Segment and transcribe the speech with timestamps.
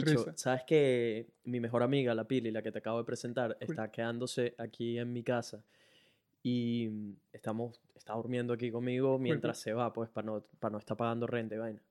[0.00, 0.36] Bicho, risa.
[0.36, 4.54] sabes que mi mejor amiga, la Pili, la que te acabo de presentar, está quedándose
[4.58, 5.64] aquí en mi casa
[6.42, 10.78] y mm, estamos, está durmiendo aquí conmigo mientras se va, pues, para no, para no
[10.78, 11.82] estar pagando renta y vaina.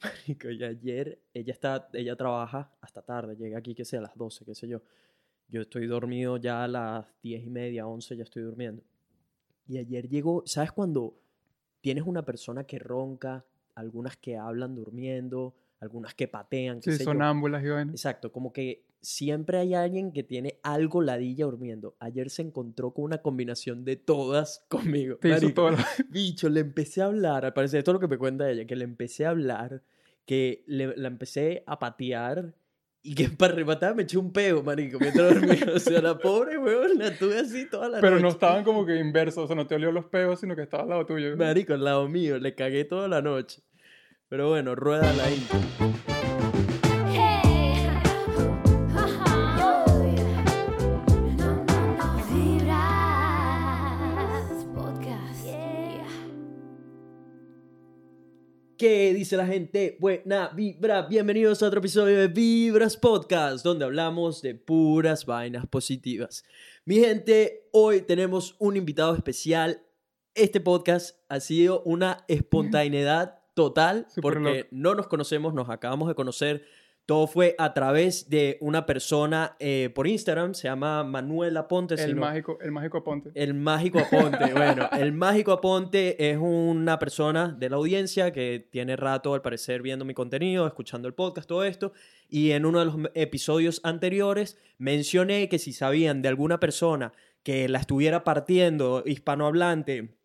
[0.02, 4.16] Marico, y ayer ella está, ella trabaja hasta tarde, llega aquí, que sea, a las
[4.16, 4.82] 12, qué sé yo.
[5.48, 8.82] Yo estoy dormido ya a las 10 y media, 11, ya estoy durmiendo.
[9.66, 11.18] Y ayer llegó, ¿sabes cuando
[11.80, 13.44] tienes una persona que ronca,
[13.74, 17.10] algunas que hablan durmiendo, algunas que patean, qué Sí, sé yo?
[17.12, 17.68] sonámbulas y.
[17.90, 21.94] Exacto, como que siempre hay alguien que tiene algo ladilla durmiendo.
[22.00, 25.16] Ayer se encontró con una combinación de todas conmigo.
[25.20, 25.76] Te hizo todo lo-
[26.10, 28.76] Bicho, le empecé a hablar, al parecer, esto es lo que me cuenta ella, que
[28.76, 29.82] le empecé a hablar,
[30.26, 32.54] que le, la empecé a patear
[33.02, 35.66] y que para rematar me eché un pego, marico, mientras dormía.
[35.74, 38.22] O sea, la pobre weón la tuve así toda la Pero noche.
[38.22, 40.84] no estaban como que inversos, o sea, no te olió los peos, sino que estaba
[40.84, 41.36] al lado tuyo.
[41.36, 43.60] Marico, al lado mío, le cagué toda la noche.
[44.36, 45.60] Pero bueno, rueda la intro.
[58.76, 59.96] ¿Qué dice la gente?
[60.00, 66.42] Buena vibra, bienvenidos a otro episodio de Vibras Podcast, donde hablamos de puras vainas positivas.
[66.84, 69.86] Mi gente, hoy tenemos un invitado especial.
[70.34, 76.64] Este podcast ha sido una espontaneidad total porque no nos conocemos, nos acabamos de conocer.
[77.06, 82.02] Todo fue a través de una persona eh, por Instagram, se llama Manuel Aponte.
[82.02, 83.30] El mágico, el mágico Aponte.
[83.34, 84.52] el mágico Aponte.
[84.54, 89.82] Bueno, el mágico Aponte es una persona de la audiencia que tiene rato, al parecer,
[89.82, 91.92] viendo mi contenido, escuchando el podcast, todo esto.
[92.30, 97.68] Y en uno de los episodios anteriores mencioné que si sabían de alguna persona que
[97.68, 100.16] la estuviera partiendo hispanohablante,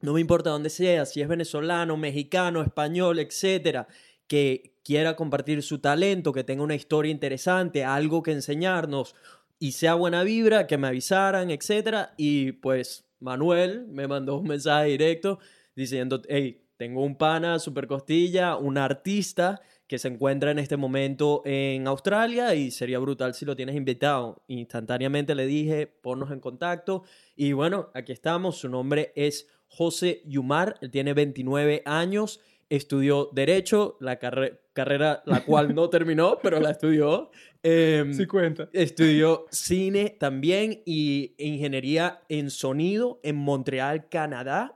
[0.00, 3.88] no me importa dónde sea, si es venezolano, mexicano, español, etcétera,
[4.26, 9.14] que quiera compartir su talento, que tenga una historia interesante, algo que enseñarnos
[9.58, 12.14] y sea buena vibra, que me avisaran, etcétera.
[12.16, 15.40] Y pues Manuel me mandó un mensaje directo
[15.74, 21.42] diciendo, hey, tengo un pana super costilla, un artista que se encuentra en este momento
[21.46, 24.42] en Australia y sería brutal si lo tienes invitado.
[24.46, 28.58] Instantáneamente le dije, ponnos en contacto y bueno, aquí estamos.
[28.58, 35.40] Su nombre es José Yumar, él tiene 29 años, estudió Derecho, la carre- carrera la
[35.44, 37.30] cual no terminó, pero la estudió.
[37.62, 38.68] Em, Sí cuenta.
[38.72, 44.74] Estudió cine también y ingeniería en sonido en Montreal, Canadá.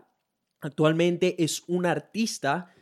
[0.60, 2.72] Actualmente es un artista.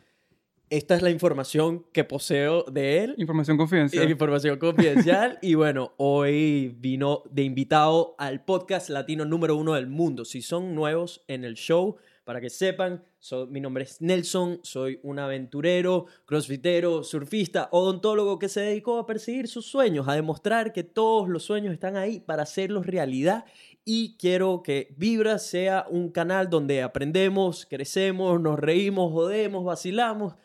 [0.71, 3.15] Esta es la información que poseo de él.
[3.17, 4.09] Información confidencial.
[4.09, 5.37] Información confidencial.
[5.41, 10.23] y bueno, hoy vino de invitado al podcast latino número uno del mundo.
[10.23, 14.97] Si son nuevos en el show, para que sepan, so- mi nombre es Nelson, soy
[15.03, 20.85] un aventurero, crossfitero, surfista, odontólogo que se dedicó a perseguir sus sueños, a demostrar que
[20.85, 23.43] todos los sueños están ahí para hacerlos realidad.
[23.83, 30.35] Y quiero que Vibra sea un canal donde aprendemos, crecemos, nos reímos, jodemos, vacilamos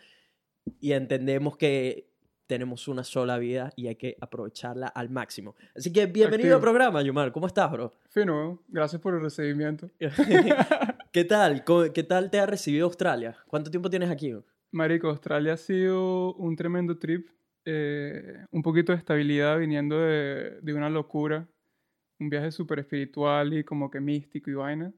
[0.81, 2.09] y entendemos que
[2.47, 5.56] tenemos una sola vida y hay que aprovecharla al máximo.
[5.75, 6.54] Así que bienvenido Activo.
[6.56, 7.32] al programa, Yumar.
[7.32, 7.93] ¿Cómo estás, bro?
[8.09, 9.91] Fino, gracias por el recibimiento.
[11.12, 11.65] ¿Qué tal?
[11.65, 13.37] ¿Cómo- ¿Qué tal te ha recibido Australia?
[13.49, 14.32] ¿Cuánto tiempo tienes aquí?
[14.71, 17.28] Marico, Australia ha sido un tremendo trip.
[17.65, 21.49] eh, un poquito de estabilidad viniendo de, de una locura.
[22.21, 24.93] Un viaje súper espiritual y como que místico y vaina.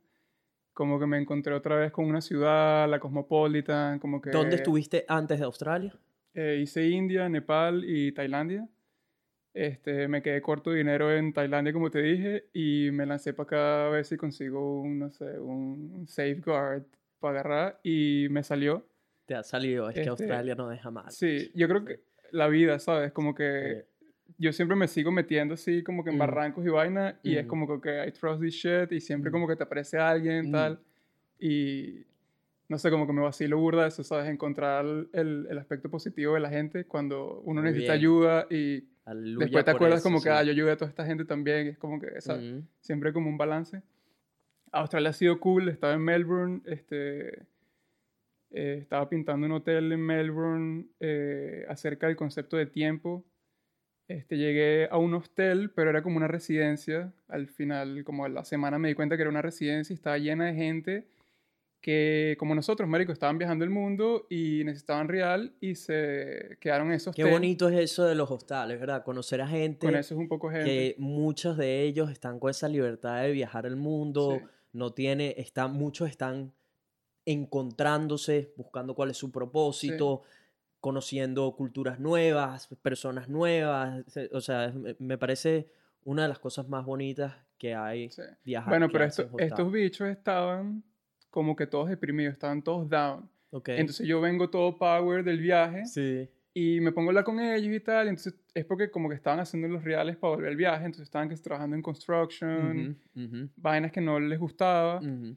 [0.78, 4.30] Como que me encontré otra vez con una ciudad, la Cosmopolitan, como que...
[4.30, 5.92] ¿Dónde estuviste antes de Australia?
[6.34, 8.68] Eh, hice India, Nepal y Tailandia.
[9.52, 13.42] Este, me quedé corto de dinero en Tailandia, como te dije, y me lancé para
[13.42, 16.84] acá a ver si consigo un, no sé, un safeguard
[17.18, 18.86] para agarrar y me salió.
[19.26, 21.10] Te ha salido, es que Este, Australia no deja mal.
[21.10, 23.10] Sí, yo creo que la vida, ¿sabes?
[23.10, 23.86] Como que
[24.36, 26.20] yo siempre me sigo metiendo así como que en Mm.
[26.20, 27.48] barrancos y vaina y es Mm.
[27.48, 29.32] como que okay, I trust this shit y siempre Mm.
[29.32, 30.52] como que te aparece alguien Mm.
[30.52, 30.80] tal
[31.38, 32.04] y
[32.68, 34.28] no sé, como que me vacilo burda eso, ¿sabes?
[34.28, 38.00] Encontrar el, el aspecto positivo de la gente cuando uno Muy necesita bien.
[38.02, 40.28] ayuda y aleluya después te acuerdas eso, como que, sí.
[40.30, 42.42] ah, yo ayudé a toda esta gente también, es como que, ¿sabes?
[42.52, 42.60] Mm.
[42.80, 43.80] Siempre como un balance.
[44.70, 47.46] Australia ha sido cool, estaba en Melbourne, este,
[48.50, 53.24] eh, estaba pintando un hotel en Melbourne eh, acerca del concepto de tiempo.
[54.08, 57.12] Este, llegué a un hostel, pero era como una residencia.
[57.28, 60.16] Al final, como a la semana me di cuenta que era una residencia y estaba
[60.18, 61.04] llena de gente
[61.80, 66.94] que, como nosotros, marico, estaban viajando el mundo y necesitaban real y se quedaron en
[66.94, 69.04] esos Qué bonito es eso de los hostales, ¿verdad?
[69.04, 70.64] Conocer a gente Con eso es un poco gente.
[70.64, 74.46] que muchos de ellos están con esa libertad de viajar el mundo, Sí.
[74.72, 76.52] no tiene, están, muchos están
[77.26, 80.22] encontrándose, buscando cuál es su propósito.
[80.80, 84.04] Conociendo culturas nuevas, personas nuevas.
[84.32, 85.68] O sea, me- parece
[86.04, 88.22] una de las cosas más bonitas que hay Sí.
[88.44, 88.70] viajar.
[88.70, 90.82] Bueno, pero esto- estos bichos estaban
[91.30, 93.28] como que todos deprimidos, estaban todos down.
[93.50, 93.70] Ok.
[93.70, 96.28] Entonces yo vengo todo power del viaje sí.
[96.54, 98.08] y me pongo a hablar con ellos y tal.
[98.08, 100.84] entonces es porque como que estaban haciendo los reales para volver al viaje.
[100.84, 104.98] Entonces estaban que trabajando en construction, Ujú, ujú, vainas que no les gustaba.
[105.00, 105.36] ujú.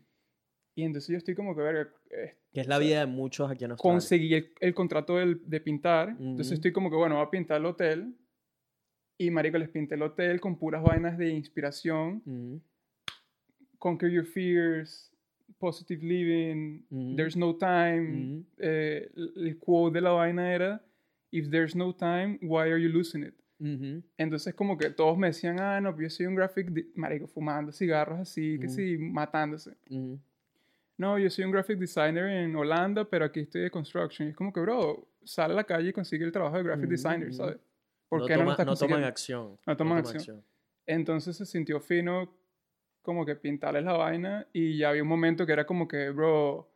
[0.76, 3.66] Y entonces yo estoy como que, verga, eh, Que es la vida de muchos aquí
[3.66, 3.94] en Australia.
[3.94, 6.10] conseguí el, el contrato del- de pintar.
[6.10, 6.54] Entonces Ujú.
[6.56, 8.16] estoy como que, bueno, voy a pintar el hotel.
[9.18, 12.22] Y marico, les pinté el hotel con puras vainas de inspiración.
[12.26, 12.62] Ujú,
[13.78, 15.12] Conquer your fears,
[15.60, 17.16] positive living, Ujú.
[17.16, 18.46] there's no time.
[18.58, 20.84] Eh, el quote de la vaina era,
[21.32, 23.34] if there's no time, why are you losing it?
[23.60, 27.28] Ujú, Entonces como que todos me decían, ah, no, pues yo soy un graphic, marico,
[27.28, 28.76] fumando cigarros así, que Ujú.
[28.76, 29.72] sí, matándose.
[29.90, 30.20] ujú.
[30.98, 34.28] No, yo soy un graphic designer en Holanda, pero aquí estoy de construction.
[34.28, 36.84] Y es como que, bro, sale a la calle y consigue el trabajo de graphic
[36.86, 37.34] Ujú, designer, ujú.
[37.38, 37.58] ¿sabes?
[38.08, 39.60] ¿Por no, qué no toma- lo estás no toman acción.
[39.66, 40.44] No toman acción.
[40.86, 42.36] Entonces se sintió fino
[43.02, 46.70] como que pintarles la vaina y ya había un momento que era como que, bro,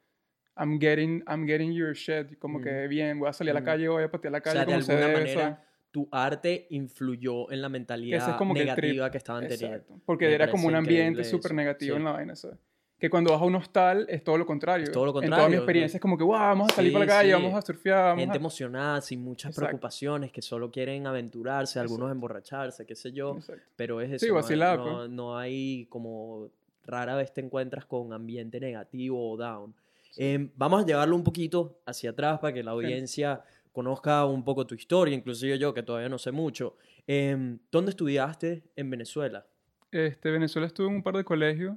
[0.57, 2.39] I'm getting, I'm getting your shit.
[2.39, 3.65] Como que bien, voy a salir a la Ujú.
[3.65, 5.67] calle, voy a patear la O calle sea, de como se alguna debe, manera, ¿sabes?
[5.91, 8.81] tu arte influyó en la mentalidad es como que el trip.
[8.81, 9.75] negativa que estaban teniendo.
[9.77, 10.01] Exacto.
[10.05, 11.99] Porque Me era como un ambiente súper negativo sí.
[11.99, 12.57] en la vaina, ¿sabes?
[12.97, 14.85] Que cuando vas a un hostal es todo lo contrario.
[14.85, 16.91] Es todo lo En toda mi contrario, experiencia es como que, wow, vamos a salir
[16.91, 17.33] Sí, para la calle, sí.
[17.33, 18.39] vamos a surfear, vamos Gente a...
[18.39, 19.67] emocionada, sin muchas Exacto.
[19.67, 22.13] preocupaciones, que solo quieren aventurarse, algunos Exacto.
[22.13, 23.35] emborracharse, qué sé yo.
[23.35, 23.61] Exacto.
[23.75, 24.25] Pero es eso.
[24.25, 25.09] Sí, no hay- vacilada, no, pues.
[25.09, 26.49] no hay como
[26.85, 29.75] rara vez te encuentras con ambiente negativo o down.
[30.17, 33.41] Em, vamos a llevarlo un poquito hacia atrás para que la audiencia
[33.73, 36.77] conozca un poco tu historia, inclusive yo que todavía no sé mucho.
[37.07, 39.45] Em, ¿Dónde estudiaste en Venezuela?
[39.91, 41.75] Este, Venezuela estuve en un par de colegios.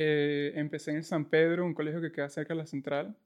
[0.00, 3.16] Eh, empecé en el San Pedro, un colegio que queda cerca de la central.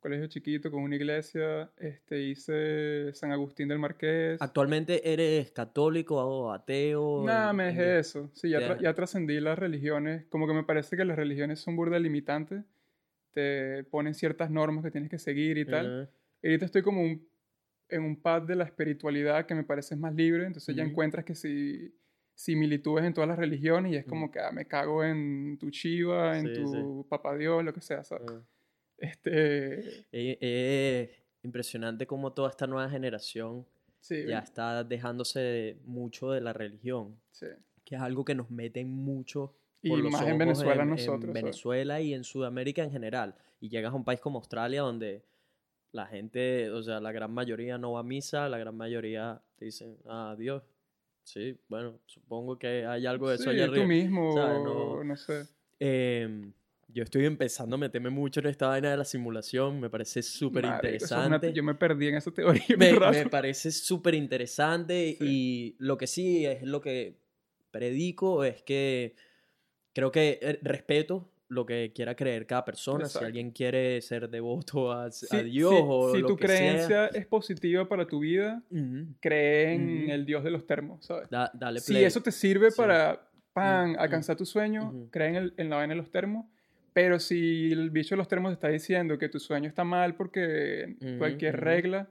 [0.00, 1.70] Colegio chiquito con una iglesia.
[1.76, 4.40] Este, hice San Agustín del Marqués.
[4.40, 7.24] ¿Actualmente eres católico o ateo?
[7.26, 8.30] Nada, me dejé de eso.
[8.32, 10.24] Sí, ya, tra- ya trascendí las religiones.
[10.30, 12.64] Como que me parece que las religiones son burda limitantes.
[13.32, 16.04] Te ponen ciertas normas que tienes que seguir y tal.
[16.04, 16.10] Ajá.
[16.42, 17.28] Y ahorita estoy como un-
[17.90, 20.46] en un pad de la espiritualidad que me parece más libre.
[20.46, 20.90] Entonces ya Ujú.
[20.92, 21.94] encuentras que si
[22.34, 26.38] similitudes en todas las religiones y es como que ah, me cago en tu chiva,
[26.38, 28.28] en Sí, tu papá Dios, lo que sea, ¿sabes?
[28.30, 28.42] Ah.
[28.98, 29.80] Este,
[30.12, 33.66] Eh, eh, impresionante cómo toda esta nueva generación
[34.00, 37.46] sí, ya está dejándose de- mucho de la religión, sí.
[37.84, 40.88] que es algo que nos meten mucho Y por los más en ojos Venezuela en,
[40.90, 41.34] nosotros, ¿sabes?
[41.34, 43.34] Venezuela y en Sudamérica en general.
[43.60, 45.22] Y llegas a un país como Australia donde
[45.92, 49.66] la gente, o sea, la gran mayoría no va a misa, la gran mayoría te
[49.66, 50.62] dicen, ah, Dios.
[51.24, 53.86] Sí, bueno, supongo que hay algo de eso Sí, allá tú arriba.
[53.86, 54.62] mismo, ¿sabes?
[54.62, 55.46] no, No- sé.
[55.80, 56.52] Em,
[56.88, 60.64] yo estoy empezando a meterme mucho en esta vaina de la simulación, me parece súper
[60.66, 61.52] es interesante.
[61.52, 62.62] yo me perdí en esa teoría.
[62.78, 65.24] Me, me parece súper interesante Sí.
[65.26, 67.18] y lo que sí es lo que
[67.70, 69.16] predico es que
[69.92, 73.04] creo que eh, respeto lo que quiera creer cada persona.
[73.04, 73.18] Exacto.
[73.20, 75.08] Si alguien quiere ser devoto a,
[75.44, 78.62] Dios si- o si lo tu que sea, creencia es positiva para tu vida,
[79.20, 81.28] cree en el Dios de los termos, ¿sabes?
[81.30, 82.76] da- dale Si eso te sirve Sí.
[82.78, 86.46] para pan, alcanzar tu sueño, cree en, el- en la vaina de los termos.
[86.92, 90.14] Pero si el bicho de los termos te está diciendo que tu sueño está mal
[90.16, 92.08] porque cualquier regla,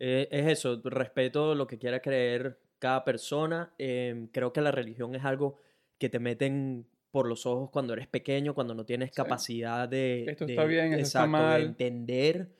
[0.00, 3.72] Eh, es eso, respeto lo que quiera creer cada persona.
[3.78, 5.56] Em, creo que la religión es algo
[5.98, 6.86] que te meten
[7.18, 9.16] por los ojos cuando eres pequeño, cuando no tienes Sí.
[9.16, 11.62] capacidad de, Esto de- está bien, esto está exacto, de mal.
[11.62, 12.52] entender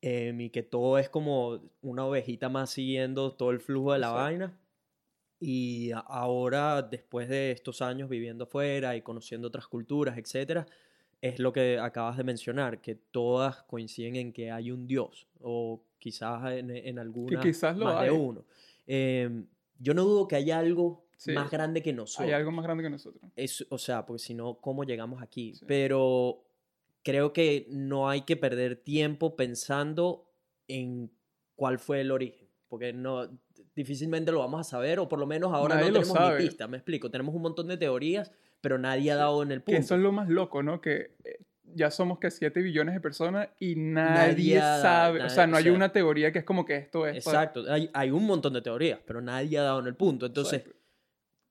[0.00, 4.06] em, y que todo es como una ovejita más siguiendo todo el flujo de la
[4.06, 4.22] Exacto.
[4.24, 4.58] vaina.
[5.38, 10.66] Y ahora, después de estos años viviendo afuera y conociendo otras culturas, etcétera,
[11.20, 15.82] es lo que acabas de mencionar, que todas coinciden en que hay un Dios, o
[15.98, 18.08] quizás en, en algunas quizás lo más hay.
[18.08, 18.44] de uno.
[18.86, 19.46] Em,
[19.78, 21.32] yo no dudo que haya algo Sí.
[21.32, 22.26] más grande que nosotros.
[22.28, 23.30] hay algo más grande que nosotros.
[23.36, 25.54] Es- o sea, porque si no, ¿cómo llegamos aquí?
[25.54, 25.64] Sí.
[25.66, 26.44] Pero
[27.02, 30.30] creo que no hay que perder tiempo pensando
[30.68, 31.10] en
[31.54, 33.28] cuál fue el origen, porque no
[33.74, 36.40] difícilmente lo vamos a saber, o por lo menos ahora Nadie no tenemos sabe.
[36.40, 37.10] ni pista, me explico.
[37.10, 39.80] Tenemos un montón de teorías, pero nadie ha dado en el Que punto.
[39.80, 40.80] eso es lo más loco, ¿no?
[40.80, 41.38] Que eh,
[41.74, 45.18] ya somos que 7 billones de personas y nadie, Nadie sabe.
[45.20, 47.16] o nadie- sea, no o hay sea, una teoría que es como que esto es.
[47.16, 50.26] Exacto, hay, hay un montón de teorías, pero nadie ha dado en el punto.
[50.26, 50.75] Entonces, Exacto.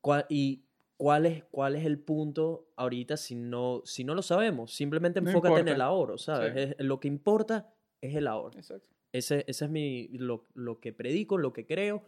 [0.06, 0.64] ¿Cuál, ¿y
[0.98, 4.72] cuál es, cuál es el punto ahorita si no, si no lo sabemos?
[4.72, 6.54] Simplemente No enfócate en el ahora, ¿sabes?
[6.54, 6.60] Sí.
[6.60, 8.60] Es- lo que importa es el ahora.
[8.60, 8.88] Exacto.
[9.12, 12.06] Ese, ese es mi, lo, lo que predico, lo que creo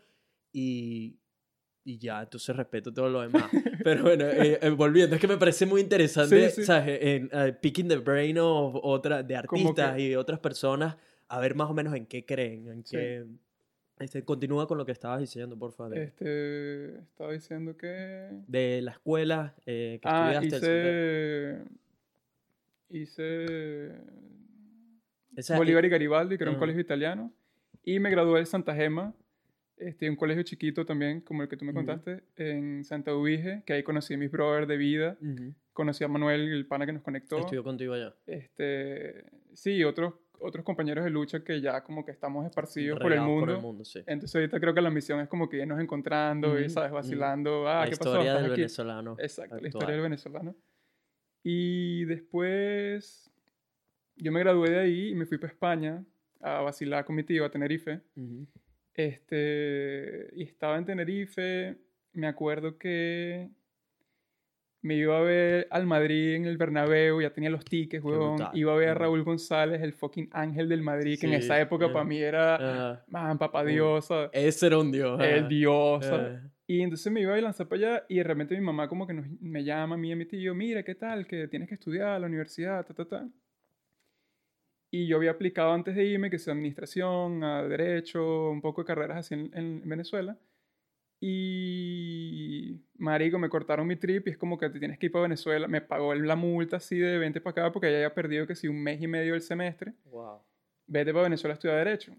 [0.54, 1.18] y,
[1.84, 3.50] y ya, entonces respeto todo lo demás.
[3.84, 6.66] Pero bueno, eh, eh, volviendo, es que me parece muy interesante, Sí, sí.
[6.66, 7.00] ¿sabes?
[7.02, 10.98] En, eh, picking the brain of otra, de artistas y otras personas
[11.30, 13.26] a ver más o menos en qué creen, en qué...
[14.00, 15.98] Este, continúa con lo que estabas diciendo, por favor.
[15.98, 18.30] Este, estaba diciendo que...
[18.48, 21.64] De la escuela eh, que Ah, estudiaste.
[22.90, 23.88] hice...
[25.36, 25.56] Hice...
[25.56, 26.62] Bolívar y Garibaldi, que era un Ajá.
[26.62, 27.32] colegio italiano.
[27.84, 29.14] Y me gradué de Santa Gema,
[29.78, 31.80] este, un colegio chiquito también, como el que tú me Ujú.
[31.86, 35.18] contaste, en Santa Ubige, que ahí conocí a mis brothers de vida.
[35.22, 35.54] Ujú.
[35.74, 37.38] Conocí a Manuel, el pana que nos conectó.
[37.38, 38.16] Estudió contigo allá.
[38.26, 43.22] Este, sí, otros, otros compañeros de lucha que ya como que estamos esparcidos por el
[43.22, 43.46] mundo.
[43.48, 44.00] Por el mundo, sí.
[44.06, 46.92] Entonces ahorita creo que la misión es como que irnos encontrando y, Ujú, ¿sabes?
[46.92, 47.68] Vacilando.
[47.68, 48.10] Ah, la ¿qué pasó?
[48.12, 48.62] historia ¿Estás del aquí?
[48.62, 49.16] venezolano.
[49.20, 49.68] Exacto, la actual.
[49.70, 50.56] historia del venezolano.
[51.44, 53.30] Y después
[54.16, 56.04] yo me gradué de ahí y me fui para España
[56.42, 58.02] a vacilar con mi tío a Tenerife.
[58.94, 61.78] Este, y estaba en Tenerife,
[62.14, 63.50] me acuerdo que
[64.88, 68.50] me iba a ver al Madrid en el Bernabéu, ya tenía los tickets, brutal.
[68.54, 68.94] Iba a ver a.
[68.96, 73.04] Raúl González, el fucking ángel del Madrid, que en esa época para mí era, Ah,
[73.10, 74.30] man, papá uh, Dios, ¿sabes?
[74.34, 75.20] ese era un dios.
[75.22, 75.48] el.
[75.48, 76.06] Dios.
[76.70, 79.14] Y entonces me iba a lanzar para allá y de repente mi mamá como que
[79.14, 81.26] nos- me llama a mí y a mi tío, mira, ¿qué tal?
[81.28, 83.28] Que tienes que estudiar a la universidad, ta, ta, ta.
[84.92, 88.88] Y yo había aplicado antes de irme, que sea administración, a derecho, un poco de
[88.88, 90.38] carreras así en, en Venezuela.
[91.20, 95.24] Y, marico, me cortaron mi trip y es como que te tienes que ir para
[95.24, 95.68] Venezuela.
[95.68, 98.68] Me pagó la multa así de 20 para acá porque ya había perdido que si
[98.68, 100.42] un mes y medio del semestre Wow.
[100.88, 102.16] vete para Venezuela a estudiar Derecho.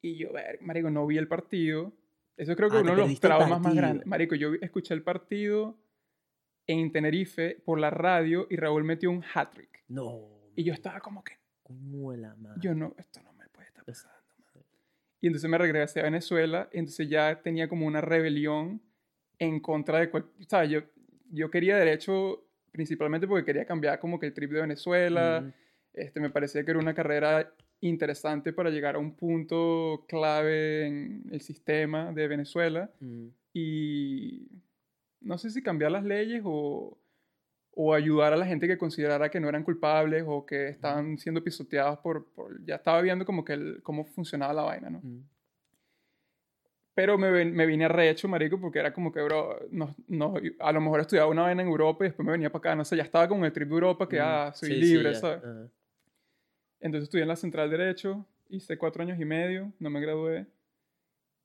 [0.00, 1.92] Y yo, ver, marico, no vi el partido.
[2.36, 4.06] Eso creo que Ah, uno de los el traumas más grandes.
[4.06, 5.76] Marico, yo escuché el partido
[6.66, 9.82] en Tenerife por la radio y Raúl metió un hat-trick.
[9.88, 10.50] No.
[10.54, 12.60] Y yo estaba como que, Coño de la madre.
[12.62, 14.17] yo no, esto no me puede estar pasando.
[15.20, 18.80] Y entonces me regresé a Venezuela, y entonces ya tenía como una rebelión
[19.38, 20.10] en contra de...
[20.10, 20.70] cual- ¿sabes?
[20.70, 20.80] Yo,
[21.30, 25.40] yo quería Derecho principalmente porque quería cambiar como que el trip de Venezuela.
[25.42, 25.52] Ujú.
[25.94, 31.24] Este, me parecía que era una carrera interesante para llegar a un punto clave en
[31.32, 33.32] el sistema de Venezuela Ujú.
[33.52, 34.48] y
[35.20, 36.97] no sé si cambiar las leyes o,
[37.80, 41.44] o ayudar a la gente que considerara que no eran culpables o que estaban siendo
[41.44, 42.26] pisoteados por...
[42.32, 44.98] por- ya estaba viendo como que el- cómo funcionaba la vaina, ¿no?
[44.98, 45.22] Ujú.
[46.94, 50.80] Pero me, me vine arrecho, marico, porque era como que, bro, no, no, a lo
[50.80, 53.04] mejor estudiaba una vaina en Europa y después me venía para acá, no sé, ya
[53.04, 54.26] estaba con el trip de Europa que, Ujú.
[54.26, 55.18] ah, soy Sí, sí, libre, ya.
[55.20, 55.44] ¿sabes?
[55.44, 55.68] Ajá.
[56.80, 60.46] Entonces estudié en la Central Derecho, hice cuatro años y medio, no me gradué.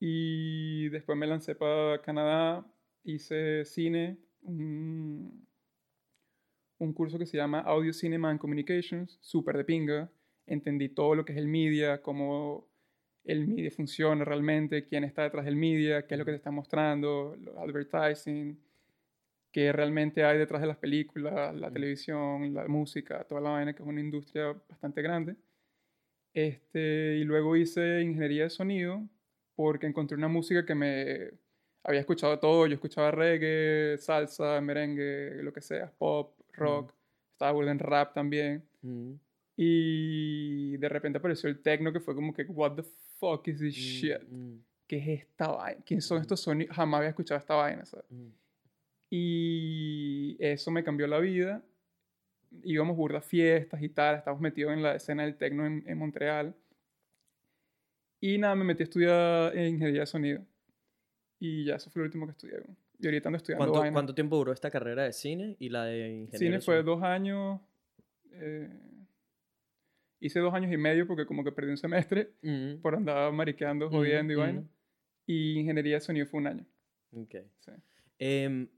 [0.00, 2.66] Y después me lancé para Canadá,
[3.04, 5.46] hice cine, un,
[6.78, 10.10] un curso que se llama Audio Cinema and Communications, súper de pinga.
[10.46, 12.68] Entendí todo lo que es el media, cómo
[13.24, 16.50] el media funciona realmente, quién está detrás del media, qué es lo que te está
[16.50, 18.58] mostrando, los advertising,
[19.50, 21.72] qué realmente hay detrás de las películas, la Mm.
[21.72, 25.36] televisión, la música, toda la vaina, que es una industria bastante grande.
[26.34, 29.08] Este, y luego hice ingeniería de sonido
[29.54, 31.30] porque encontré una música que me
[31.84, 32.66] había escuchado todo.
[32.66, 36.92] Yo escuchaba reggae, salsa, merengue, lo que sea, pop, rock.
[37.32, 38.64] Estaba burda en rap también.
[38.82, 39.18] Ujú.
[39.56, 42.82] Y de repente apareció el techno que fue como que, what the
[43.18, 44.18] fuck is this shit?
[44.86, 45.80] ¿Qué es esta vaina?
[45.86, 46.20] ¿Quién son Mm.
[46.22, 46.76] estos sonidos?
[46.76, 48.06] Jamás había escuchado esta vaina, ¿sabes?
[49.10, 51.62] Y eso me cambió la vida.
[52.62, 56.54] Íbamos burda fiestas y tal, estábamos metidos en la escena del techno en, en Montreal.
[58.20, 60.44] Y nada, me metí a estudiar en ingeniería de sonido.
[61.38, 62.60] Y ya, eso fue lo último que estudié.
[63.00, 63.92] Y ahorita ando estudiando ¿Cuánto, vaina.
[63.92, 66.38] cuánto tiempo duró esta carrera de cine y la de ingeniería?
[66.38, 67.60] Cine fue dos años.
[68.32, 68.68] eh,
[70.20, 72.32] hice dos años y medio porque como que perdí un semestre
[72.82, 74.64] por andar mariqueando, jodiendo y vaina.
[75.26, 76.66] Y ingeniería de sonido fue un año.
[77.12, 77.34] Ok.
[77.60, 77.72] sí.
[78.18, 78.68] Em,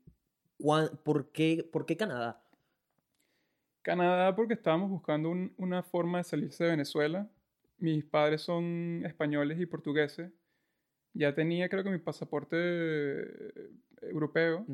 [0.58, 2.42] ¿cuán- ¿por, qué, ¿Por qué Canadá?
[3.82, 7.30] Canadá porque estábamos buscando un- una forma de salirse de Venezuela.
[7.78, 10.32] Mis padres son españoles y portugueses.
[11.12, 12.56] Ya tenía creo que mi pasaporte
[14.02, 14.64] europeo.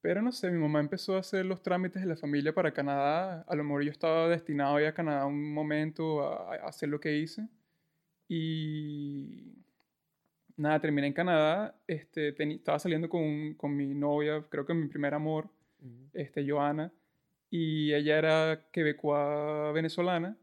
[0.00, 3.40] Pero no sé, mi mamá empezó a hacer los trámites de la familia para Canadá.
[3.48, 6.90] A lo mejor yo estaba destinado a ir a Canadá un momento a, a hacer
[6.90, 7.48] lo que hice.
[8.28, 9.54] Y
[10.56, 11.74] nada, terminé en Canadá.
[11.86, 15.48] Este, estaba saliendo con, con mi novia, creo que mi primer amor,
[15.80, 16.10] Ujú.
[16.12, 16.92] este, Joana.
[17.50, 20.36] Y ella era quebecoa venezolana.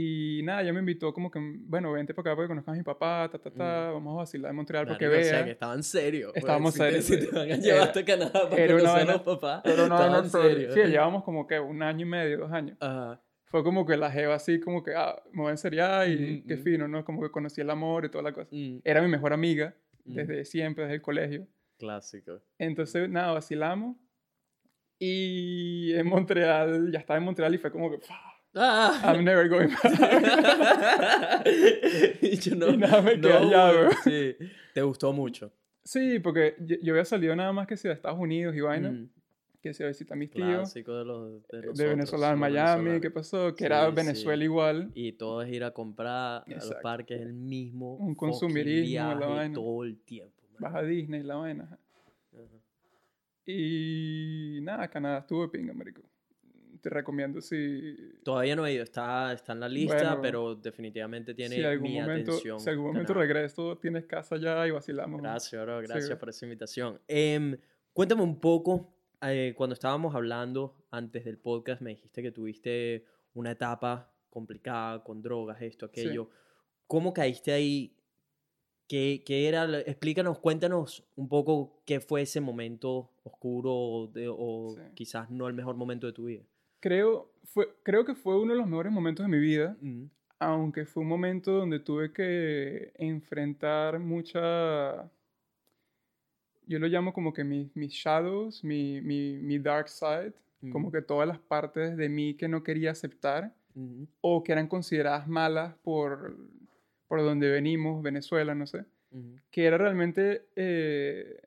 [0.00, 2.76] Y nada, ella me invitó como que, bueno, vente para acá para que conozcas a
[2.76, 5.32] mi papá, ta, ta, ta, vamos a vacilar en Montreal para que Marico, O sea,
[5.38, 5.44] veas.
[5.46, 6.30] que estaban serios.
[6.34, 7.26] pues, Estábamos si te- serios, Si sí.
[7.26, 9.60] te van a llevar hasta Canadá para conocer a los papás.
[9.64, 10.72] Pero no, no, serios.
[10.74, 12.76] sí, llevábamos como que un año y medio, dos años.
[12.80, 13.20] Ajá.
[13.46, 16.46] Fue como que la jeva así, como que, ah, me voy a enseriar y Ujú,
[16.46, 16.62] qué ujú.
[16.62, 17.04] fino, ¿no?
[17.04, 18.50] Como que conocí el amor y toda la cosa.
[18.52, 19.74] Mm, Era mi mejor amiga
[20.04, 20.14] mm.
[20.14, 21.48] desde siempre, desde el colegio.
[21.76, 22.40] Clásico.
[22.56, 23.96] Entonces, nada, vacilamos.
[25.00, 28.16] Y en Montreal, ya estaba en Montreal y fue como que, ¡fua!
[28.60, 29.00] Ah.
[29.14, 31.46] I'm never going back.
[32.22, 33.90] y yo no, Y nada, me quedé no, allá, bro.
[34.04, 34.36] Sí,
[34.74, 35.52] te gustó mucho.
[35.84, 38.90] Sí, porque yo, yo había salido nada más que sea de Estados Unidos y vaina,
[38.90, 39.08] Mm,
[39.62, 40.46] que se visita a mis tíos.
[40.46, 43.00] clásico de los de, de Venezuela en Miami.
[43.00, 43.54] ¿qué pasó?
[43.54, 43.94] Que Sí, era sí.
[43.94, 44.90] Venezuela igual.
[44.94, 46.82] Y todo es ir a comprar a los Exacto.
[46.82, 49.54] parques el mismo Un fucking consumerismo, la viaje vaina.
[49.54, 50.42] todo el tiempo.
[50.52, 50.72] man.
[50.72, 51.64] Vas a Disney, la vaina.
[51.64, 51.78] ajá.
[53.46, 56.02] Y nada, Canadá estuvo de pinga, marico.
[56.80, 61.34] Te recomiendo si, Todavía no he ido, está, está en la lista, Bueno, pero definitivamente
[61.34, 62.60] tiene si algún mi momento, atención.
[62.60, 63.26] si algún momento Canadá.
[63.26, 65.20] regreso, tienes casa allá y vacilamos.
[65.20, 67.00] Gracias, bro, gracias por esa invitación.
[67.08, 67.56] Em,
[67.92, 73.04] cuéntame un poco, eh, cuando estábamos hablando antes del podcast, me dijiste que tuviste
[73.34, 76.28] una etapa complicada con drogas, esto, aquello.
[76.86, 77.94] ¿Cómo caíste ahí?
[78.86, 79.80] ¿Qué, qué era?
[79.80, 84.80] Explícanos, cuéntanos un poco qué fue ese momento oscuro o, de- o Sí.
[84.94, 86.42] quizás no el mejor momento de tu vida.
[86.80, 90.04] Creo, fue, creo que fue uno de los mejores momentos de mi vida, Mm,
[90.40, 95.10] aunque fue un momento donde tuve que enfrentar mucha...
[96.66, 100.34] Yo lo llamo como que mis, mis shadows, mi, mi, mi dark side,
[100.70, 104.68] como que todas las partes de mí que no quería aceptar mm, o que eran
[104.68, 106.36] consideradas malas por,
[107.06, 108.84] por donde venimos, Venezuela, no sé,
[109.50, 111.40] que era realmente eh,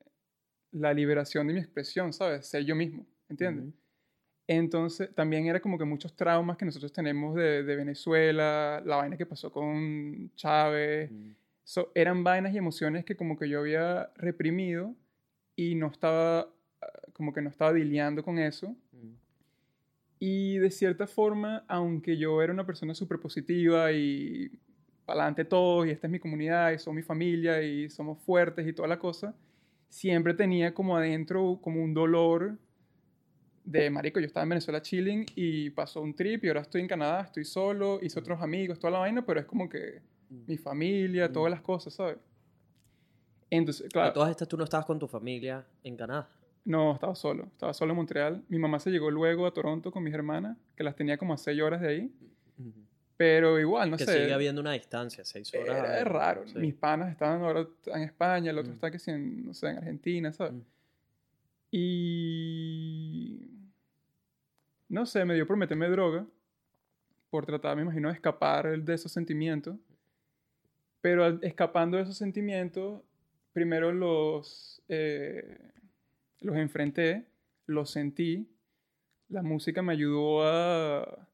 [0.72, 2.46] la liberación de mi expresión, ¿sabes?
[2.46, 3.72] Ser yo mismo, ¿entiendes?
[4.56, 9.16] Entonces, también era como que muchos traumas que nosotros tenemos de, de Venezuela, la vaina
[9.16, 11.30] que pasó con Chávez, mm,
[11.64, 14.94] so- eran vainas y emociones que como que yo había reprimido
[15.56, 18.76] y no estaba, ah, como que no estaba lidiando con eso.
[18.92, 19.12] mm,
[20.18, 24.50] Y de cierta forma, aunque yo era una persona súper positiva y
[25.04, 28.66] para adelante todos, y esta es mi comunidad, y son mi familia, y somos fuertes
[28.66, 29.34] y toda la cosa,
[29.88, 32.56] siempre tenía como adentro como un dolor
[33.64, 36.88] de, marico, yo estaba en Venezuela chilling y pasó un trip y ahora estoy en
[36.88, 40.00] Canadá, estoy solo, hice otros amigos, toda la vaina, pero es como que
[40.30, 40.40] mm.
[40.48, 41.32] mi familia, Mm.
[41.32, 42.16] todas las cosas, ¿sabes?
[43.50, 46.28] Entonces, A claro, todas estas tú no estabas con tu familia en Canadá.
[46.64, 48.42] no, estaba solo, estaba solo en Montreal.
[48.48, 51.36] Mi mamá se llegó luego a Toronto con mis hermanas, que las tenía como a
[51.36, 52.12] seis horas de ahí.
[53.16, 54.12] Pero igual, no que sé.
[54.22, 56.00] sigue habiendo una distancia, seis horas.
[56.00, 56.48] es raro.
[56.48, 56.58] sí.
[56.58, 58.74] Mis panas estaban ahora en España, el otro Mm.
[58.74, 60.54] está que sí en, no sé, en Argentina, ¿sabes?
[61.74, 63.11] Y
[64.92, 66.26] no sé, me dio por meterme droga,
[67.30, 69.76] por tratar, me imagino, de escapar de esos sentimientos.
[71.00, 73.00] Pero al- escapando de esos sentimientos,
[73.54, 75.58] primero los, eh,
[76.40, 77.24] los enfrenté,
[77.66, 78.46] los sentí.
[79.30, 81.26] La música me ayudó a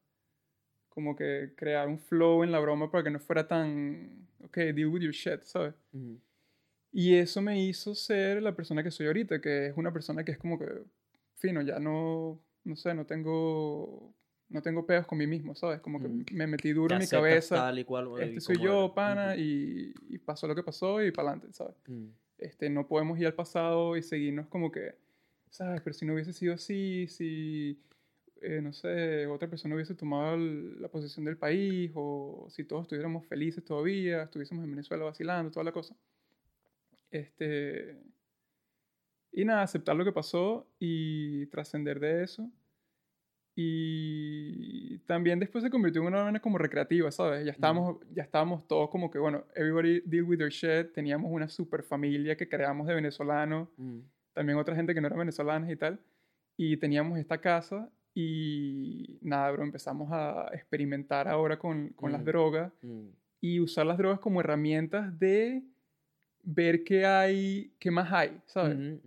[0.88, 4.86] como que crear un flow en la broma para que no fuera tan, ok, deal
[4.86, 5.74] with your shit, ¿sabes?
[5.92, 6.20] Ujú.
[6.92, 10.30] Y eso me hizo ser la persona que soy ahorita, que es una persona que
[10.32, 10.66] es como que,
[11.34, 14.14] fino, ya no, no sé, no tengo,
[14.48, 15.80] no tengo pedos con mí mismo, ¿sabes?
[15.80, 16.24] Como que Mm.
[16.32, 17.54] me metí duro en mi cabeza.
[17.56, 18.94] tal y cual, y Este soy yo, eres.
[18.94, 21.74] pana, y, y pasó lo que pasó y para adelante, ¿sabes?
[21.86, 22.08] Mm.
[22.38, 24.94] Este, no podemos ir al pasado y seguirnos como que,
[25.50, 25.80] ¿sabes?
[25.80, 27.80] Pero si no hubiese sido así, si,
[28.40, 32.82] eh, no sé, otra persona hubiese tomado el- la posesión del país, o si todos
[32.82, 35.96] estuviéramos felices todavía, estuviésemos en Venezuela vacilando, toda la cosa.
[37.10, 37.96] Este,
[39.32, 42.50] y nada, aceptar lo que pasó y trascender de eso.
[43.60, 47.44] Y también después se convirtió en una vaina como recreativa, ¿sabes?
[47.44, 50.92] Ya estábamos, ya estábamos todos como que, bueno, everybody deal with their shit.
[50.92, 53.98] Teníamos una super familia que creamos de venezolanos, Mm.
[54.32, 55.98] también otra gente que no era venezolana y tal.
[56.56, 62.24] Y teníamos esta casa y nada, bro, empezamos a experimentar ahora con, con las Mm.
[62.24, 63.08] drogas Mm.
[63.40, 65.62] y usar las drogas como herramientas de
[66.44, 68.76] ver qué hay, qué más hay, ¿sabes?
[68.78, 69.00] Ujú,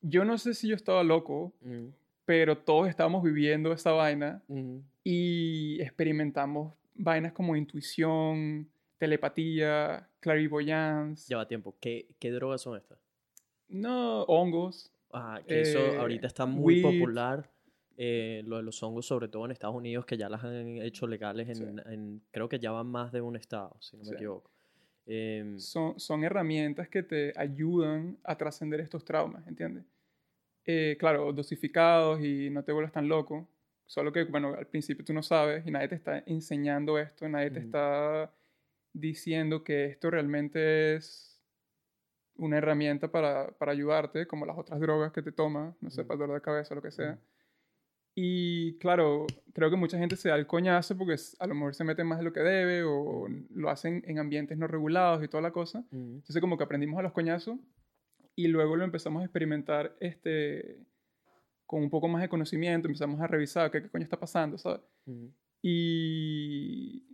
[0.00, 1.92] Yo no sé si yo estaba loco, ujú,
[2.24, 4.82] pero todos estábamos viviendo esa vaina ujú.
[5.04, 11.74] y experimentamos vainas como intuición, telepatía, clairvoyance, Lleva tiempo.
[11.80, 12.98] ¿Qué, ¿Qué drogas son estas?
[13.68, 16.82] no hongos, Ah, que eso Eh, ahorita está muy weed.
[16.82, 17.50] popular.
[17.98, 21.06] eh, lo de los hongos, sobre todo en Estados Unidos, que ya las han hecho
[21.06, 21.82] legales en, Sí.
[21.86, 24.14] en- creo que ya van más de un estado, si no me Sí.
[24.14, 24.50] equivoco.
[25.06, 29.84] Em, son, son herramientas que te ayudan a trascender estos traumas, ¿entiendes?
[30.64, 33.48] Eh, claro, dosificados y no te vuelvas tan loco.
[33.86, 37.50] Solo que, bueno, al principio tú no sabes y nadie te está enseñando esto, nadie
[37.50, 38.32] te está
[38.92, 41.40] diciendo que esto realmente es
[42.36, 46.18] una herramienta para, para ayudarte, como las otras drogas que te tomas, no sé, para
[46.18, 47.18] dolor de cabeza, lo que sea.
[48.14, 51.84] Y claro, creo que mucha gente se da el coñazo porque a lo mejor se
[51.84, 55.42] mete más de lo que debe o lo hacen en ambientes no regulados y toda
[55.42, 55.84] la cosa.
[55.90, 57.58] Entonces como que aprendimos a los coñazos
[58.34, 60.78] y luego lo empezamos a experimentar este,
[61.66, 64.80] con un poco más de conocimiento, empezamos a revisar qué, qué coño está pasando, ¿sabes?
[65.62, 67.04] Y,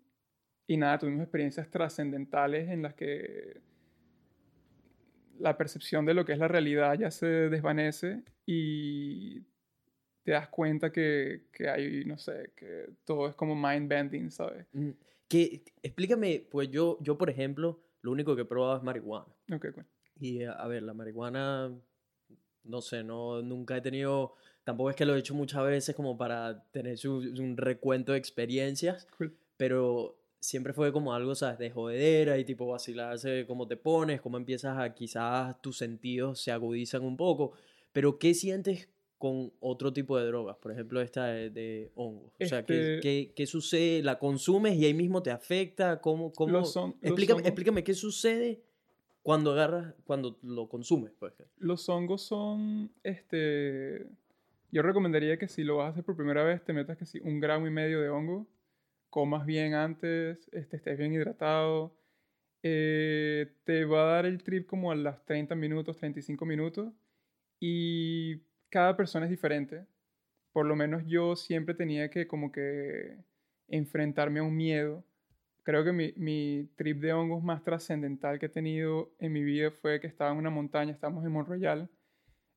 [0.66, 3.61] y nada, tuvimos experiencias trascendentales en las que
[5.38, 9.40] la percepción de lo que es la realidad ya se desvanece y
[10.24, 14.66] te das cuenta que, que hay, no sé, que todo es como mind bending, ¿sabes?
[15.28, 19.26] Que, explícame, pues yo, yo, por ejemplo, lo único que he probado es marihuana.
[19.52, 19.87] Ok, cool.
[20.20, 21.72] Y a ver, la marihuana,
[22.64, 26.16] no sé, no, nunca he tenido, tampoco es que lo he hecho muchas veces como
[26.18, 29.37] para tener su- un recuento de experiencias, Cool.
[29.57, 31.59] pero siempre fue como algo, ¿sabes?
[31.59, 36.52] De jodedera y tipo vacilarse cómo te pones, cómo empiezas a quizás tus sentidos se
[36.52, 37.52] agudizan un poco,
[37.92, 40.57] pero ¿qué sientes con otro tipo de drogas?
[40.59, 42.33] Por ejemplo, esta de, de hongo.
[42.40, 44.02] O sea, ¿qué, Este- qué, qué sucede?
[44.02, 46.00] ¿La consumes y ahí mismo te afecta?
[46.00, 46.33] ¿Cómo?
[46.33, 46.52] cómo?
[46.52, 48.62] Los explícame, hongos- explícame qué sucede
[49.22, 51.35] cuando agarras, cuando lo consumes, pues.
[51.59, 54.07] Los hongos son, este,
[54.70, 57.20] yo recomendaría que si lo vas a hacer por primera vez, te metas que si
[57.20, 58.46] un gramo y medio de hongo,
[59.11, 61.94] comas bien antes, este, estés bien hidratado,
[62.62, 66.92] eh, te va a dar el trip como a las 30 minutos, 35 minutos,
[67.61, 69.87] y cada persona es diferente.
[70.52, 73.18] Por lo menos yo siempre tenía que como que
[73.68, 75.04] enfrentarme a un miedo.
[75.68, 79.70] Creo que mi, mi trip de hongos más trascendental que he tenido en mi vida
[79.70, 81.90] fue que estaba en una montaña, estábamos en Mont Royal,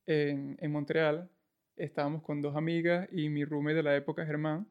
[0.06, 1.30] en, en Montreal.
[1.76, 4.66] Estábamos con dos amigas y mi roommate de la época, Germán.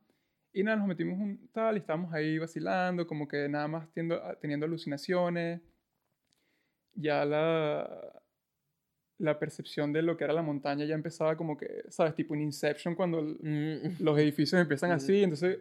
[0.55, 4.19] Y nada, nos metimos un tal y estábamos ahí vacilando, como que nada más tiendo-
[4.41, 5.61] teniendo alucinaciones.
[6.95, 8.23] Ya la,
[9.19, 12.15] la percepción de lo que era la montaña ya empezaba como que, ¿sabes?
[12.15, 14.95] Tipo un Inception cuando Mm, los edificios empiezan Mm.
[14.95, 15.59] así, entonces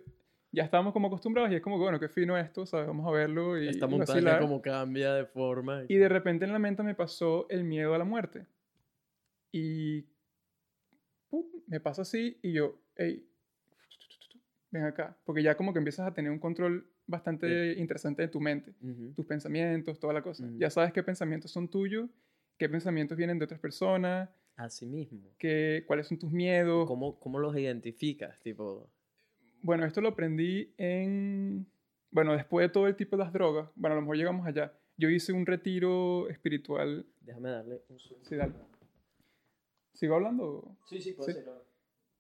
[0.52, 2.88] ya estábamos como acostumbrados y es como, bueno, qué fino esto, ¿sabes?
[2.88, 5.84] Vamos a verlo y, Esta montaña como cambia de forma.
[5.88, 8.48] Y de repente en la mente me pasó el miedo a la muerte.
[9.52, 10.06] Y
[11.30, 13.28] pum, me pasa así y yo, hey,
[14.72, 15.18] ven acá.
[15.24, 18.74] Porque ya como que empiezas a tener un control bastante interesante de tu mente.
[18.82, 19.14] Ujú.
[19.16, 20.46] Tus pensamientos, toda la cosa.
[20.46, 20.58] Ujú.
[20.58, 22.10] Ya sabes qué pensamientos son tuyos,
[22.58, 25.22] qué pensamientos vienen de otras personas, Así mismo.
[25.38, 26.88] qué, cuáles son tus miedos.
[26.88, 28.40] ¿Cómo, ¿Cómo los identificas?
[28.42, 28.90] Tipo,
[29.62, 31.68] Bueno, esto lo aprendí en...
[32.12, 34.74] Bueno, después de todo el tipo de las drogas, bueno, a lo mejor llegamos allá.
[34.98, 37.06] Yo hice un retiro espiritual.
[37.22, 38.20] déjame darle un zoom.
[38.24, 38.54] Sí, dale.
[39.94, 40.78] ¿Sigo hablando?
[40.86, 41.40] Sí, sí, puede Sí.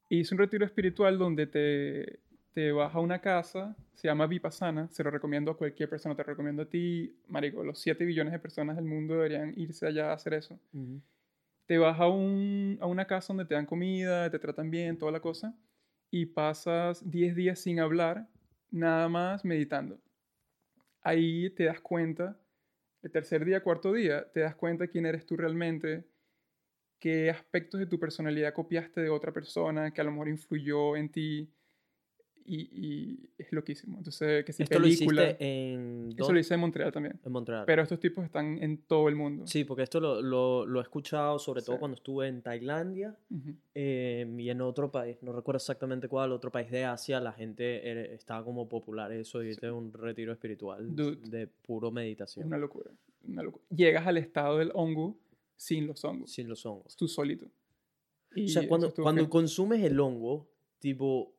[0.09, 2.19] Hice un retiro espiritual donde te,
[2.53, 6.23] te vas a una casa, se llama Vipassana, se lo recomiendo a cualquier persona, te
[6.23, 10.11] lo recomiendo a ti, marico, los 7 billones de personas del mundo deberían irse allá
[10.11, 10.59] a hacer eso.
[11.67, 15.11] Te vas a, un, a una casa donde te dan comida, te tratan bien, toda
[15.11, 15.55] la cosa,
[16.11, 18.27] y pasas 10 días sin hablar,
[18.71, 19.99] nada más meditando.
[21.01, 22.39] Ahí te das cuenta,
[23.01, 26.05] el tercer día, cuarto día, te das cuenta quién eres tú realmente,
[26.99, 31.09] qué aspectos de tu personalidad copiaste de otra persona que a lo mejor influyó en
[31.09, 31.53] ti,
[32.51, 33.97] y, y es loquísimo.
[33.99, 37.19] Entonces, que si Esto película, lo hiciste en, eso lo hice en Montreal también.
[37.23, 37.63] en Montreal.
[37.67, 39.45] Pero estos tipos están en todo el mundo.
[39.45, 41.79] Sí, porque esto lo, lo, lo he escuchado sobre todo Sí.
[41.79, 43.53] cuando estuve en Tailandia Ujú.
[43.75, 47.87] eh, y en otro país, no recuerdo exactamente cuál, otro país de Asia, la gente
[47.89, 51.17] era- estaba como popular eso y este es un retiro espiritual Dude.
[51.29, 52.89] de puro meditación, una locura,
[53.27, 53.63] una locura.
[53.69, 55.15] Llegas al estado del hongo
[55.55, 56.95] sin los hongos, sin los hongos.
[56.95, 57.45] tú solito.
[58.35, 60.47] Y O sea, cuando, cuando consumes el hongo,
[60.79, 61.33] tipo,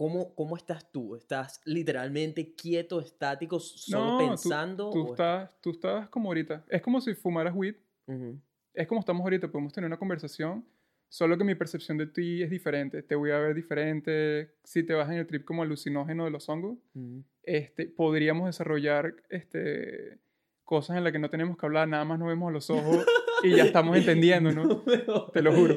[0.00, 1.14] ¿cómo, ¿cómo estás tú?
[1.14, 4.90] ¿Estás literalmente quieto, estático, solo No, tú- pensando?
[4.90, 6.64] Tú, o estás, tú estás como ahorita.
[6.70, 7.74] Es como si fumaras weed.
[8.06, 8.40] Ujú.
[8.72, 10.64] Es como estamos ahorita, podemos tener una conversación.
[11.10, 13.02] Solo que mi percepción de ti es diferente.
[13.02, 14.54] Te voy a ver diferente.
[14.64, 17.22] Si te vas en el trip como alucinógeno de los hongos, Ujú.
[17.42, 20.18] este, podríamos desarrollar este,
[20.64, 23.04] cosas en las que no tenemos que hablar, nada más nos vemos a los ojos
[23.42, 24.82] y ya estamos entendiendo, ¿no?
[25.06, 25.32] jodas.
[25.32, 25.76] Te lo juro.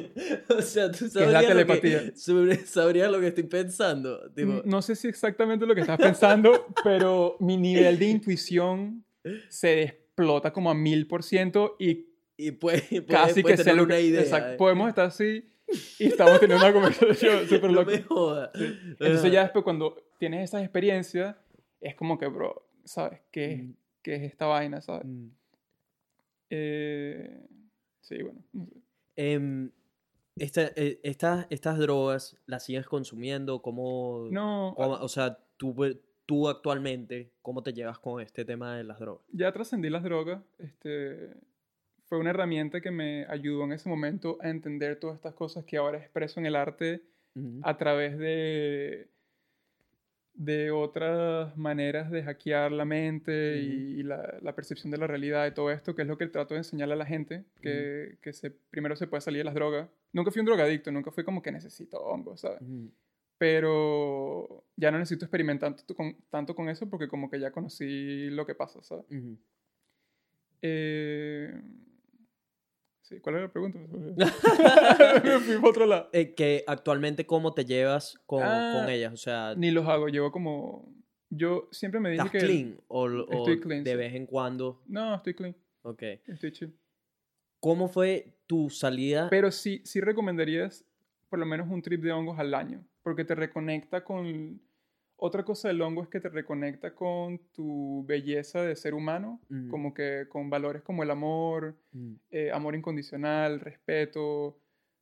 [0.56, 2.12] O sea, tú es sabrías, la lo que, telepatía.
[2.66, 4.30] sabrías lo que estoy pensando.
[4.32, 9.04] Tipo, No sé si exactamente lo que estás pensando, pero mi nivel de intuición
[9.48, 13.86] se explota como a mil por ciento y y puedes, casi puedes que tener lo
[13.86, 14.02] que...
[14.02, 14.20] idea.
[14.20, 14.56] exacto, eh.
[14.56, 15.44] podemos estar así
[16.00, 17.92] y estamos teniendo una conversación súper No loca.
[17.92, 18.50] me jodas.
[18.54, 21.36] Entonces ya después cuando tienes esas experiencias,
[21.80, 23.20] es como que, bro, ¿sabes?
[23.30, 25.04] ¿Qué, Mm, qué es esta vaina, sabes?
[25.06, 25.28] mm.
[26.56, 27.46] Eh,
[28.00, 28.40] sí, bueno.
[28.52, 28.72] no sé.
[29.16, 29.70] Em,
[30.36, 33.60] esta- eh, estas, estas drogas, ¿las sigues consumiendo?
[33.62, 35.74] ¿Cómo, No, cómo- o sea, tú,
[36.26, 39.24] tú actualmente, ¿cómo te llevas con este tema de las drogas?
[39.32, 40.42] ya trascendí las drogas.
[40.58, 41.30] Este,
[42.06, 45.76] fue una herramienta que me ayudó en ese momento a entender todas estas cosas que
[45.76, 47.02] ahora expreso en el arte
[47.62, 49.08] a través de,
[50.34, 55.46] de otras maneras de hackear la mente y, y la, la percepción de la realidad
[55.46, 58.32] y todo esto, que es lo que trato de enseñarle a la gente, que, que
[58.32, 59.88] se, primero se puede salir de las drogas.
[60.12, 62.60] Nunca fui un drogadicto, nunca fui como que necesito hongos, ¿sabes?
[63.38, 68.28] Pero ya no necesito experimentar tanto con, tanto con eso porque como que ya conocí
[68.30, 69.04] lo que pasa, ¿sabes?
[70.62, 71.60] Eh,
[73.04, 73.78] sí, ¿cuál era la pregunta?
[73.78, 73.90] Me
[75.40, 76.08] fui para otro lado.
[76.12, 79.12] Eh, que actualmente, ¿cómo te llevas con, Ah, con ellas?
[79.12, 80.92] O sea, Ni los hago, llevo como...
[81.30, 82.46] Yo siempre me dije ¿estás que...
[82.46, 82.80] clean?
[82.88, 83.96] ¿O, o Estoy clean, de sí.
[83.96, 84.82] vez en cuando?
[84.86, 86.02] No, estoy clean, Ok.
[86.26, 86.76] estoy chill.
[87.60, 89.28] ¿Cómo fue tu salida?
[89.30, 90.84] Pero sí, sí recomendarías
[91.30, 94.60] por lo menos un trip de hongos al año, porque te reconecta con...
[95.16, 99.68] Otra cosa del hongo es que te reconecta con tu belleza de ser humano, Ujú.
[99.68, 104.58] como que con valores como el amor, Mm, eh, amor incondicional, respeto,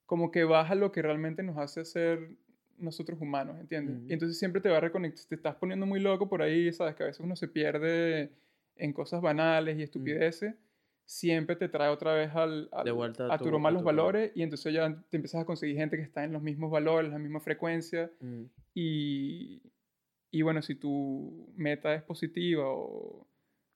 [0.07, 2.31] como que baja lo que realmente nos hace ser
[2.79, 3.97] nosotros humanos, ¿entiendes?
[3.97, 4.07] Ujú.
[4.09, 6.95] Y entonces siempre te va a reconectar, te estás poniendo muy loco por ahí, sabes
[6.97, 8.33] que a veces uno se pierde
[8.77, 10.55] en cosas banales y estupideces,
[11.05, 14.33] siempre te trae otra vez al, al- De vuelta a a tu los tu valores
[14.35, 17.19] y entonces ya te empiezas a conseguir gente que está en los mismos valores, la
[17.19, 18.43] misma frecuencia mm,
[18.75, 19.63] y,
[20.33, 23.25] y bueno, si tu meta es positiva o,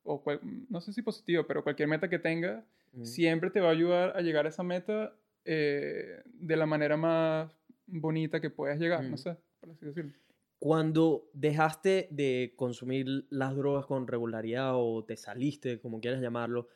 [0.03, 2.64] o cual- no sé si positiva, pero cualquier meta que tengas,
[2.95, 3.05] mm.
[3.05, 5.14] siempre te va a ayudar a llegar a esa meta
[5.45, 7.53] eh, de la manera más
[7.87, 9.19] bonita que puedas llegar, no Mm.
[9.19, 10.12] sé, por así decirlo.
[10.59, 16.69] Cuando dejaste de consumir las drogas con regularidad o te saliste, como quieras llamarlo,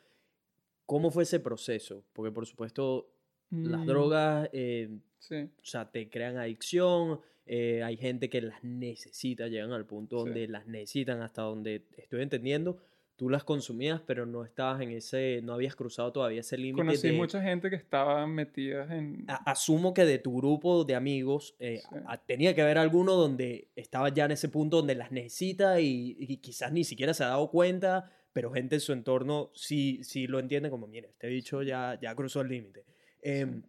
[0.86, 2.04] ¿cómo fue ese proceso?
[2.12, 3.10] Porque por supuesto
[3.50, 7.20] las Mm, drogas, eh, Sí, o sea, te crean adicción,
[7.52, 10.24] eh, hay gente que las necesita, llegan al punto Sí.
[10.24, 12.78] donde las necesitan, hasta donde estoy entendiendo,
[13.16, 17.08] tú las consumías, pero no estabas en ese, no habías cruzado todavía ese límite conocí
[17.08, 17.12] de...
[17.14, 19.24] mucha gente que estaba metida en...
[19.28, 21.96] a- asumo que de tu grupo de amigos eh, Sí.
[22.06, 26.16] a- tenía que haber alguno donde estaba ya en ese punto donde las necesita y,
[26.20, 30.26] y quizás ni siquiera se ha dado cuenta, pero gente en su entorno sí, sí
[30.28, 32.84] lo entiende como, mire, este bicho ya, ya cruzó el límite.
[33.22, 33.62] Em,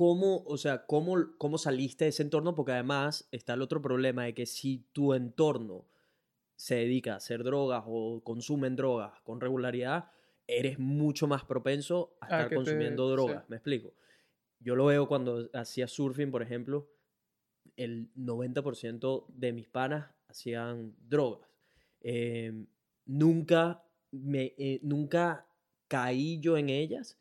[0.00, 2.54] ¿Cómo, o sea, cómo, cómo saliste de ese entorno?
[2.54, 5.90] Porque además está el otro problema de que si tu entorno
[6.56, 10.10] se dedica a hacer drogas o consumen drogas con regularidad,
[10.46, 13.12] eres mucho más propenso a A estar te- consumiendo sí.
[13.12, 13.46] drogas.
[13.50, 13.92] ¿Me explico?
[14.58, 16.90] Yo lo veo cuando hacía surfing, por ejemplo,
[17.76, 21.48] el 90% de mis panas hacían drogas.
[22.00, 22.66] Eh,
[23.06, 25.46] nunca, me, eh, nunca
[25.88, 27.19] caí yo en ellas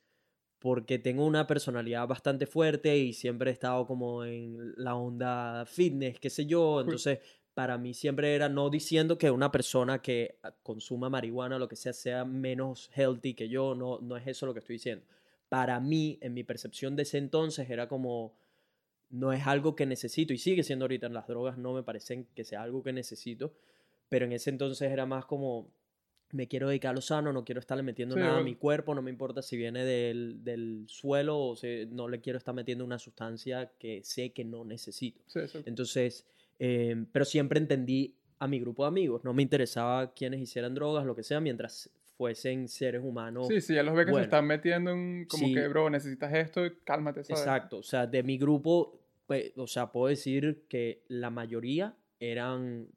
[0.59, 6.19] porque tengo una personalidad bastante fuerte y siempre he estado como en la onda fitness,
[6.19, 6.81] qué sé yo.
[6.81, 7.19] Entonces,
[7.53, 11.77] para mí siempre era no diciendo que una persona que consuma marihuana o lo que
[11.77, 15.05] sea sea menos healthy que yo, no, no es eso lo que estoy diciendo.
[15.47, 18.33] Para mí, en mi percepción de ese entonces, era como,
[19.09, 22.27] no es algo que necesito y sigue siendo ahorita en las drogas, no me parecen
[22.35, 23.53] que sea algo que necesito,
[24.09, 25.71] pero en ese entonces era más como,
[26.31, 28.93] me quiero dedicar a lo sano, no quiero estarle metiendo Sí, nada a mi cuerpo,
[28.93, 32.85] no me importa si viene del, del suelo o si no le quiero estar metiendo
[32.85, 35.21] una sustancia que sé que no necesito.
[35.27, 35.39] Sí.
[35.65, 36.27] Entonces,
[36.59, 41.05] eh, pero siempre entendí a mi grupo de amigos, no me interesaba quienes hicieran drogas,
[41.05, 43.47] lo que sea, mientras fuesen seres humanos.
[43.47, 44.23] Sí, sí, ya los ve que bueno.
[44.23, 47.41] se están metiendo en como que, bro, necesitas esto, cálmate, ¿sabes?
[47.41, 52.87] Exacto, o sea, de mi grupo, pues, o sea, puedo decir que la mayoría eran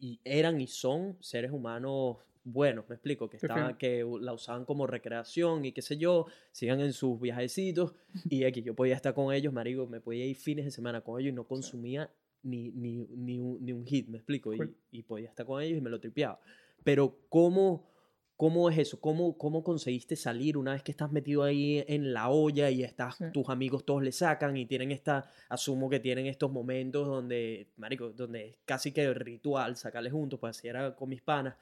[0.00, 4.86] y eran y son seres humanos buenos, me explico, que estaban, que la usaban como
[4.86, 7.94] recreación y qué sé yo, sigan en sus viajecitos
[8.28, 11.20] y aquí yo podía estar con ellos, marico, me podía ir fines de semana con
[11.20, 12.10] ellos y no consumía
[12.42, 14.74] ni, ni, ni, un, ni un hit, me explico, y, Cool.
[14.90, 16.40] y podía estar con ellos y me lo tripeaba.
[16.82, 17.88] Pero ¿cómo,
[18.36, 18.98] ¿Cómo es eso?
[19.02, 23.16] ¿Cómo, ¿Cómo conseguiste salir una vez que estás metido ahí en la olla y estás,
[23.16, 23.24] Sí.
[23.34, 28.08] tus amigos todos le sacan y tienen esta, asumo que tienen estos momentos donde, marico,
[28.12, 31.54] donde es casi que ritual sacarles juntos, pues así era con mis panas.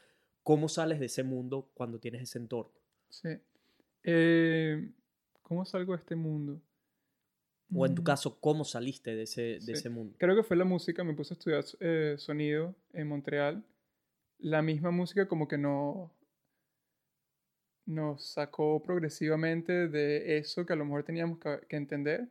[0.48, 2.72] ¿Cómo sales de ese mundo cuando tienes ese entorno?
[3.11, 3.28] Sí.
[4.02, 4.90] Eh,
[5.42, 6.58] ¿Cómo salgo de este mundo?
[7.74, 9.72] O en tu Mm, caso, ¿cómo saliste de ese, de Sí.
[9.72, 10.16] ese mundo?
[10.18, 13.62] Creo que fue la música, me puse a estudiar eh, sonido en Montreal.
[14.38, 16.11] La misma música como que no
[17.84, 22.28] nos sacó progresivamente de eso que a lo mejor teníamos que, que entender.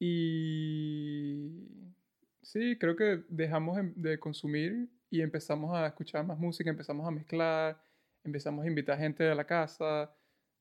[0.00, 1.68] Y
[2.42, 7.10] sí, creo que dejamos em- de consumir y empezamos a escuchar más música, empezamos a
[7.10, 7.82] mezclar,
[8.24, 10.14] empezamos a invitar gente a la casa.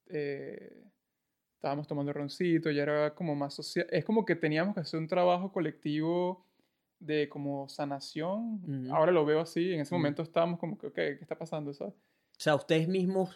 [0.08, 0.84] eh,
[1.56, 3.86] estábamos tomando roncito, ya era como más social.
[3.92, 6.46] Es como que teníamos que hacer un trabajo colectivo
[7.00, 8.90] de como sanación.
[8.92, 10.00] Ahora lo veo así, en ese Ujú.
[10.02, 11.74] momento estábamos como que, ok, ¿qué está pasando?
[11.74, 11.94] ¿sabes?
[11.94, 11.98] O
[12.42, 13.30] sea, ustedes mismos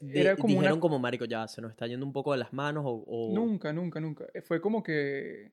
[0.00, 2.38] de- era como una- dijeron como, marico, ya se nos está yendo un poco de
[2.38, 3.04] las manos o...
[3.06, 4.26] o- Nunca, nunca, nunca.
[4.34, 5.52] Eh, Fue como que...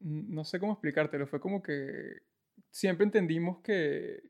[0.00, 2.22] No sé cómo explicártelo, fue como que
[2.72, 4.20] siempre entendimos que,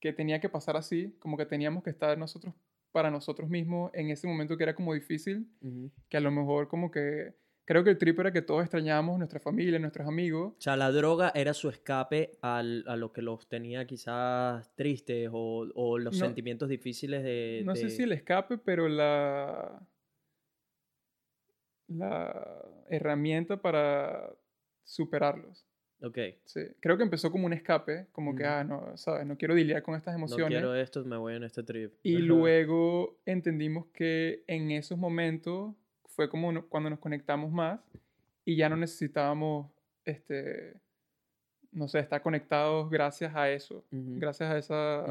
[0.00, 2.54] que tenía que pasar así, como que teníamos que estar nosotros
[2.92, 5.46] para nosotros mismos en ese momento que era como difícil,
[6.08, 7.34] que a lo mejor como que
[7.66, 10.54] creo que el trip era que todos extrañábamos nuestra familia, nuestros amigos.
[10.56, 15.28] O sea, la droga era su escape al- a lo que los tenía quizás tristes
[15.30, 17.62] o, o los No- sentimientos difíciles de...
[17.66, 19.86] No sé si el escape, pero la,
[21.88, 24.30] la herramienta para
[24.84, 25.66] superarlos.
[26.00, 26.60] Ok, Sí.
[26.80, 29.96] Creo que empezó como un escape, como que, ah, no, sabes, no quiero lidiar con
[29.96, 30.48] estas no emociones.
[30.58, 31.92] quiero esto, me voy en este trip.
[32.04, 32.24] Y Ajá.
[32.26, 35.74] luego entendimos que en esos momentos
[36.06, 37.80] fue como no- cuando nos conectamos más
[38.44, 39.70] y ya no necesitábamos,
[40.04, 40.74] este,
[41.72, 45.04] no sé, estar conectados gracias a eso, gracias a esa,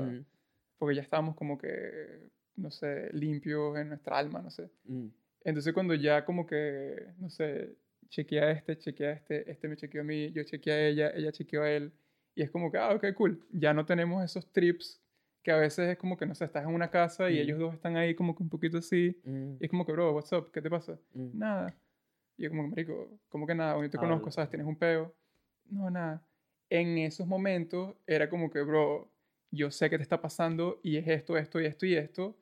[0.78, 4.70] porque ya estábamos como que, no sé, limpios en nuestra alma, no sé.
[4.86, 5.12] ujú.
[5.44, 7.76] Entonces cuando ya como que, no sé,
[8.10, 11.10] chequeé a este, chequeé a este, este me chequeó a mí, yo chequeé a ella,
[11.16, 11.94] ella chequeó a él,
[12.36, 15.02] y es como que, ah, ok, cool, ya no tenemos esos trips
[15.44, 17.42] que a veces es como que, no sé, estás en una casa y Ujú.
[17.42, 20.14] ellos dos están ahí como que un poquito así, Ujú, y es como que, bro,
[20.14, 21.00] what's up, ¿qué te pasa?
[21.14, 21.32] ujú.
[21.34, 21.80] Nada.
[22.38, 23.82] Y yo como que, marico, ¿cómo que nada?
[23.82, 24.32] Yo te conozco, Habla.
[24.32, 24.50] ¿sabes?
[24.50, 25.16] Tienes un peo.
[25.70, 26.28] No, nada.
[26.70, 29.12] En esos momentos era como que, bro,
[29.52, 32.38] yo sé que te está pasando y es esto, esto y esto y esto.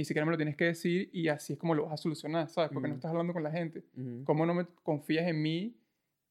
[0.00, 2.48] Ni siquiera me lo tienes que decir y así es como lo vas a solucionar,
[2.48, 2.70] ¿sabes?
[2.72, 3.00] Porque no Ujú.
[3.00, 3.84] estás hablando con la gente.
[3.94, 5.76] Ujú, ¿Cómo no me confías en mí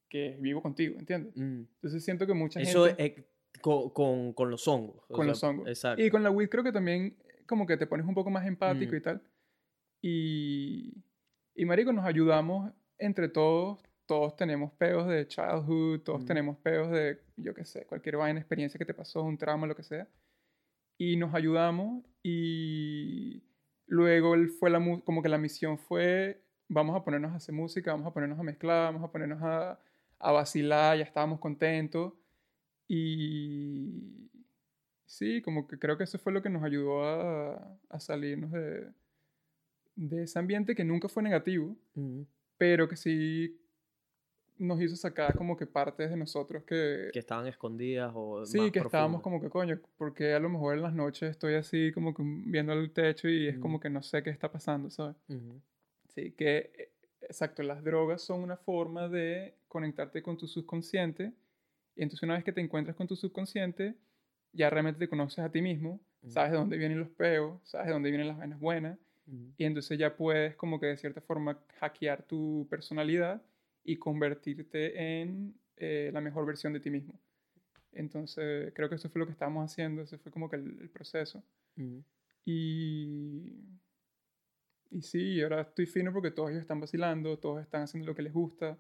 [0.10, 1.36] que vivo contigo, ¿entiendes?
[1.36, 1.68] ujú.
[1.76, 3.06] Entonces siento que mucha Eso gente...
[3.54, 5.04] es con, con, con los hongos.
[5.08, 5.68] o Con sea, los hongos.
[5.68, 6.02] Exacto.
[6.04, 8.94] Y con la weed creo que también como que te pones un poco más empático
[8.94, 8.98] Mm.
[8.98, 9.22] y tal.
[10.02, 11.04] Y,
[11.54, 13.84] y marico, nos ayudamos entre todos.
[14.08, 16.26] Todos tenemos peos de childhood, todos Mm.
[16.26, 19.76] tenemos peos de, yo qué sé, cualquier vaina, experiencia que te pasó, un trauma, lo
[19.76, 20.08] que sea.
[20.98, 23.44] Y nos ayudamos y
[23.90, 27.92] luego él fue la, como que la misión fue, vamos a ponernos a hacer música,
[27.92, 29.80] vamos a ponernos a mezclar, vamos a ponernos a,
[30.20, 32.14] a vacilar, ya estábamos contentos.
[32.88, 34.30] Y
[35.06, 38.88] sí, como que creo que eso fue lo que nos ayudó a, a salirnos de,
[39.96, 41.76] de ese ambiente que nunca fue negativo,
[42.58, 43.59] pero que sí
[44.60, 48.72] nos hizo sacar como que partes de nosotros que, Que estaban escondidas o sí, más
[48.72, 49.24] que estábamos profundas.
[49.24, 52.74] como que coño, porque a lo mejor en las noches estoy así como que viendo
[52.74, 55.16] el techo y es como que no sé qué está pasando, ¿sabes?
[56.10, 56.92] Sí, que eh,
[57.22, 61.32] exacto, las drogas son una forma de conectarte con tu subconsciente
[61.96, 63.96] y entonces una vez que te encuentras con tu subconsciente,
[64.52, 67.94] ya realmente te conoces a ti mismo, sabes de dónde vienen los peos, sabes de
[67.94, 68.98] dónde vienen las vainas buenas
[69.58, 73.42] y entonces ya puedes como que de cierta forma hackear tu personalidad
[73.92, 77.20] y convertirte en eh, la mejor versión de ti mismo.
[77.92, 80.90] Entonces creo que eso fue lo que estábamos haciendo, ese fue como que el, el
[80.90, 81.44] proceso.
[81.78, 82.04] Ujú.
[82.46, 83.54] Y,
[84.92, 88.22] y sí, ahora estoy fino porque todos ellos están vacilando, todos están haciendo lo que
[88.24, 88.78] les gusta.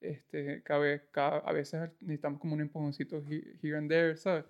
[0.00, 4.44] Este, cada vez, cada- a veces necesitamos como un empujoncito he- here and there, ¿sabes?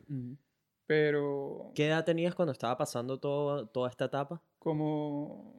[0.87, 4.40] Pero ¿Qué edad tenías cuando estaba pasando todo, toda esta etapa?
[4.58, 5.58] como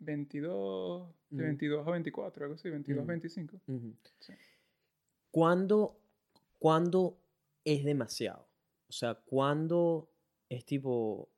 [0.00, 1.44] 22, de Ujú.
[1.44, 3.08] 22 a 24, algo así, 22 a Ujú.
[3.08, 3.60] 25.
[3.66, 3.94] Ujú.
[4.18, 4.32] Sí.
[5.30, 6.00] ¿Cuándo,
[6.58, 7.18] cuándo
[7.64, 8.48] es demasiado?
[8.88, 10.10] O sea, ¿cuándo
[10.48, 11.28] es tipo,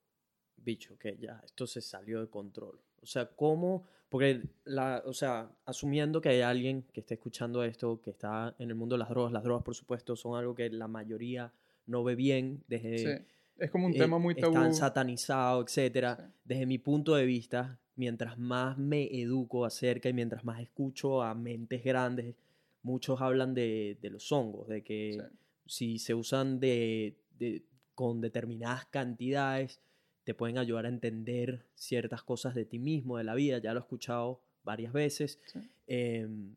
[0.56, 2.80] bicho, que ya esto se salió de control?
[3.02, 3.86] O sea, ¿cómo?
[4.08, 8.70] Porque, la, o sea, asumiendo que hay alguien que esté escuchando esto, que está en
[8.70, 11.52] el mundo de las drogas, las drogas, por supuesto, son algo que la mayoría
[11.86, 12.98] no ve bien desde...
[12.98, 13.24] Sí.
[13.58, 14.54] Es como un eh, tema muy tabú.
[14.54, 16.16] Están satanizados, etcétera.
[16.16, 16.24] Sí.
[16.44, 21.34] Desde mi punto de vista, mientras más me educo acerca y mientras más escucho a
[21.34, 22.34] mentes grandes,
[22.82, 25.36] muchos hablan de, de los hongos, de que Sí.
[25.66, 27.62] si se usan de, de-
[27.94, 29.80] con determinadas cantidades,
[30.24, 33.58] te pueden ayudar a entender ciertas cosas de ti mismo, de la vida.
[33.58, 35.40] Ya lo he escuchado varias veces.
[35.46, 35.60] Sí.
[35.86, 36.54] Em,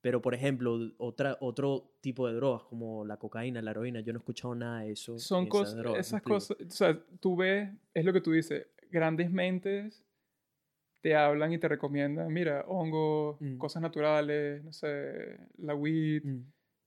[0.00, 4.18] pero, por ejemplo, otra, otro tipo de drogas como la cocaína, la heroína, yo no
[4.18, 5.18] he escuchado nada de eso.
[5.18, 6.34] Son cosas, drogas, ¿me esas explico?
[6.34, 10.03] cosas, o sea, tú ves, es lo que tú dices, grandes mentes
[11.04, 13.58] te hablan y te recomiendan, mira, hongo, Mm.
[13.58, 16.40] cosas naturales, no sé, la weed, Mm.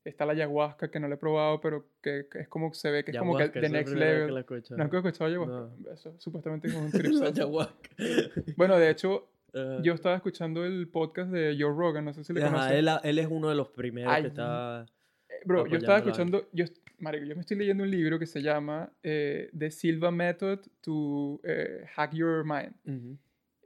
[0.04, 3.04] está la ayahuasca que no la he probado, pero que, que es como se ve
[3.04, 4.34] que es como que the next vez que level.
[4.34, 4.46] la.
[4.78, 5.92] ¿No has escuchado ayahuasca?
[5.94, 7.22] Eso supuestamente es un trip.
[7.22, 7.90] Ayahuasca.
[8.56, 9.80] bueno, de hecho, Ah.
[9.84, 12.72] yo estaba escuchando el podcast de Joe Rogan, no sé si le Ajá, conoces.
[12.74, 14.86] él, él es uno de los primeros Ay, que está...
[15.30, 16.66] Eh, Bro, yo estaba escuchando, yo,
[17.00, 21.40] marico, yo me estoy leyendo un libro que se llama eh, The Silva Method to
[21.44, 22.74] eh, Hack Your Mind.
[22.86, 23.18] Ujú,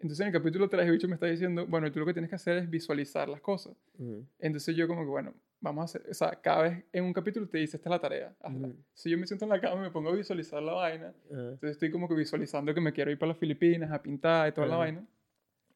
[0.02, 2.30] Entonces en el capítulo 3 el bicho me está diciendo, bueno, tú lo que tienes
[2.30, 3.74] que hacer es visualizar las cosas.
[3.97, 7.14] ujú, Entonces yo como que, bueno, vamos a hacer, o sea, cada vez en un
[7.14, 8.68] capítulo te dice, esta es la tarea, hazla.
[8.68, 8.78] Ujú.
[8.93, 11.49] Si yo me siento en la cama y me pongo a visualizar la vaina, ajá,
[11.52, 14.52] entonces estoy como que visualizando que me quiero ir para las Filipinas a pintar y
[14.54, 15.06] toda la vaina.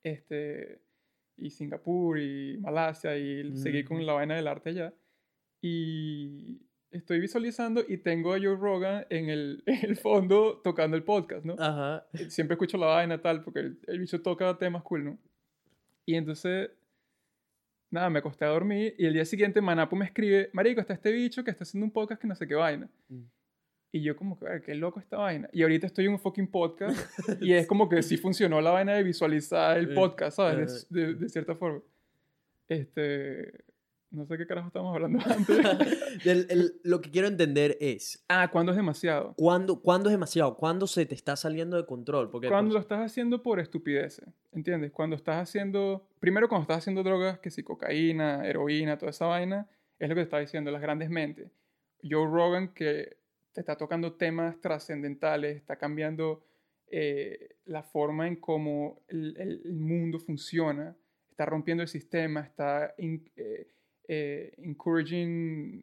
[0.04, 0.82] Este,
[1.38, 4.94] y Singapur y Malasia y seguir con la vaina del arte allá.
[5.62, 6.62] Y
[6.98, 11.46] estoy visualizando y tengo a Joe Rogan en el, en el fondo tocando el podcast,
[11.46, 11.56] ¿no?
[11.60, 12.06] Ajá.
[12.30, 15.18] Siempre escucho la vaina tal porque el, el bicho toca temas cool, ¿no?
[16.06, 16.70] Y entonces
[17.92, 21.12] nada, me acosté a dormir y el día siguiente Manapo me escribe, marico, está este
[21.12, 22.90] bicho que está haciendo un podcast que no sé qué vaina.
[23.10, 23.22] Mm.
[23.94, 25.50] Y yo como que, "Ver, qué loco esta vaina.
[25.54, 26.98] Y ahorita estoy en un fucking podcast
[27.42, 30.84] y es como que sí funcionó la vaina de visualizar el Eh, podcast, ¿sabes?
[30.84, 30.88] eh.
[30.90, 31.82] De, de- de cierta forma.
[32.68, 33.64] Este,
[34.16, 35.58] no sé qué carajo estamos hablando antes.
[36.26, 39.34] El- el- lo que quiero entender es, ah, ¿cuándo es demasiado?
[39.38, 40.56] ¿cuándo, ¿cuándo es demasiado?
[40.56, 42.30] ¿Cuándo se te está saliendo de control?
[42.32, 44.92] Porque Cuando lo pues, estás haciendo por estupideces, ¿entiendes?
[44.92, 49.68] Cuando estás haciendo, primero cuando estás haciendo drogas, que si cocaína, heroína, toda esa vaina,
[50.00, 51.52] es lo que te está diciendo las grandes mentes.
[52.02, 53.18] Joe Rogan que
[53.54, 56.44] te está tocando temas trascendentales, está cambiando
[56.88, 60.96] eh, la forma en cómo el, el- el mundo funciona,
[61.30, 63.68] está rompiendo el sistema, está in- eh,
[64.08, 65.82] eh, encouraging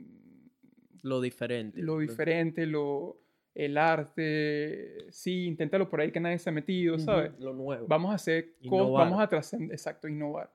[1.03, 1.83] lo diferente.
[1.83, 3.21] lo diferente, lo,
[3.55, 7.33] el arte, sí, inténtalo por ahí que nadie se ha metido, ¿sabes?
[7.39, 7.87] Lo nuevo.
[7.87, 10.53] Vamos a hacer cosas, vamos a trascender, exacto, innovar.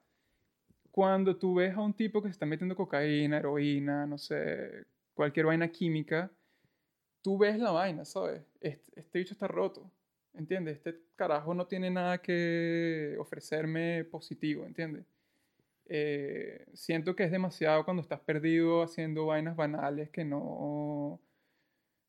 [0.91, 5.45] Cuando tú ves a un tipo que se está metiendo cocaína, heroína, no sé, cualquier
[5.45, 6.31] vaina química,
[7.21, 8.41] tú ves la vaina, ¿sabes?
[8.61, 9.91] Este, este bicho está roto,
[10.33, 10.77] ¿entiendes?
[10.77, 15.05] Este carajo no tiene nada que ofrecerme positivo, ¿entiendes?
[15.89, 21.21] Eh, siento que es demasiado cuando estás perdido haciendo vainas banales que no,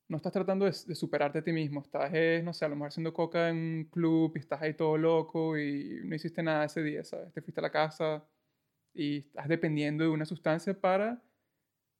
[0.09, 1.81] no estás tratando de, de superarte a ti mismo.
[1.81, 4.73] Estás, eh, no sé, a lo mejor haciendo coca en un club y estás ahí
[4.73, 7.31] todo loco y no hiciste nada ese día, ¿sabes?
[7.31, 8.27] Te fuiste a la casa
[8.93, 11.21] y estás dependiendo de una sustancia para...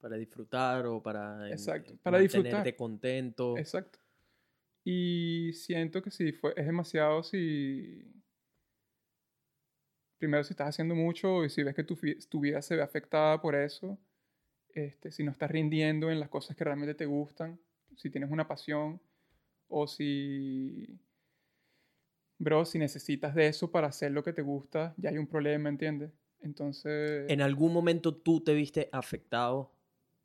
[0.02, 1.48] Para disfrutar o para...
[1.48, 2.76] em, Exacto, para disfrutar.
[2.76, 3.58] contento.
[3.58, 4.00] Exacto.
[4.84, 8.19] Y siento que sí, fue, es demasiado si...
[10.20, 11.98] Primero, si estás haciendo mucho y si ves que tu,
[12.30, 13.98] tu vida se ve afectada por eso,
[14.74, 17.60] este, si no estás rindiendo en las cosas que realmente te gustan,
[17.96, 19.02] si tienes una pasión
[19.68, 21.00] o si...
[22.38, 25.70] Bro, si necesitas de eso para hacer lo que te gusta, ya hay un problema,
[25.70, 26.12] ¿entiendes?
[26.42, 27.30] Entonces...
[27.30, 29.72] ¿En algún momento tú te viste afectado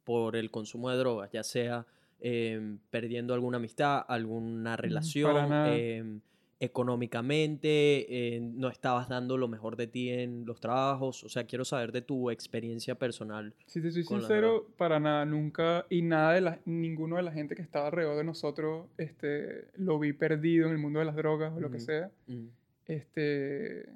[0.05, 1.31] por el consumo de drogas?
[1.33, 1.87] Ya sea
[2.21, 5.77] em, perdiendo alguna amistad, alguna relación, nada.
[5.77, 6.21] em,
[6.65, 11.23] económicamente, eh, no estabas dando lo mejor de ti en los trabajos.
[11.25, 13.55] O sea, quiero saber de tu experiencia personal.
[13.67, 17.55] Si te soy sincero, para nada, nunca, y nada de la, ninguno de la gente
[17.55, 21.53] que estaba alrededor de nosotros, este, lo vi perdido en el mundo de las drogas
[21.57, 22.11] o lo que sea.
[22.27, 22.47] Mm,
[22.87, 23.87] Este,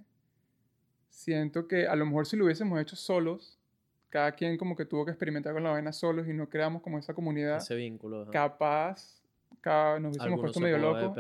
[1.09, 3.59] siento que a lo mejor si lo hubiésemos hecho solos,
[4.09, 6.99] cada quien como que tuvo que experimentar con la vaina solos y no creamos como
[6.99, 8.23] esa comunidad, Ese vínculo.
[8.23, 8.31] ajá.
[8.31, 9.23] capaz,
[9.61, 11.15] ca- nos hubiésemos Algunos puesto medio locos.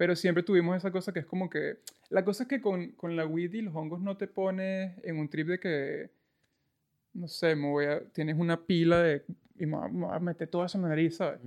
[0.00, 1.76] Pero siempre tuvimos esa cosa que es como que...
[2.08, 5.18] La cosa es que con, con la weed y los hongos no te pones en
[5.18, 6.10] un trip de que...
[7.12, 9.22] No sé, me voy a, tienes una pila de...
[9.58, 11.40] Y me voy a- a meter toda esa nariz, ¿sabes?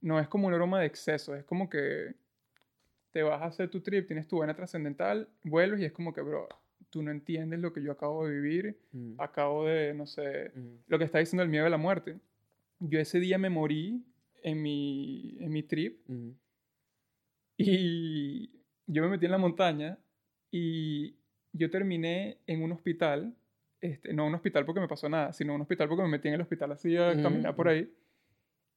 [0.00, 1.34] No es como un aroma de exceso.
[1.34, 2.14] Es como que
[3.10, 6.20] te vas a hacer tu trip, tienes tu vaina trascendental, vuelves y es como que,
[6.20, 6.46] bro,
[6.90, 8.78] tú no entiendes lo que yo acabo de vivir.
[9.18, 10.52] Acabo de, no sé,
[10.86, 12.18] lo que está diciendo el miedo de la muerte.
[12.78, 14.04] Yo ese día me morí
[14.44, 16.08] en mi, en mi trip.
[17.56, 18.50] Y
[18.86, 19.98] yo me metí en la montaña
[20.50, 21.16] y
[21.52, 23.34] yo terminé en un hospital,
[23.80, 26.34] este, no un hospital porque me pasó nada, sino un hospital porque me metí en
[26.34, 27.90] el hospital así a Ujú, caminar por ahí,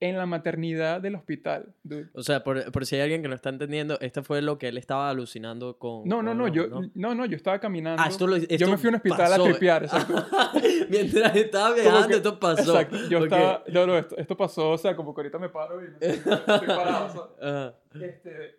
[0.01, 1.75] en la maternidad del hospital.
[1.83, 2.07] dude.
[2.13, 4.69] O sea, por, por si hay alguien que no está entendiendo, esto fue lo que
[4.69, 6.07] él estaba alucinando con.
[6.07, 6.89] No, no, con no, yo, ¿no?
[6.95, 8.01] no, no, yo estaba caminando.
[8.01, 9.41] Ah, esto lo yo esto me fui a un hospital pasó.
[9.41, 10.25] a tripear, exacto.
[10.89, 12.79] Mientras estaba viajando, que- esto pasó.
[12.79, 13.23] Exacto, yo Ok.
[13.25, 15.99] estaba, no, no, esto, esto pasó, o sea, como que ahorita me paro y no
[15.99, 17.31] sé, estoy parado, ¿sabes?
[17.41, 17.75] Ajá.
[17.99, 18.55] Este,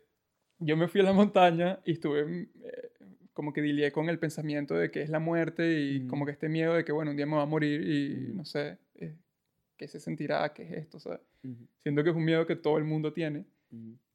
[0.61, 2.90] yo me fui a la montaña y estuve mm, eh,
[3.32, 6.08] como que dilié con el pensamiento de que es la muerte y Mm.
[6.08, 8.36] como que este miedo de que, bueno, un día me va a morir y Mm.
[8.36, 9.16] no sé, eh,
[9.76, 11.20] qué se sentirá, qué es esto, ¿sabes?
[11.42, 13.44] Ujú, Siento que es un miedo que todo el mundo tiene.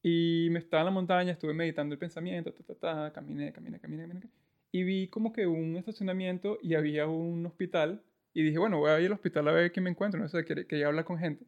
[0.04, 3.80] Y me estaba en la montaña, estuve meditando el pensamiento, ta, ta, ta, caminé, caminé,
[3.80, 4.30] caminé, caminé.
[4.72, 8.04] Y vi como que un estacionamiento y había un hospital.
[8.34, 10.20] Y dije, bueno, voy a ir al hospital a ver qué me encuentro.
[10.20, 11.46] No sé, quería, quería hablar con gente.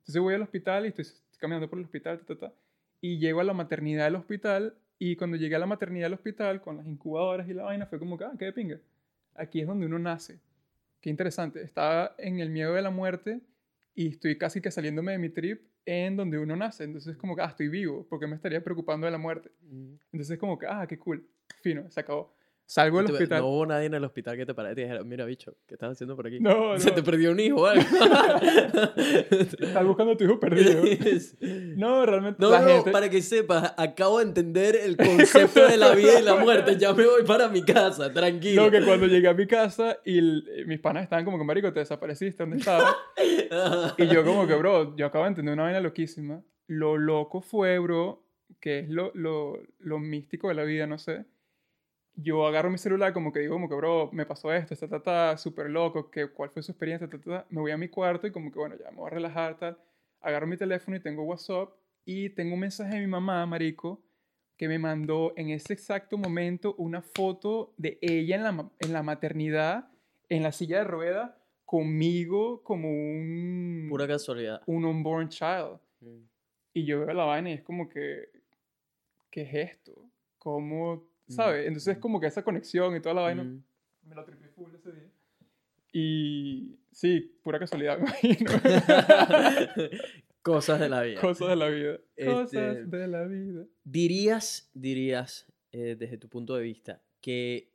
[0.00, 1.04] Entonces voy al hospital y estoy
[1.38, 2.54] caminando por el hospital, ta, ta, ta.
[3.00, 4.76] Y llego a la maternidad del hospital.
[4.98, 7.98] Y cuando llegué a la maternidad del hospital, con las incubadoras y la vaina, fue
[7.98, 8.80] como que, ah, qué de pinga.
[9.34, 10.40] Aquí es donde uno nace.
[11.00, 11.62] Qué interesante.
[11.62, 13.40] Estaba en el miedo de la muerte
[13.94, 16.84] y estoy casi que saliéndome de mi trip en donde uno nace.
[16.84, 19.50] Entonces, como que, ah, estoy vivo, porque me estaría preocupando de la muerte.
[20.12, 21.26] Entonces, como que, ah, qué cool.
[21.62, 22.36] Fino, se acabó.
[22.70, 23.40] Salgo del hospital.
[23.40, 25.74] No hubo nadie en el hospital que te parara y te dijera, mira, bicho, ¿qué
[25.74, 26.38] estás haciendo por aquí?
[26.38, 26.94] No, Se no.
[26.94, 27.82] te perdió un hijo o algo.
[28.96, 30.82] Estás buscando a tu hijo perdido.
[31.76, 32.36] No, realmente.
[32.40, 32.90] No, la no, gente.
[32.92, 36.76] para que sepas, acabo de entender el concepto de la vida y la muerte.
[36.78, 38.66] Ya me voy para mi casa, tranquilo.
[38.66, 41.44] No, que cuando llegué a mi casa y el- eh, mis panas estaban como que,
[41.44, 42.94] marico, te desapareciste, ¿dónde estabas?
[43.98, 46.42] Y yo como que, bro, yo acabo de entender una vaina loquísima.
[46.68, 48.22] Lo loco fue, bro,
[48.60, 51.24] que es lo, lo, lo místico de la vida, no sé.
[52.22, 55.02] Yo agarro mi celular como que digo, como que, bro, me pasó esto, está, ta,
[55.02, 57.08] ta, súper loco, que, ¿cuál fue su experiencia?
[57.08, 57.46] Ta, ta.
[57.50, 59.78] Me voy a mi cuarto y como que, bueno, ya me voy a relajar, tal.
[60.20, 61.70] Agarro mi teléfono y tengo WhatsApp
[62.04, 64.02] y tengo un mensaje de mi mamá, marico,
[64.56, 69.02] que me mandó en ese exacto momento una foto de ella en la, en la
[69.02, 69.88] maternidad,
[70.28, 74.60] en la silla de rueda, conmigo como un, Pura casualidad.
[74.66, 75.78] un unborn child.
[76.00, 76.24] Mm.
[76.74, 78.28] Y yo veo la vaina y es como que,
[79.30, 80.10] ¿qué es esto?
[80.38, 81.66] ¿Cómo, sabes?
[81.66, 83.62] Entonces es como que esa conexión y toda la vaina, Mm.
[84.06, 85.10] me lo tripié full ese día.
[85.92, 88.50] Y sí, pura casualidad, me imagino.
[90.42, 91.20] Cosas de la vida.
[91.20, 91.98] Cosas de la vida.
[92.16, 93.66] Este- Cosas de la vida.
[93.84, 97.70] Dirías, dirías, eh, desde tu punto de vista, que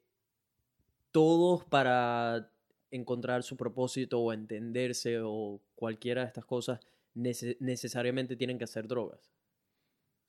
[1.12, 2.49] todos para
[2.91, 6.80] encontrar su propósito o entenderse o cualquiera de estas cosas
[7.16, 9.32] nece- necesariamente tienen que hacer drogas.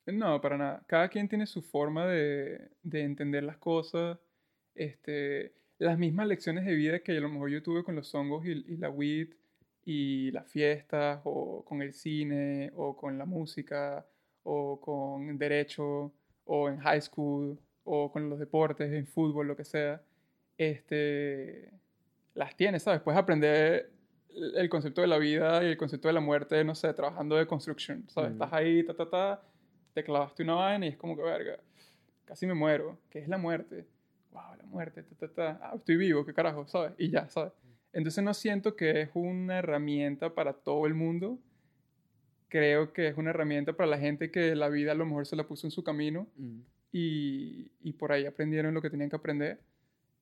[0.06, 0.84] No, para nada.
[0.86, 4.18] Cada quien tiene su forma de, de entender las cosas.
[4.74, 8.46] Este, las mismas lecciones de vida que a lo mejor yo tuve con los hongos
[8.46, 9.28] y, y la weed
[9.84, 14.06] y las fiestas o con el cine o con la música
[14.42, 16.12] o con derecho
[16.44, 20.02] o en high school o con los deportes, en fútbol, lo que sea.
[20.58, 21.70] Este,
[22.34, 23.00] las tienes, ¿sabes?
[23.00, 23.90] Puedes aprender
[24.34, 27.46] el concepto de la vida y el concepto de la muerte, no sé, trabajando de
[27.46, 28.32] construction, ¿sabes?
[28.32, 29.42] Estás ahí, ta, ta, ta,
[29.96, 31.58] te clavaste una vaina y es como que, verga,
[32.26, 32.98] casi me muero.
[33.08, 33.86] ¿Qué es la muerte?
[34.30, 35.58] Wow, la muerte, ta, ta, ta.
[35.62, 36.92] Ah, estoy vivo, qué carajo, ¿sabes?
[36.98, 37.54] Y ya, ¿sabes?
[37.94, 41.38] Entonces no siento que es una herramienta para todo el mundo.
[42.48, 45.34] Creo que es una herramienta para la gente que la vida a lo mejor se
[45.34, 46.60] la puso en su camino Mm.
[46.92, 49.60] y, y por ahí aprendieron lo que tenían que aprender.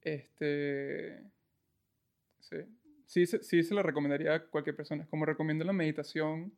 [0.03, 1.21] Este,
[2.39, 2.57] sí,
[3.07, 5.05] sí, se- sí se lo recomendaría a cualquier persona.
[5.11, 6.53] Como recomiendo la meditación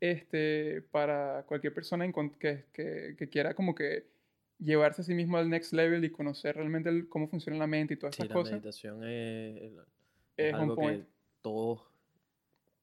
[0.00, 4.06] este, para cualquier persona que, que, que quiera como que
[4.58, 7.94] llevarse a sí mismo al next level y conocer realmente el- cómo funciona la mente
[7.94, 8.52] y todas Sí, esas la cosas.
[8.52, 9.72] meditación es,
[10.36, 11.04] es algo que
[11.42, 11.82] todos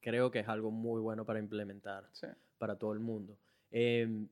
[0.00, 2.26] creo que es algo muy bueno para implementar Sí.
[2.58, 3.36] para todo el mundo.
[3.70, 4.28] Em,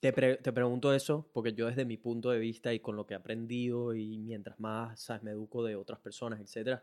[0.00, 3.06] te, pre- te pregunto eso porque yo desde mi punto de vista y con lo
[3.06, 5.22] que he aprendido y mientras más ¿sabes?
[5.22, 6.82] me educo de otras personas, etcétera,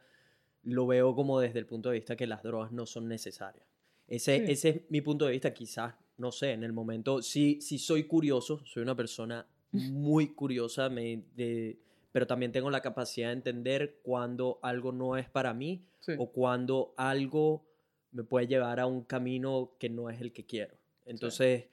[0.63, 3.67] lo veo como desde el punto de vista que las drogas no son necesarias.
[4.09, 4.51] Ese, Sí.
[4.51, 8.03] ese es mi punto de vista, quizás, no sé, en el momento, sí, sí soy
[8.05, 9.45] curioso, soy una persona
[9.93, 11.77] muy curiosa, me, de,
[12.11, 16.13] pero también tengo la capacidad de entender cuando algo no es para mí Sí.
[16.17, 17.63] o cuando algo
[18.11, 20.75] me puede llevar a un camino que no es el que quiero.
[21.05, 21.65] Entonces,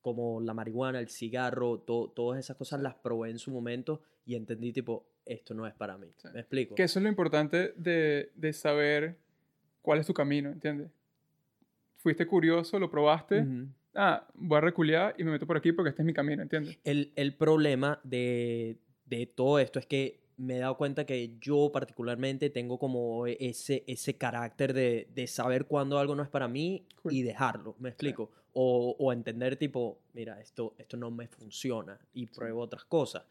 [0.00, 4.34] como la marihuana, el cigarro, to- todas esas cosas las probé en su momento y
[4.36, 6.08] entendí tipo, esto no es para mí.
[6.16, 6.28] Sí.
[6.32, 6.74] ¿Me explico?
[6.74, 9.16] Que eso es lo importante de, de saber
[9.82, 10.88] cuál es tu camino, ¿entiendes?
[12.02, 13.42] Fuiste curioso, lo probaste.
[13.42, 13.68] Ujú.
[13.94, 16.78] Ah, voy a reculear y me meto por aquí porque este es mi camino, ¿entiendes?
[16.82, 21.70] el, el problema de, de todo esto es que me he dado cuenta que yo
[21.72, 26.86] particularmente tengo como ese, ese carácter de, de saber cuándo algo no es para mí
[27.02, 27.12] Cool.
[27.12, 28.30] y dejarlo, ¿me explico?
[28.54, 33.24] O, o entender tipo, mira, esto, esto no me funciona y pruebo otras cosas.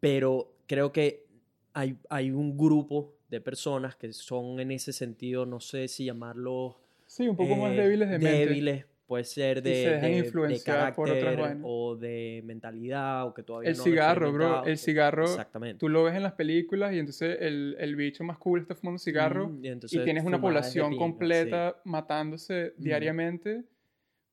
[0.00, 1.26] Pero creo que
[1.74, 6.76] hay, hay un grupo de personas que son en ese sentido, no sé si llamarlos
[7.12, 8.46] Sí, un poco más eh, débiles de mente.
[8.46, 13.34] débiles, puede ser de, se de- de influenciar por otras carácter o de mentalidad o
[13.34, 14.64] que todavía El no cigarro, bro.
[14.64, 15.78] El cigarro, Exactamente.
[15.78, 18.98] tú lo ves en las películas y entonces el, el bicho más cool está fumando
[18.98, 22.82] cigarro Mm, y, y tienes una población pinga, completa matándose Ujú.
[22.82, 23.64] diariamente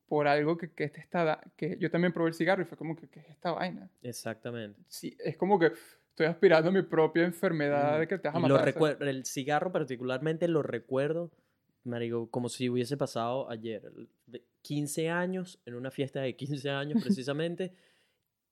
[0.08, 2.78] por algo que, que este está da- que yo también probé el cigarro y fue
[2.78, 3.90] como que ¿qué es esta vaina?
[4.00, 4.80] sí, exactamente.
[4.88, 5.66] Sí, es como que
[6.08, 8.64] estoy aspirando a mi propia enfermedad Mm, de que te vas a lo matar.
[8.74, 11.30] recuer- el cigarro particularmente lo recuerdo,
[11.84, 13.84] marico, como si hubiese pasado ayer.
[13.96, 17.72] El- de 15 años, en una fiesta de 15 años precisamente,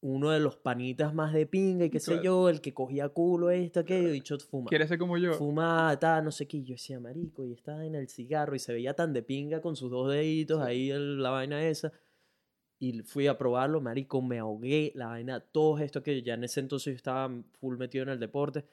[0.01, 2.22] uno de los panitas más de pinga y qué sé Claro.
[2.22, 4.68] yo, el que cogía culo, esto, aquello, y dicho fuma.
[4.68, 5.33] ¿Quieres ser como yo?
[5.35, 6.59] fumaba, tal, no sé qué.
[6.59, 9.61] y Yo decía, marico, y estaba en el cigarro y se veía tan de pinga
[9.61, 11.93] con sus dos deditos ahí la vaina esa.
[12.81, 16.61] Y fui a probarlo, marico, me ahogué, la vaina, todo esto que ya en ese
[16.61, 18.64] entonces yo estaba full metido en el deporte.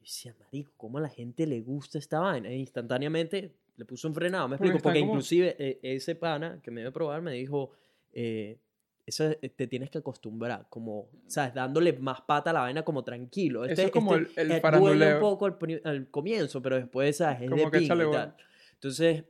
[0.00, 2.48] Y decía, marico, ¿cómo a la gente le gusta esta vaina?
[2.48, 6.60] E instantáneamente le puso un frenado, me Porque explico, porque como- inclusive eh, ese pana
[6.62, 7.70] que me dio a probar me dijo,
[8.12, 8.58] eh,
[9.06, 11.54] eso eh, te tienes que acostumbrar, como, ¿sabes?
[11.54, 13.64] Dándole más pata a la vaina como tranquilo.
[13.64, 16.76] Eso Este- es como este, el, el eh, duele un poco al, al comienzo, pero
[16.76, 17.42] después, ¿sabes?
[17.42, 18.36] Es Como de que échale y tal.
[18.74, 19.24] Entonces,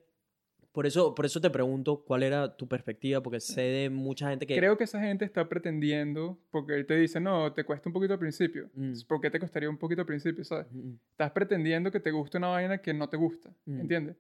[0.73, 4.47] por eso, por eso te pregunto cuál era tu perspectiva, porque sé de mucha gente
[4.47, 4.57] que...
[4.57, 8.15] Creo que esa gente está pretendiendo, porque él te dice, no, te cuesta un poquito
[8.15, 8.71] al principio.
[8.75, 8.93] Mm.
[9.07, 10.67] ¿Por qué te costaría un poquito al principio, sabes?
[10.71, 13.81] Mm, Estás pretendiendo que te guste una vaina que no te gusta, Mm.
[13.81, 14.17] ¿entiendes?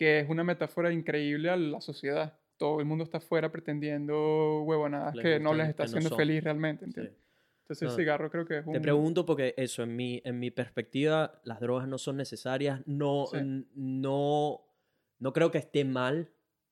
[0.00, 2.32] Que es una metáfora increíble a la sociedad.
[2.56, 6.16] Todo el mundo está afuera pretendiendo huevonadas Les que no les está no haciendo son.
[6.16, 6.88] feliz realmente, sí.
[6.88, 7.14] ¿entiendes?
[7.64, 7.90] Entonces No.
[7.90, 8.72] el cigarro creo que es un...
[8.72, 12.80] Te pregunto porque eso, en mi, en mi perspectiva, las drogas no son necesarias.
[12.86, 13.36] No, Sí.
[13.74, 14.62] no,
[15.18, 16.30] no creo que esté mal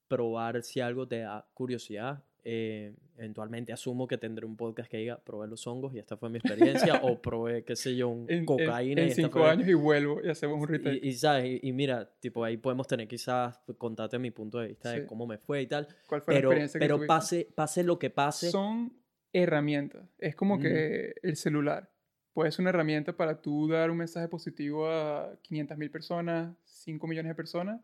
[0.08, 2.24] probar si algo te da curiosidad.
[2.44, 6.30] Eh, eventualmente asumo que tendré un podcast que diga, probé los hongos y esta fue
[6.30, 9.40] mi experiencia, o probé, qué sé yo, un en, en- cocaína en y esta cinco
[9.40, 11.00] fue- años y vuelvo y hacemos un retake.
[11.02, 11.60] Y, y, ¿sabes?
[11.62, 15.06] Y, y mira, tipo, ahí podemos tener quizás contarte mi punto de vista de Sí.
[15.06, 15.88] cómo me fue y tal.
[16.06, 17.08] ¿Cuál fue Pero, la experiencia que pero tuviste?
[17.08, 18.50] pase, pase lo que pase.
[18.50, 18.92] Son
[19.32, 20.08] herramientas.
[20.18, 20.60] Es como Mm.
[20.62, 21.90] que el celular.
[22.32, 27.30] Puede ser una herramienta para tú dar un mensaje positivo a 500.000 personas, 5 millones
[27.30, 27.80] de personas.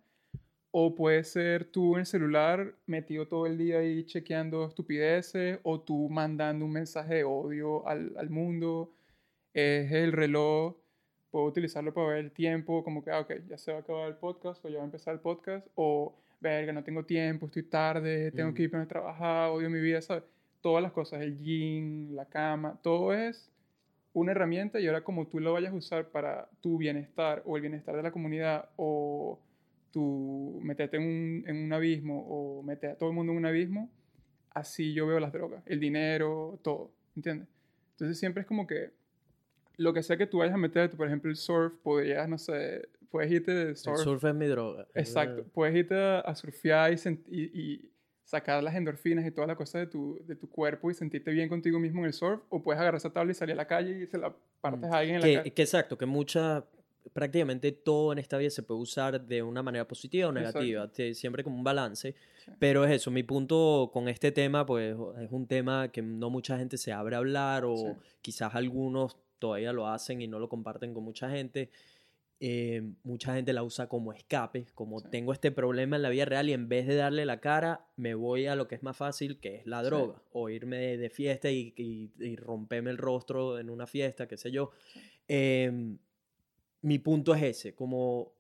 [0.77, 5.61] O puede ser tú en el celular metido todo el día ahí chequeando estupideces.
[5.63, 8.91] O tú mandando un mensaje de odio al, al mundo.
[9.53, 10.75] Es el reloj.
[11.31, 12.83] Puedo utilizarlo para ver el tiempo.
[12.83, 14.65] Como que, ah, ok, ya se va a acabar el podcast.
[14.65, 15.65] O ya va a empezar el podcast.
[15.77, 18.55] O, verga, no tengo tiempo, estoy tarde, tengo Mm.
[18.55, 20.25] que irme a trabajar, odio mi vida, ¿sabes?
[20.61, 23.49] Todas las cosas, el gym, la cama, todo es
[24.13, 27.63] una herramienta y ahora como tú lo vayas a usar para tu bienestar o el
[27.63, 29.39] bienestar de la comunidad o
[29.95, 33.47] tu meterte en un, en un abismo o meter a todo el mundo en un
[33.47, 33.89] abismo,
[34.51, 37.47] así yo veo las drogas, el dinero, todo, ¿entiendes?
[37.93, 38.91] Entonces siempre es como que
[39.77, 42.89] lo que sea que tú vayas a meterte, por ejemplo el surf, podrías, no sé,
[43.09, 44.01] puedes irte de El surf.
[44.01, 44.89] surf es mi droga.
[44.97, 46.99] Exacto, puedes irte a, surfear y,
[47.31, 47.91] y-
[48.25, 51.49] sacar las endorfinas y todas las cosas de tu, de tu cuerpo y sentirte bien
[51.49, 54.03] contigo mismo en el surf, o puedes agarrar esa tabla y salir a la calle
[54.03, 55.53] y se la partes a alguien en la calle.
[55.53, 56.65] que exacto, que mucha,
[57.13, 61.15] prácticamente todo en esta vida se puede usar de una manera positiva o negativa, te-
[61.15, 62.15] siempre como un balance.
[62.45, 62.51] Sí.
[62.59, 66.57] Pero es eso, mi punto con este tema, pues es un tema que no mucha
[66.59, 67.87] gente se abre a hablar o Sí.
[68.23, 71.71] quizás algunos todavía lo hacen y no lo comparten con mucha gente.
[72.41, 75.07] Eh, mucha gente la usa como escape, como Sí.
[75.11, 78.15] tengo este problema en la vida real y en vez de darle la cara, me
[78.15, 81.11] voy a lo que es más fácil, que es la droga, o irme de, de
[81.11, 84.73] fiesta y, y, y romperme el rostro en una fiesta, qué sé yo.
[85.29, 85.99] Em,
[86.85, 88.35] mi punto es ese, como,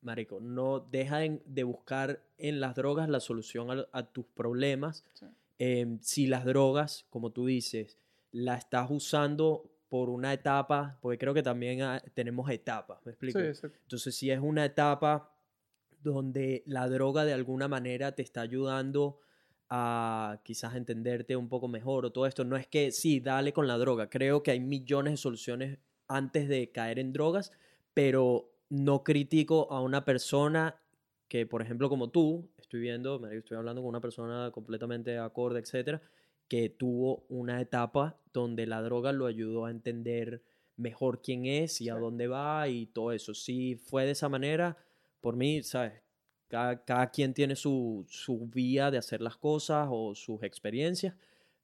[0.00, 5.04] marico, no deja de buscar en las drogas la solución a, a tus problemas.
[5.14, 5.26] Sí.
[5.58, 7.98] Em, si las drogas, como tú dices,
[8.32, 11.78] la estás usando por una etapa, porque creo que también
[12.14, 13.38] tenemos etapas, ¿me explico?
[13.38, 13.68] Sí.
[13.82, 15.32] Entonces, si es una etapa
[16.02, 19.20] donde la droga de alguna manera te está ayudando
[19.70, 23.68] a quizás entenderte un poco mejor o todo esto, no es que sí, dale con
[23.68, 24.10] la droga.
[24.10, 25.78] Creo que hay millones de soluciones
[26.08, 27.52] antes de caer en drogas,
[27.94, 30.80] pero no critico a una persona
[31.28, 36.02] que, por ejemplo, como tú, estoy viendo, estoy hablando con una persona completamente acorde, etcétera,
[36.48, 40.42] que tuvo una etapa donde la droga lo ayudó a entender
[40.76, 43.32] mejor quién es y a dónde va y todo eso.
[43.32, 44.76] Si fue de esa manera,
[45.20, 46.02] por mí, ¿sabes?
[46.48, 51.14] Cada, cada quien tiene su, su vía de hacer las cosas o sus experiencias,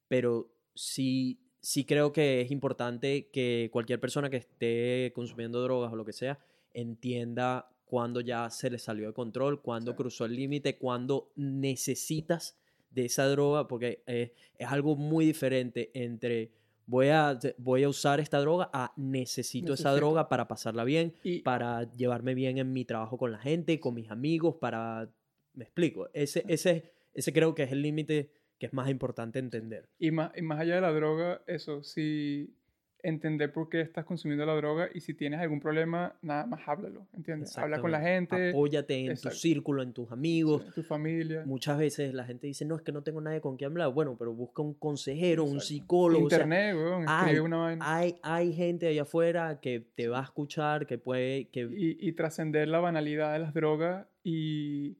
[0.08, 5.96] pero sí, sí creo que es importante que cualquier persona que esté consumiendo drogas o
[5.96, 6.38] lo que sea
[6.74, 9.96] entienda cuando ya se le salió de control, cuando Sí.
[9.96, 12.56] cruzó el límite, cuando necesitas
[12.90, 16.52] de esa droga, porque es algo muy diferente entre
[16.86, 21.40] voy a, voy a usar esta droga a necesito, esa droga para pasarla bien, Y,
[21.40, 25.08] para llevarme bien en mi trabajo con la gente, con mis amigos, para...
[25.54, 26.08] Me explico.
[26.12, 28.30] Ese, ese, ese creo que es el límite
[28.60, 29.88] que es más importante entender.
[29.98, 32.54] y, más, y más allá de la droga, eso, si
[33.02, 37.06] entender por qué estás consumiendo la droga y si tienes algún problema, nada más háblalo,
[37.14, 37.56] ¿entiendes?
[37.56, 39.30] Habla con la gente, Apóyate en Exacto.
[39.30, 40.66] tu círculo, en tus amigos.
[40.74, 41.42] tu familia.
[41.46, 43.90] Muchas veces la gente dice, no, es que no tengo nadie con quien hablar.
[43.94, 45.66] Bueno, pero busca un consejero, un Exacto.
[45.68, 46.26] psicólogo.
[46.26, 47.96] o sea, Internet, weón, hay- una vaina.
[47.96, 51.48] hay, hay gente allá afuera que te va a escuchar, que puede...
[51.48, 54.98] Que, y, y trascender la banalidad de las drogas y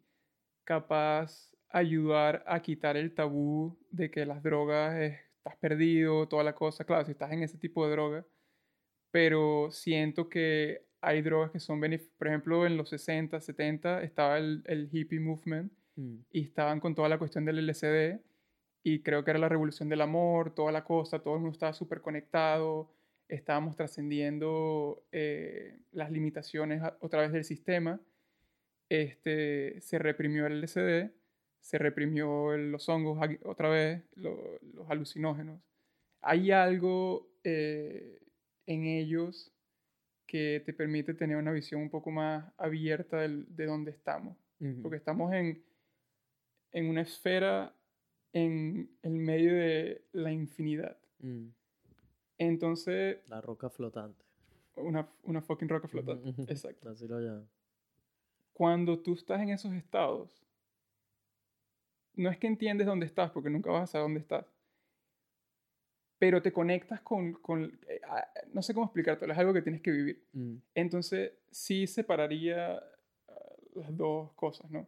[0.65, 6.55] capaz ayudar a quitar el tabú de que las drogas es- estás perdido, toda la
[6.55, 6.85] cosa.
[6.85, 8.27] Claro, si estás en ese tipo de droga,
[9.11, 12.17] pero siento que hay drogas que son beneficiosas.
[12.19, 16.95] Por ejemplo, en los 60, 70 estaba el, el hippie movement Mm, y estaban con
[16.95, 18.21] toda la cuestión del LCD
[18.83, 21.73] y creo que era la revolución del amor, toda la cosa, todo el mundo estaba
[21.73, 22.93] súper conectado,
[23.29, 28.01] estábamos trascendiendo eh, las limitaciones a, otra vez del sistema,
[28.89, 31.13] este, se reprimió el LCD,
[31.61, 35.61] se reprimió los hongos otra vez, lo- los alucinógenos.
[36.23, 38.21] Hay algo eh,
[38.67, 39.53] en ellos
[40.27, 44.37] que te permite tener una visión un poco más abierta del- de dónde estamos
[44.83, 45.65] porque estamos en,
[46.73, 47.75] en una esfera
[48.35, 50.99] en el medio de la infinidad.
[51.21, 51.47] Mm,
[52.39, 54.23] Entonces, La roca flotante.
[54.77, 56.29] una, una fucking roca flotante.
[56.29, 56.43] Ujú.
[56.43, 56.91] Exacto.
[56.91, 57.49] Así lo llaman.
[58.53, 60.31] Cuando tú estás en esos estados,
[62.15, 64.47] no es que entiendes dónde estás, porque nunca vas a saber dónde estás,
[66.19, 68.01] pero te conectas con, con eh,
[68.53, 70.23] no sé cómo explicártelo, es algo que tienes que vivir.
[70.33, 72.83] Mm, Entonces, sí separaría ah,
[73.75, 74.87] las dos cosas, ¿no?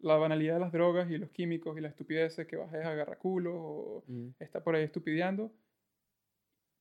[0.00, 3.18] La banalidad de las drogas y los químicos y la estupidez que bajes a agarrar
[3.18, 5.52] culo o mm, está por ahí estupideando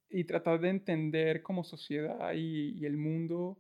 [0.09, 3.57] y tratar de entender como sociedad y, y el mundo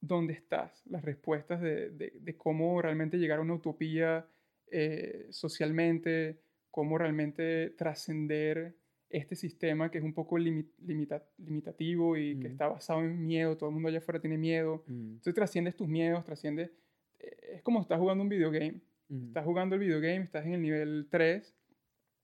[0.00, 4.26] dónde estás, las respuestas de, de- de cómo realmente llegar a una utopía
[4.70, 6.40] eh, socialmente,
[6.70, 8.76] cómo realmente trascender
[9.08, 12.50] este sistema que es un poco limi- limita- limitativo y que Mm.
[12.52, 14.82] está basado en miedo, todo el mundo allá afuera tiene miedo.
[14.86, 16.70] mm, Entonces trasciendes tus miedos, trasciendes...
[17.18, 19.28] eh, es como estás jugando un videogame mm.
[19.28, 21.54] estás jugando el videogame, estás en el nivel 3.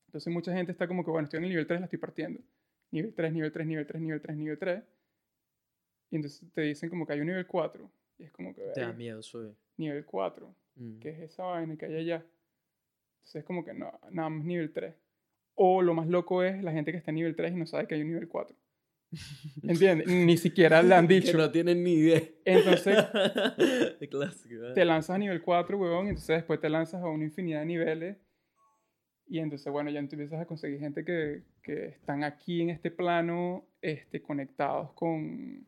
[0.07, 2.41] Entonces mucha gente está como que, bueno, estoy en el nivel 3, la estoy partiendo.
[2.91, 4.83] Nivel 3, nivel 3, nivel 3, nivel 3, nivel 3.
[6.11, 7.91] Y entonces te dicen como que hay un nivel 4.
[8.19, 9.55] Y es como que, Te da "Verga, miedo subir.
[9.79, 10.55] nivel 4.
[10.75, 10.99] Mm.
[10.99, 12.27] ¿Qué es esa vaina que hay allá?
[13.23, 14.95] Entonces es como que no, nada más nivel 3.
[15.55, 17.87] O lo más loco es la gente que está en nivel 3 y no sabe
[17.87, 18.57] que hay un nivel 4.
[19.63, 20.07] ¿Entiendes?
[20.09, 21.37] Ni siquiera le han Que dicho.
[21.39, 22.23] no tienen ni idea.
[22.45, 22.97] Entonces
[24.11, 24.55] Clásico.
[24.69, 24.73] ¿eh?
[24.75, 27.67] te lanzas a nivel 4, huevón, y entonces después te lanzas a una infinidad de
[27.67, 28.17] niveles.
[29.29, 33.65] Y entonces, bueno, ya empiezas a conseguir gente que, que están aquí en este plano,
[33.81, 35.65] este, conectados con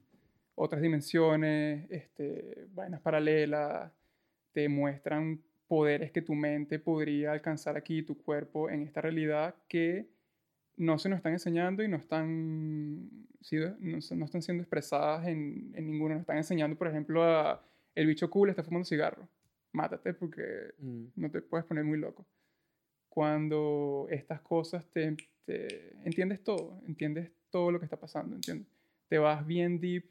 [0.54, 3.90] otras dimensiones, este, vainas paralelas,
[4.52, 10.06] te muestran poderes que tu mente podría alcanzar aquí, tu cuerpo, en esta realidad que
[10.76, 13.08] no se nos están enseñando y no están,
[13.80, 16.14] no están siendo expresadas en, en ninguno.
[16.14, 17.62] Nos están enseñando, por ejemplo, a
[17.94, 19.28] el bicho cool está fumando cigarro.
[19.72, 20.42] Mátate porque
[20.78, 22.26] Mm, no te puedes poner muy loco.
[23.08, 28.66] Cuando estas cosas te, te- entiendes todo, entiendes todo lo que está pasando, ¿entiendes?
[29.08, 30.04] Te vas bien deep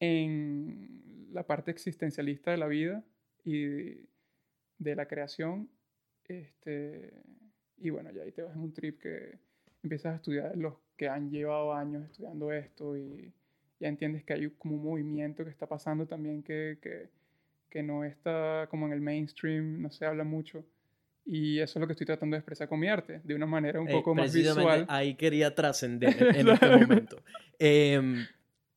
[0.00, 3.02] en la parte existencialista de la vida
[3.44, 3.96] y
[4.78, 5.68] de la creación.
[6.26, 7.12] Este,
[7.78, 9.38] y bueno, ya ahí te vas en un trip que
[9.82, 13.32] empiezas a estudiar los que han llevado años estudiando esto y
[13.80, 17.08] ya entiendes que hay como un movimiento que está pasando también que, que,
[17.70, 20.64] que no está como en el mainstream, no se habla mucho.
[21.24, 23.80] Y eso es lo que estoy tratando de expresar con mi arte, de una manera
[23.80, 24.86] un eh, poco más visual.
[24.88, 27.22] Ahí quería trascender en este momento.
[27.58, 28.26] Em,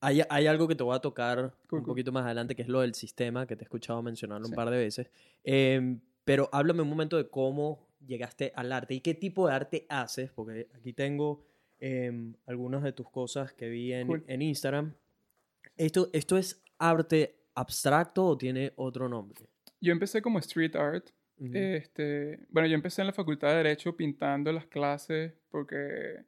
[0.01, 1.91] hay, hay algo que te voy a tocar Cool, un cool.
[1.93, 4.51] poquito más adelante, que es lo del sistema, que te he escuchado mencionarlo Sí.
[4.51, 5.09] un par de veces.
[5.43, 9.85] Em, pero háblame un momento de cómo llegaste al arte y qué tipo de arte
[9.89, 11.45] haces, porque aquí tengo
[11.83, 14.23] em, algunas de tus cosas que vi en, Cool.
[14.27, 14.93] en Instagram.
[15.77, 19.47] ¿Esto, ¿Esto es arte abstracto o tiene otro nombre?
[19.79, 21.09] Yo empecé como street art.
[21.39, 21.51] Ujú.
[21.55, 26.23] Este, bueno, yo empecé en la Facultad de Derecho pintando las clases porque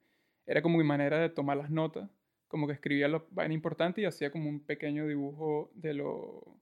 [0.48, 2.10] era como mi manera de tomar las notas.
[2.54, 6.60] Como que escribía lo vaina importante y hacía como un pequeño dibujo de lo,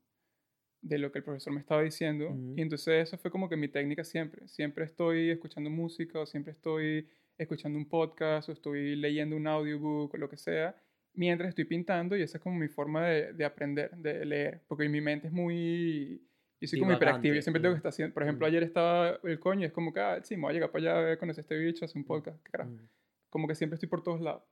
[0.81, 2.29] de lo que el profesor me estaba diciendo.
[2.29, 2.53] Ujú.
[2.55, 4.47] Y entonces eso fue como que mi técnica siempre.
[4.47, 10.13] Siempre estoy escuchando música o siempre estoy escuchando un podcast o estoy leyendo un audiobook
[10.13, 10.75] o lo que sea
[11.13, 14.61] mientras estoy pintando y esa es como mi forma de, de aprender, de leer.
[14.69, 16.25] Porque mi mente es muy...
[16.61, 18.13] Yo soy como hiperactivo, yo siempre tengo que estar haciendo...
[18.13, 18.49] Por ejemplo, Mm.
[18.49, 20.81] ayer estaba el coño y es como que, ah, sí, me voy a llegar para
[20.91, 22.71] allá a ver conocer este bicho, hacer un podcast, qué carajo.
[22.71, 22.87] Ujú,
[23.29, 24.43] Como que siempre estoy por todos lados.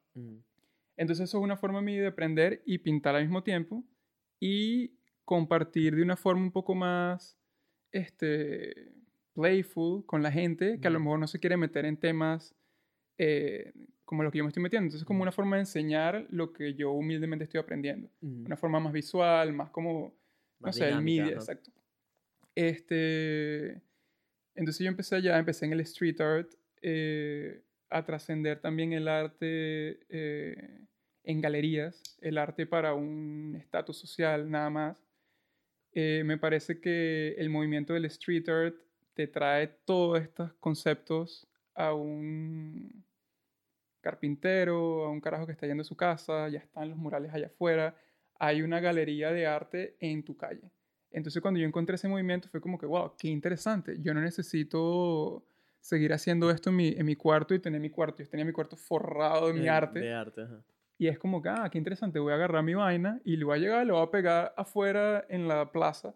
[0.99, 3.85] Entonces eso es una forma mía de aprender y pintar al mismo tiempo
[4.37, 7.39] y compartir de una forma un poco más
[7.93, 8.91] este,
[9.33, 12.53] playful con la gente que a lo mejor no se quiere meter en temas
[13.17, 13.71] eh,
[14.03, 14.87] como lo que yo me estoy metiendo.
[14.87, 18.09] Entonces es como una forma de enseñar lo que yo humildemente estoy aprendiendo.
[18.19, 20.13] Una forma más visual, más como,
[20.59, 21.41] no Más sé, el dinámica, media, ¿no?
[21.41, 21.71] exacto.
[22.55, 23.81] Este,
[24.53, 30.01] entonces yo empecé allá, empecé en el street art, eh, a trascender también el arte
[30.09, 30.88] eh,
[31.23, 34.97] en galerías, el arte para un estatus social nada más.
[35.93, 38.75] Eh, me parece que el movimiento del street art
[39.13, 43.03] te trae todos estos conceptos a un
[44.01, 47.47] carpintero, a un carajo que está yendo a su casa, ya están los murales allá
[47.47, 47.95] afuera,
[48.39, 50.71] hay una galería de arte en tu calle.
[51.11, 53.97] Entonces cuando yo encontré ese movimiento fue como que, wow, qué interesante.
[53.99, 55.43] Yo no necesito
[55.81, 58.23] seguir haciendo esto en mi, en mi cuarto y tener mi cuarto.
[58.23, 59.99] Yo tenía mi cuarto forrado de mi Eh, arte.
[59.99, 60.63] De arte, ajá.
[60.99, 63.57] Y es como que, ah, qué interesante, voy a agarrar mi vaina y le voy
[63.57, 66.13] a llegar, le voy a pegar afuera en la plaza.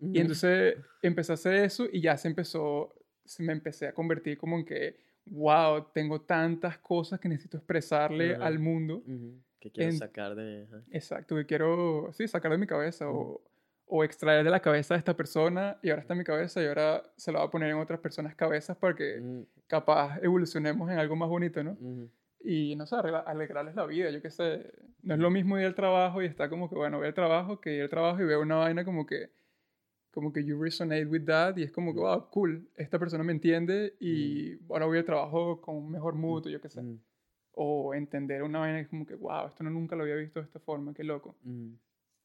[0.00, 0.20] Y Ujú.
[0.22, 2.94] entonces empecé a hacer eso y ya se empezó,
[3.26, 8.34] se me empecé a convertir como en que, wow, tengo tantas cosas que necesito expresarle
[8.36, 8.46] Ajá.
[8.46, 9.02] al mundo.
[9.06, 10.64] Ujú, Que quiero en- sacar de...
[10.64, 10.82] ajá.
[10.90, 13.18] Exacto, que quiero, sí, sacar de mi cabeza Ujú.
[13.86, 16.62] o, o extraer de la cabeza de esta persona y ahora está en mi cabeza
[16.62, 20.18] y ahora se lo va a poner en otras personas cabezas para que Mm, capaz
[20.22, 21.76] evolucionemos en algo más bonito, ¿no?
[22.44, 24.72] Y no sé, alegrarles la vida, yo qué sé.
[25.02, 27.60] No es lo mismo ir al trabajo y estar como que, bueno, voy al trabajo
[27.60, 29.30] que ir al trabajo y veo una vaina como que
[30.12, 33.32] como que you resonate with that y es como que, wow, cool, esta persona me
[33.32, 36.82] entiende y ahora voy al trabajo con un mejor mood o yo qué sé.
[36.82, 36.98] Mm,
[37.52, 40.38] O entender una vaina que es como que, wow, esto no, nunca lo había visto
[40.40, 41.34] de esta forma, qué loco.
[41.44, 41.72] mm,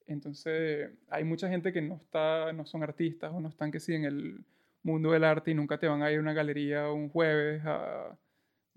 [0.08, 3.94] Entonces, hay mucha gente que no está, no son artistas o no están que sí
[3.94, 4.44] en el
[4.84, 8.18] mundo del arte y nunca te van a ir a una galería un jueves a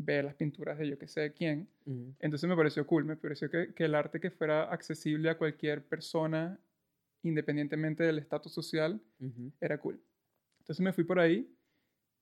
[0.02, 1.68] ver las pinturas de yo que sé quién.
[1.84, 5.36] mm, Entonces me pareció cool, me pareció que, que el arte que fuera accesible a
[5.36, 6.58] cualquier persona,
[7.22, 9.52] independientemente del estatus social, ujú.
[9.60, 10.00] era cool.
[10.60, 11.46] Entonces me fui por ahí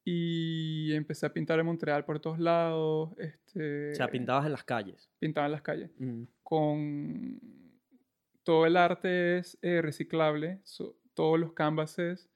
[0.05, 3.11] y empecé a pintar en Montreal por todos lados.
[3.19, 5.11] Este, O sea, pintabas en las calles.
[5.19, 7.41] Pintaba en las calles Mm, con
[8.43, 12.29] todo el arte es eh, reciclable, so- todos los canvases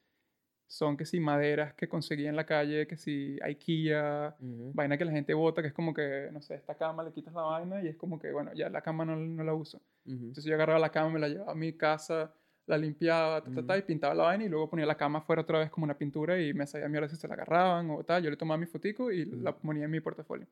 [0.73, 4.73] son que si maderas que conseguí en la calle, que si IKEA, ujú.
[4.73, 7.35] vaina que la gente bota, que es como que, no sé, esta cama le quitas
[7.35, 9.83] la vaina y es como que, bueno, ya la cama no, no la uso.
[10.07, 10.15] Ujú.
[10.15, 12.33] Entonces yo agarraba la cama, me la llevaba a mi casa,
[12.65, 15.43] la limpiaba, ta, ta, ta, y pintaba la vaina y luego ponía la cama fuera
[15.43, 18.23] otra vez como una pintura y me sabía mierda si se la agarraban o tal.
[18.23, 20.47] Yo le tomaba mi fotico y la ponía en mi portafolio.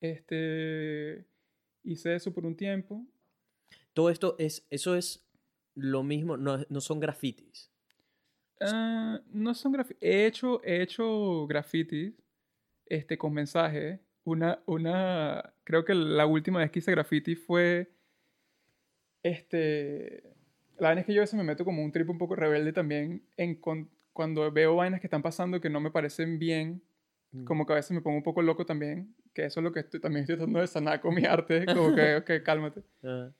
[0.00, 1.26] Este,
[1.82, 3.04] hice eso por un tiempo.
[3.92, 5.26] Todo esto es, eso es
[5.74, 7.73] lo mismo, no, no son grafitis.
[8.60, 10.02] Ah, no son grafitis.
[10.02, 12.14] He hecho, he hecho grafitis
[12.86, 14.00] este, con mensajes.
[14.24, 17.90] Una, una, creo que la última vez que hice graffiti fue,
[19.22, 20.22] este,
[20.78, 22.72] la vaina es que yo a veces me meto como un trip un poco rebelde
[22.72, 26.82] también en con- cuando veo vainas que están pasando que no me parecen bien,
[27.32, 27.44] Mm.
[27.44, 29.80] como que a veces me pongo un poco loco también, que eso es lo que
[29.80, 32.82] estoy, también estoy tratando de sanar con mi arte, como que, ok, cálmate.
[33.02, 33.32] Ah,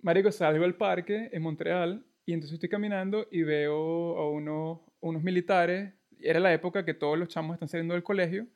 [0.00, 5.22] Marico, salgo al parque en Montreal y entonces estoy caminando y veo a unos, unos
[5.22, 5.92] militares.
[6.20, 8.46] Era la época que todos los chamos están saliendo del colegio.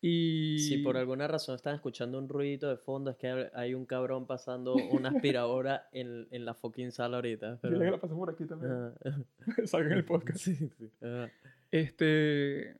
[0.00, 0.58] Y.
[0.58, 4.26] Si por alguna razón están escuchando un ruido de fondo, es que hay un cabrón
[4.26, 7.58] pasando una aspiradora en, en la fucking sala ahorita.
[7.62, 8.72] pero- Dile que la paso por aquí también.
[8.72, 8.94] Ah,
[9.64, 10.38] Salga en el podcast.
[10.40, 10.90] sí, sí.
[11.02, 11.28] Ah,
[11.70, 12.76] Este.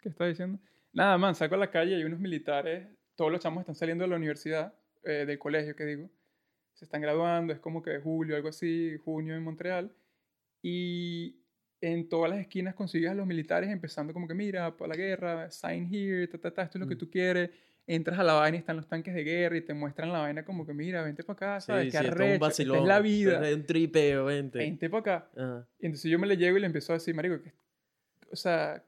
[0.00, 0.58] ¿Qué estaba diciendo?
[0.92, 2.86] Nada, man, salgo a la calle y hay unos militares.
[3.16, 4.74] Todos los chamos están saliendo de la universidad,
[5.04, 6.10] eh, del colegio, que digo.
[6.84, 9.90] Se están graduando, es como que julio, algo así, junio en Montreal.
[10.62, 11.36] Y
[11.80, 15.50] en todas las esquinas consigues a los militares empezando como que, mira, para la guerra,
[15.50, 16.98] sign here, ta, ta, ta, esto es lo que Mm.
[16.98, 17.50] tú quieres.
[17.86, 20.44] Entras a la vaina y están los tanques de guerra y te muestran la vaina
[20.44, 21.90] como que, mira, vente para acá, Sí, ¿sabes?
[21.92, 22.76] sí, es un arrecho, esta vacilón.
[22.78, 23.48] es la vida.
[23.48, 24.58] Es un tripeo, vente.
[24.58, 25.30] Vente para acá.
[25.36, 27.52] Ah, Y entonces yo me le llego y le empiezo a decir, marico, que,
[28.30, 28.82] o sea,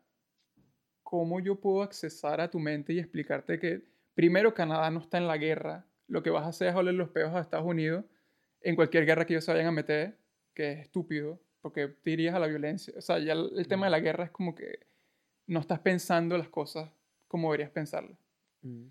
[1.02, 3.82] ¿cómo yo puedo accesar a tu mente y explicarte que
[4.14, 5.84] primero Canadá no está en la guerra?
[6.08, 8.04] Lo que vas a hacer es oler los peos a Estados Unidos
[8.60, 10.18] en cualquier guerra que ellos se vayan a meter,
[10.54, 12.94] que es estúpido, porque te irías a la violencia.
[12.96, 14.80] O sea, ya el, el tema de la guerra es como que
[15.46, 16.90] no estás pensando las cosas
[17.28, 18.18] como deberías pensarlas.
[18.62, 18.86] mm,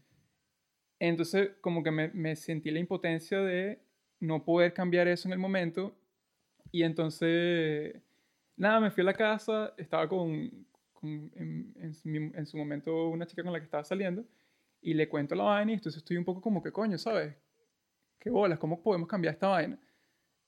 [1.00, 3.80] Entonces, como que me, me sentí la impotencia de
[4.20, 5.96] no poder cambiar eso en el momento.
[6.72, 7.96] Y entonces,
[8.56, 10.50] nada, me fui a la casa, estaba con,
[10.94, 14.26] con- en, en su- en su momento una chica con la que estaba saliendo,
[14.86, 17.36] y le cuento la vaina, y entonces estoy un poco como que coño, ¿sabes?
[18.20, 18.60] ¿Qué bolas?
[18.60, 19.80] ¿Cómo podemos cambiar esta vaina?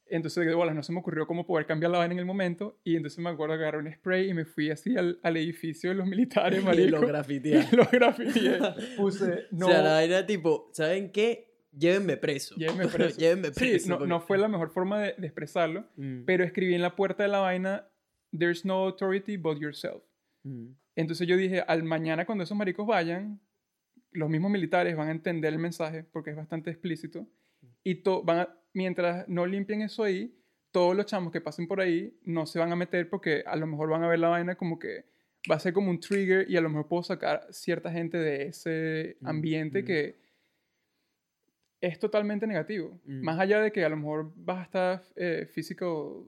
[0.10, 2.80] Entonces, de bolas, no se me ocurrió cómo poder cambiar la vaina en el momento,
[2.84, 5.90] y entonces me acuerdo que agarré un spray y me fui así al, al edificio
[5.90, 6.98] de los militares, Y marico.
[7.00, 7.66] lo grafiteé.
[7.72, 8.60] y lo grafiteé.
[8.96, 11.46] Puse, no, O sea, la vaina tipo, ¿saben qué?
[11.78, 12.56] Llévenme preso.
[12.56, 13.20] Llévenme preso.
[13.20, 13.90] Llévenme Sí, preso.
[13.90, 16.96] no, porque- no fue la mejor forma de, de expresarlo, Mm, pero escribí en la
[16.96, 17.88] puerta de la vaina,
[18.38, 20.04] There's no authority but yourself.
[20.44, 23.40] mm, Entonces yo dije, al mañana cuando esos maricos vayan,
[24.18, 27.28] los mismos militares van a entender el mensaje porque es bastante explícito.
[27.84, 30.34] Y van a- mientras no limpien eso ahí,
[30.72, 33.65] todos los chamos que pasen por ahí no se van a meter porque a lo
[33.68, 35.05] mejor van a ver la vaina como que
[35.49, 38.47] va a ser como un trigger y a lo mejor puedo sacar cierta gente de
[38.47, 39.86] ese Mm, ambiente mm.
[39.86, 40.15] que
[41.82, 42.99] es totalmente negativo.
[43.05, 43.22] Mm.
[43.24, 46.26] Más allá de que a lo mejor vas a estar eh, physical,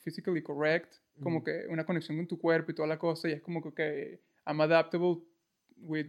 [0.00, 1.44] physically correct, como Mm.
[1.44, 4.20] que una conexión con tu cuerpo y toda la cosa, y es como que okay,
[4.46, 5.18] I'm adaptable
[5.76, 6.06] with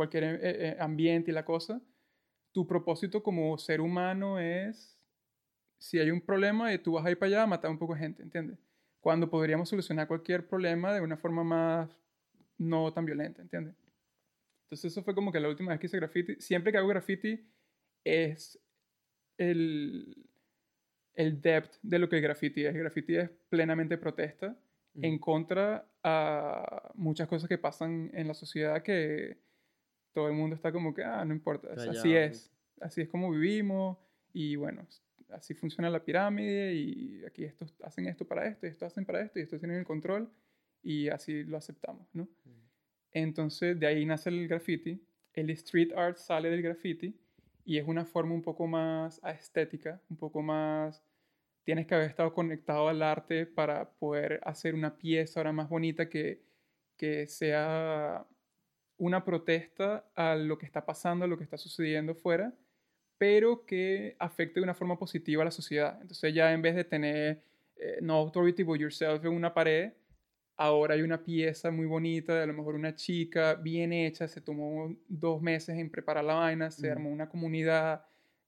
[0.00, 1.82] cualquier eh, eh, ambiente y la cosa.
[2.52, 4.98] Tu propósito como ser humano es,
[5.78, 7.92] si hay un problema, y tú vas a ir para allá a matar un poco
[7.92, 8.58] de gente, ¿entiendes?
[9.00, 11.90] Cuando podríamos solucionar cualquier problema de una forma más
[12.56, 13.74] no tan violenta, ¿entiendes?
[14.64, 16.36] Entonces eso fue como que la última vez que hice graffiti.
[16.40, 17.46] Siempre que hago graffiti
[18.02, 18.58] es
[19.36, 20.16] el,
[21.14, 22.74] el depth de lo que el graffiti es.
[22.74, 24.56] El graffiti es plenamente protesta
[24.94, 25.04] mm.
[25.04, 29.49] en contra a muchas cosas que pasan en la sociedad que
[30.12, 32.50] todo el mundo está como que, ah, no importa, así es,
[32.80, 33.98] así es como vivimos
[34.32, 34.86] y bueno,
[35.30, 39.20] así funciona la pirámide y aquí estos hacen esto para esto y estos hacen para
[39.20, 40.30] esto y estos tienen el control
[40.82, 42.28] y así lo aceptamos, ¿no?
[43.12, 45.02] Entonces de ahí nace el graffiti,
[45.34, 47.18] el street art sale del graffiti
[47.64, 51.02] y es una forma un poco más estética, un poco más
[51.62, 56.08] tienes que haber estado conectado al arte para poder hacer una pieza ahora más bonita
[56.08, 56.42] que,
[56.96, 58.26] que sea
[59.00, 62.52] una protesta a lo que está pasando, a lo que está sucediendo fuera,
[63.16, 65.98] pero que afecte de una forma positiva a la sociedad.
[66.02, 67.42] Entonces ya en vez de tener
[67.76, 69.92] eh, No Authority But Yourself en una pared,
[70.56, 74.42] ahora hay una pieza muy bonita, de a lo mejor una chica bien hecha, se
[74.42, 76.92] tomó dos meses en preparar la vaina, se Ujú.
[76.92, 78.04] armó una comunidad,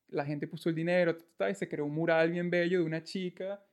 [0.08, 1.16] la gente puso el dinero,
[1.50, 3.64] y se creó un mural bien bello de una chica,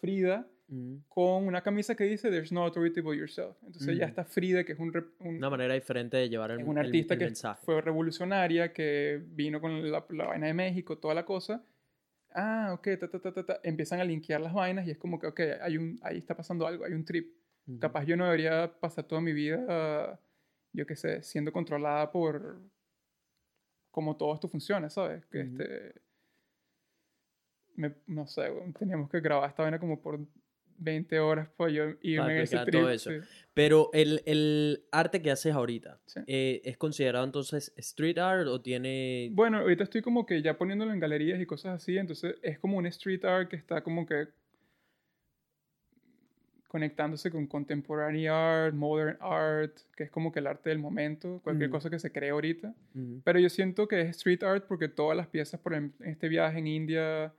[0.00, 1.02] Frida, Ujú.
[1.08, 3.56] con una camisa que dice There's no authority but yourself.
[3.62, 4.10] Entonces ya Ujú.
[4.10, 6.86] está Frida, que es un, un- Una manera diferente de llevar el, es una el-
[6.86, 7.60] artista el que mensaje.
[7.64, 11.62] fue revolucionaria, que vino con la, la vaina de México, toda la cosa.
[12.36, 13.60] Ah, ok, ta, ta, ta, ta, ta.
[13.62, 16.66] empiezan a linkear las vainas y es como que, ok, hay un, ahí está pasando
[16.66, 17.32] algo, hay un trip.
[17.66, 17.78] Ujú.
[17.78, 20.18] Capaz yo no debería pasar toda mi vida,
[20.72, 22.58] yo qué sé, siendo controlada por
[23.92, 25.24] cómo todo esto funciona, ¿sabes?
[25.26, 25.94] Que este...
[27.76, 30.18] me- no sé, teníamos que grabar esta vaina como por
[30.78, 32.80] 20 horas para yo irme en ese trip.
[32.80, 33.10] todo eso.
[33.10, 33.16] sí.
[33.54, 36.20] Pero el, el arte que haces ahorita, Sí.
[36.26, 39.28] eh, ¿es considerado entonces street art o tiene...?
[39.32, 42.78] Bueno, ahorita estoy como que ya poniéndolo en galerías y cosas así, entonces es como
[42.78, 44.26] un street art que está como que
[46.66, 51.70] conectándose con contemporary art, modern art, que es como que el arte del momento, cualquier
[51.70, 52.74] cosa que se cree ahorita.
[53.22, 56.26] Pero yo siento que es street art porque todas las piezas, por ejemplo, en este
[56.28, 57.32] viaje en India,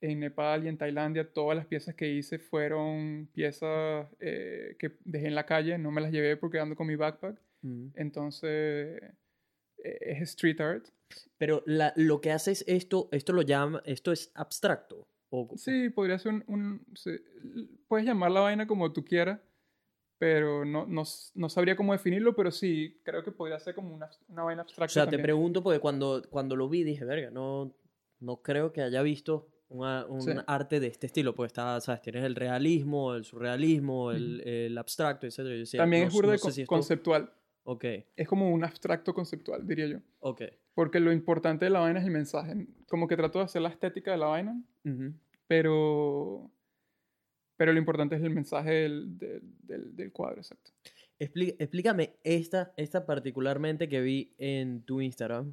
[0.00, 5.26] en Nepal y en Tailandia, todas las piezas que hice fueron piezas eh, que dejé
[5.26, 7.40] en la calle, no me las llevé porque ando con mi backpack.
[7.62, 7.90] Ujú.
[7.94, 9.02] Entonces,
[9.84, 10.86] eh, es street art.
[11.36, 15.08] Pero la- lo que haces esto, esto lo llama, esto es abstracto.
[15.30, 16.44] O, Sí, podría ser un...
[16.46, 17.10] un- sí,
[17.88, 19.40] puedes llamar la vaina como tú quieras,
[20.18, 21.02] pero no, no,
[21.34, 24.64] no sabría cómo definirlo, pero sí, creo que podría ser como una, una vaina O
[24.64, 24.92] abstracta.
[24.92, 25.22] sea, te también.
[25.22, 27.74] pregunto porque cuando, cuando lo vi dije, verga, no,
[28.20, 30.30] no creo que haya visto una- un Sí.
[30.46, 35.26] arte de este estilo, porque está, sabes, tienes el realismo, el surrealismo, el, el abstracto,
[35.26, 35.36] etc.
[35.38, 37.32] Yo decía, También no- es burda no con- si esto- conceptual.
[37.64, 37.84] Ok,
[38.16, 39.98] Es como un abstracto conceptual, diría yo.
[40.20, 40.42] ok.
[40.74, 42.66] Porque lo importante de la vaina es el mensaje.
[42.88, 45.12] Como que trato de hacer la estética de la vaina, Ujú.
[45.46, 46.50] pero...
[47.56, 50.70] Pero lo importante es el mensaje del, del, del- del cuadro, exacto.
[51.18, 55.52] Expli- explícame esta, esta particularmente que vi en tu Instagram,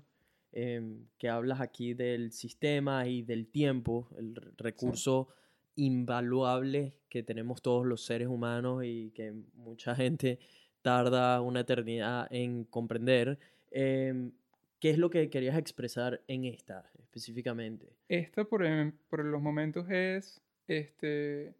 [0.56, 5.28] em, que hablas aquí del sistema y del tiempo, el re- recurso
[5.76, 10.40] invaluable que tenemos todos los seres humanos y que mucha gente
[10.82, 13.38] tarda una eternidad en comprender.
[13.72, 14.32] Em,
[14.80, 17.88] ¿Qué es lo que querías expresar en esta específicamente?
[18.08, 21.56] Esta por, em- por los momentos es, este,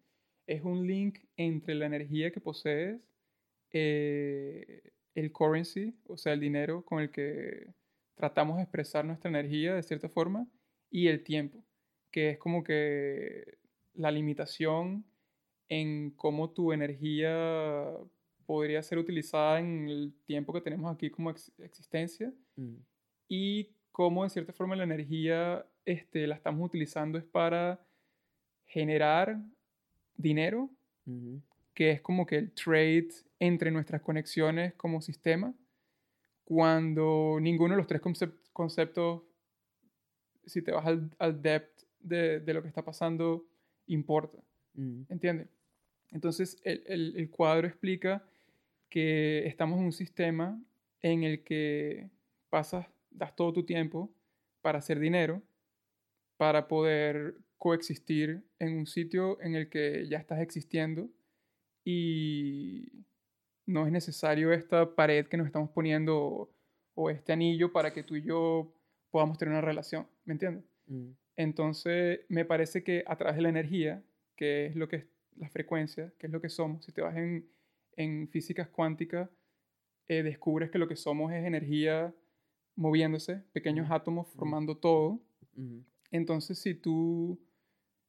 [0.46, 3.00] es un link entre la energía que posees,
[3.72, 4.82] eh,
[5.14, 7.66] el currency, o sea, el dinero con el que
[8.16, 10.48] tratamos de expresar nuestra energía de cierta forma,
[10.90, 11.62] y el tiempo,
[12.10, 13.58] que es como que
[13.94, 15.04] la limitación
[15.68, 17.88] en cómo tu energía
[18.46, 22.76] podría ser utilizada en el tiempo que tenemos aquí como ex- existencia Mm,
[23.28, 27.80] y cómo de cierta forma la energía este, la estamos utilizando es para
[28.64, 29.38] generar
[30.16, 30.70] dinero,
[31.06, 31.42] ujú,
[31.74, 33.08] que es como que el trade
[33.38, 35.54] entre nuestras conexiones como sistema,
[36.46, 39.22] cuando ninguno de los tres concep- conceptos,
[40.46, 43.44] si te vas al, al depth de, de lo que está pasando,
[43.88, 44.38] importa.
[44.74, 45.48] mm, ¿Entiendes?
[46.12, 48.24] Entonces, el, el- el cuadro explica
[48.88, 50.62] que estamos en un sistema
[51.02, 52.08] en el que
[52.48, 54.08] pasas, das todo tu tiempo
[54.62, 55.42] para hacer dinero,
[56.36, 61.10] para poder coexistir en un sitio en el que ya estás existiendo
[61.84, 63.04] y
[63.66, 66.50] no es necesario esta pared que nos estamos poniendo o,
[66.94, 68.72] o este anillo para que tú y yo
[69.10, 70.64] podamos tener una relación, ¿me entiendes?
[70.86, 74.02] mm, Entonces, me parece que a través de la energía,
[74.36, 75.06] que es lo que es
[75.36, 77.46] la frecuencia, que es lo que somos, si te vas en,
[77.96, 79.28] en físicas cuánticas,
[80.08, 82.14] eh, descubres que lo que somos es energía
[82.76, 85.20] moviéndose, pequeños átomos formando todo.
[86.10, 87.40] Entonces, si tú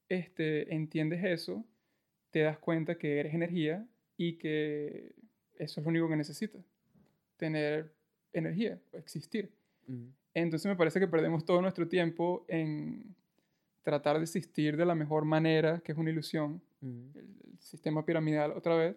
[0.09, 1.65] este, entiendes eso,
[2.31, 3.87] te das cuenta que eres energía
[4.17, 5.15] y que
[5.59, 6.61] eso es lo único que necesitas,
[7.37, 7.91] tener
[8.33, 9.51] energía, existir.
[10.33, 13.15] Entonces me parece que perdemos todo nuestro tiempo en
[13.83, 18.51] tratar de existir de la mejor manera, que es una ilusión, el, el sistema piramidal
[18.51, 18.95] otra vez,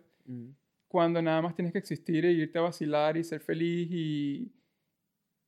[0.88, 4.50] cuando nada más tienes que existir e irte a vacilar y ser feliz y,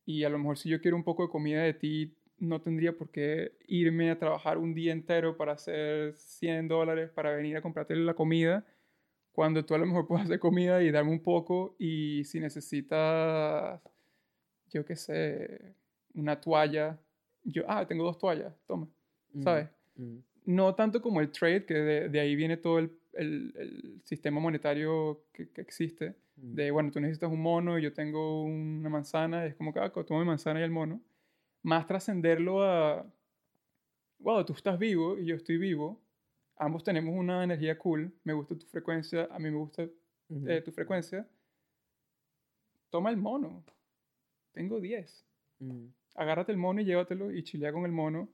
[0.06, 2.92] y a lo mejor si yo quiero un poco de comida de ti, no tendría
[2.96, 7.62] por qué irme a trabajar un día entero para hacer 100 dólares para venir a
[7.62, 8.64] comprarte la comida,
[9.32, 13.80] cuando tú a lo mejor puedes hacer comida y darme un poco y si necesitas,
[14.70, 15.74] yo qué sé,
[16.14, 16.98] una toalla,
[17.44, 18.88] yo, ah, tengo dos toallas, toma,
[19.34, 19.68] ujú, ¿sabes?
[19.96, 20.22] ujú.
[20.46, 24.40] no tanto como el trade, que de, de ahí viene todo el, el- el sistema
[24.40, 26.54] monetario que, que existe, Mm.
[26.54, 29.92] de, bueno, tú necesitas un mono y yo tengo una manzana, es como que, ah,
[29.92, 31.02] toma mi manzana y el mono,
[31.62, 33.06] más trascenderlo a,
[34.18, 36.00] wow, tú estás vivo y yo estoy vivo,
[36.64, 39.82] ambos tenemos una energía cool, me gusta tu frecuencia, a mí me gusta
[40.28, 40.48] Ujú.
[40.48, 41.28] eh, tu frecuencia,
[42.90, 43.64] toma el mono,
[44.52, 45.24] tengo 10,
[45.58, 45.86] Mm.
[46.14, 48.28] agárrate el mono y llévatelo y chilea con el mono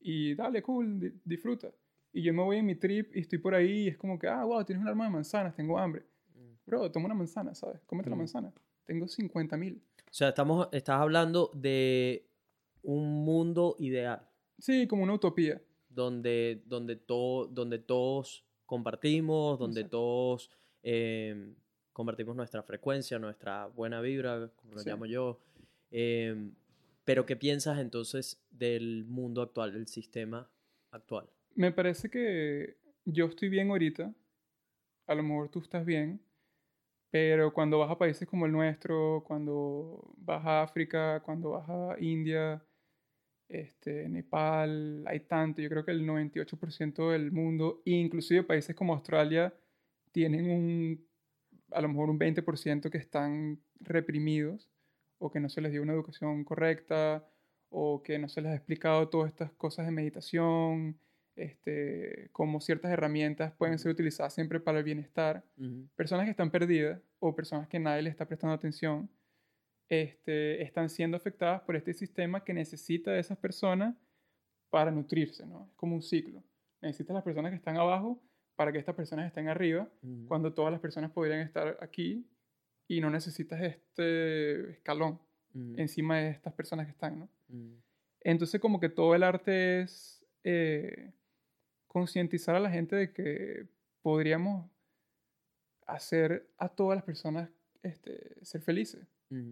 [0.00, 1.70] y dale, cool, di- disfruta.
[2.12, 4.26] Y yo me voy en mi trip y estoy por ahí y es como que,
[4.28, 6.02] ah, wow, tienes un arma de manzanas, tengo hambre.
[6.34, 6.52] Mm.
[6.66, 7.80] Bro, toma una manzana, ¿sabes?
[7.86, 8.18] Cómete la Mm.
[8.18, 8.52] manzana.
[8.84, 9.80] Tengo 50 mil.
[10.10, 12.26] O sea, estamos, estás hablando de
[12.82, 14.28] un mundo ideal.
[14.58, 15.60] Sí, como una utopía.
[15.94, 19.96] Donde, donde, to- donde todos compartimos, donde Exacto.
[19.98, 20.50] todos
[20.82, 21.54] eh,
[21.92, 24.88] compartimos nuestra frecuencia, nuestra buena vibra, como lo Sí.
[24.88, 25.38] llamo yo.
[25.90, 26.50] Eh,
[27.04, 30.48] pero ¿qué piensas entonces del mundo actual, del sistema
[30.90, 31.28] actual?
[31.54, 34.14] Me parece que yo estoy bien ahorita.
[35.06, 36.20] A lo mejor tú estás bien.
[37.10, 41.96] Pero cuando vas a países como el nuestro, cuando vas a África, cuando vas a
[42.00, 42.64] India,
[43.52, 45.60] este, Nepal, hay tanto.
[45.60, 49.54] Yo creo que el 98% del mundo, inclusive países como Australia,
[50.10, 51.06] tienen un,
[51.70, 54.70] a lo mejor un 20% que están reprimidos
[55.18, 57.28] o que no se les dio una educación correcta
[57.68, 60.98] o que no se les ha explicado todas estas cosas de meditación,
[61.36, 65.44] este, cómo ciertas herramientas pueden ser utilizadas siempre para el bienestar.
[65.94, 69.10] Personas que están perdidas o personas que nadie le está prestando atención
[69.88, 73.94] este, están siendo afectadas por este sistema que necesita de esas personas
[74.70, 75.66] para nutrirse, ¿no?
[75.70, 76.42] Es como un ciclo.
[76.80, 78.22] Necesitas las personas que están abajo
[78.56, 79.88] para que estas personas estén arriba,
[80.26, 82.26] cuando todas las personas podrían estar aquí
[82.88, 85.18] y no necesitas este escalón
[85.76, 87.28] encima de estas personas que están, ¿no?
[87.48, 87.76] ujú,
[88.20, 91.12] Entonces como que todo el arte es eh,
[91.86, 93.66] concientizar a la gente de que
[94.00, 94.70] podríamos
[95.86, 97.50] hacer a todas las personas
[97.82, 99.06] este, ser felices.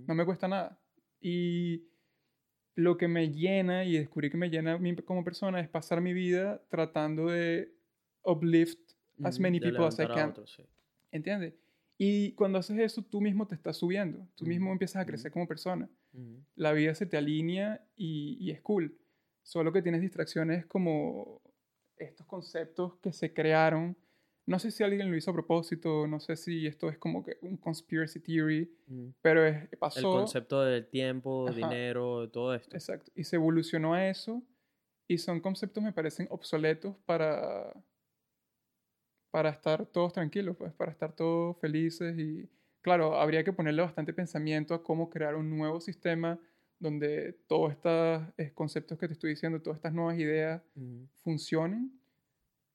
[0.07, 0.79] No me cuesta nada.
[1.21, 1.89] Y
[2.75, 6.01] lo que me llena y descubrí que me llena a mí como persona es pasar
[6.01, 7.75] mi vida tratando de
[8.25, 10.31] uplift as many de people as I can.
[10.31, 10.63] otros, sí.
[11.13, 11.55] ¿Entiendes?
[11.99, 14.27] Y cuando haces eso, tú mismo te estás subiendo.
[14.37, 15.89] Tú mismo Ujú, empiezas a crecer como persona
[16.55, 18.99] la vida se te alinea y, y es cool.
[19.43, 21.43] Solo que tienes distracciones como
[21.97, 23.97] estos conceptos que se crearon.
[24.51, 27.37] No sé si alguien lo hizo a propósito, no sé si esto es como que
[27.41, 29.15] un conspiracy theory, ujú.
[29.23, 30.11] pero es, El pasó.
[30.11, 31.57] concepto del tiempo, Ajá.
[31.57, 32.75] dinero, todo esto.
[32.75, 33.13] Exacto.
[33.15, 34.43] Y se evolucionó a eso.
[35.07, 37.73] Y son conceptos, me parecen obsoletos para,
[39.31, 42.19] para estar todos tranquilos, pues, para estar todos felices.
[42.19, 42.49] Y
[42.81, 46.41] claro, habría que ponerle bastante pensamiento a cómo crear un nuevo sistema
[46.81, 50.61] donde todos estos eh, conceptos que te estoy diciendo, todas estas nuevas ideas
[51.23, 52.00] funcionen.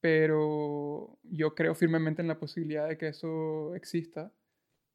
[0.00, 4.32] Pero yo creo firmemente en la posibilidad de que eso exista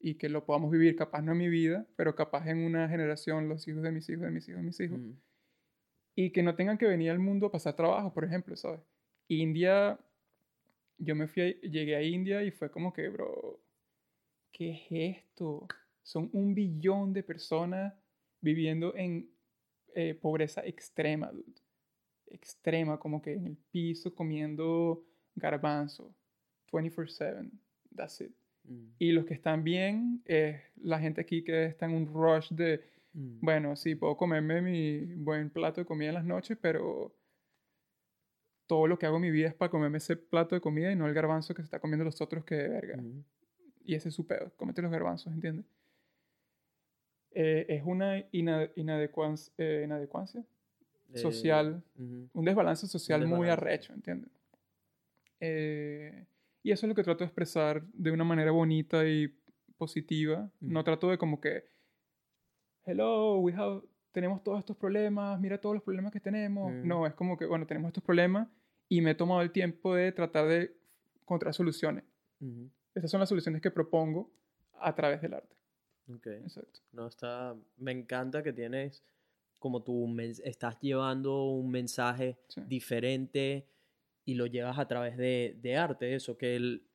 [0.00, 3.48] y que lo podamos vivir, capaz no en mi vida, pero capaz en una generación,
[3.48, 5.16] los hijos de mis hijos, de mis hijos, de mis hijos ujú.
[6.14, 8.80] y que no tengan que venir al mundo a pasar trabajo, por ejemplo, ¿sabes?
[9.28, 9.98] India,
[10.98, 13.60] yo me fui, a- llegué a India y fue como que, bro,
[14.52, 15.68] ¿qué es esto?
[16.02, 17.94] Son un billón de personas
[18.40, 19.30] viviendo en
[19.94, 21.61] eh, pobreza extrema, dude.
[22.26, 25.04] Extrema, como que en el piso comiendo
[25.34, 26.14] garbanzo,
[26.70, 27.50] 24/7,
[27.94, 28.32] that's it.
[28.64, 32.50] Ujú, Y los que están bien es la gente aquí que está en un rush
[32.52, 32.80] de,
[33.14, 33.38] ujú.
[33.40, 37.14] bueno, sí, puedo comerme mi buen plato de comida en las noches, pero
[38.66, 40.96] todo lo que hago en mi vida es para comerme ese plato de comida y
[40.96, 42.96] no el garbanzo que se está comiendo los otros que de verga.
[42.96, 43.24] Ujú,
[43.84, 45.66] Y ese es su pedo, cómete los garbanzos, ¿entiendes?
[47.34, 50.44] Eh, es una ina- inadecuan- eh, inadecuancia,
[51.14, 51.82] eh, social.
[51.96, 54.30] un desbalance social muy desbalance, arrecho, ¿entiendes?
[55.40, 56.26] Eh,
[56.62, 59.34] y eso es lo que trato de expresar de una manera bonita y
[59.76, 60.50] positiva.
[60.60, 61.64] No trato de como que,
[62.84, 63.82] hello, we have,
[64.12, 66.72] tenemos todos estos problemas, mira todos los problemas que tenemos.
[66.84, 68.48] No, es como que, bueno, tenemos estos problemas
[68.88, 70.76] y me he tomado el tiempo de tratar de
[71.22, 72.04] encontrar soluciones.
[72.94, 74.30] Estas son las soluciones que propongo
[74.78, 75.56] a través del arte.
[76.14, 76.26] Ok.
[76.26, 76.80] Exacto.
[76.92, 79.02] No, está, me encanta que tienes
[79.62, 80.12] como tú
[80.44, 82.60] estás llevando un mensaje Sí.
[82.66, 83.68] diferente
[84.26, 86.86] y lo llevas a través de, de arte, eso que el,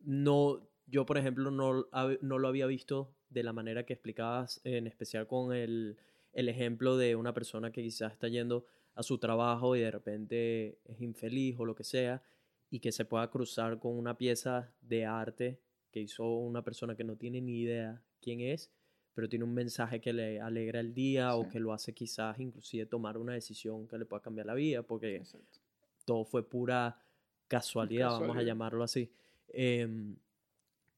[0.00, 1.86] no, yo por ejemplo no,
[2.20, 5.96] no lo había visto de la manera que explicabas, en especial con el,
[6.32, 10.78] el ejemplo de una persona que quizás está yendo a su trabajo y de repente
[10.84, 12.22] es infeliz o lo que sea,
[12.70, 15.60] y que se pueda cruzar con una pieza de arte
[15.90, 18.70] que hizo una persona que no tiene ni idea quién es,
[19.14, 22.86] pero tiene un mensaje que le alegra el día o que lo hace quizás inclusive
[22.86, 25.60] tomar una decisión que le pueda cambiar la vida, porque Exacto.
[26.04, 27.00] todo fue pura
[27.46, 29.10] casualidad, vamos a llamarlo así.
[29.48, 30.16] Em,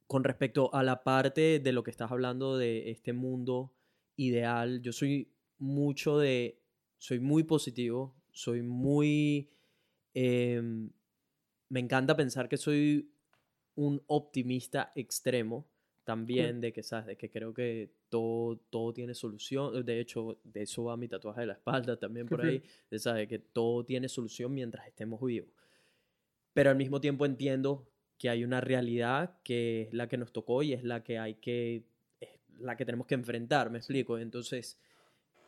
[0.07, 3.73] con respecto a la parte de lo que estás hablando de este mundo
[4.17, 6.59] ideal, yo soy mucho de,
[6.99, 9.51] soy muy positivo, soy muy,
[10.15, 10.91] em,
[11.69, 13.11] me encanta pensar que soy
[13.75, 15.67] un optimista extremo
[16.05, 17.07] también, de que, ¿sabes?
[17.07, 21.41] De que creo que todo, todo tiene solución, de hecho, de eso va mi tatuaje
[21.41, 23.29] de la espalda también por ahí, de.
[23.29, 25.51] Que todo tiene solución mientras estemos vivos.
[26.53, 27.87] Pero al mismo tiempo entiendo
[28.19, 31.35] que hay una realidad que es la que nos tocó y es la que hay
[31.35, 31.85] que,
[32.21, 34.19] es la que tenemos que enfrentar, me explico.
[34.19, 34.81] Entonces,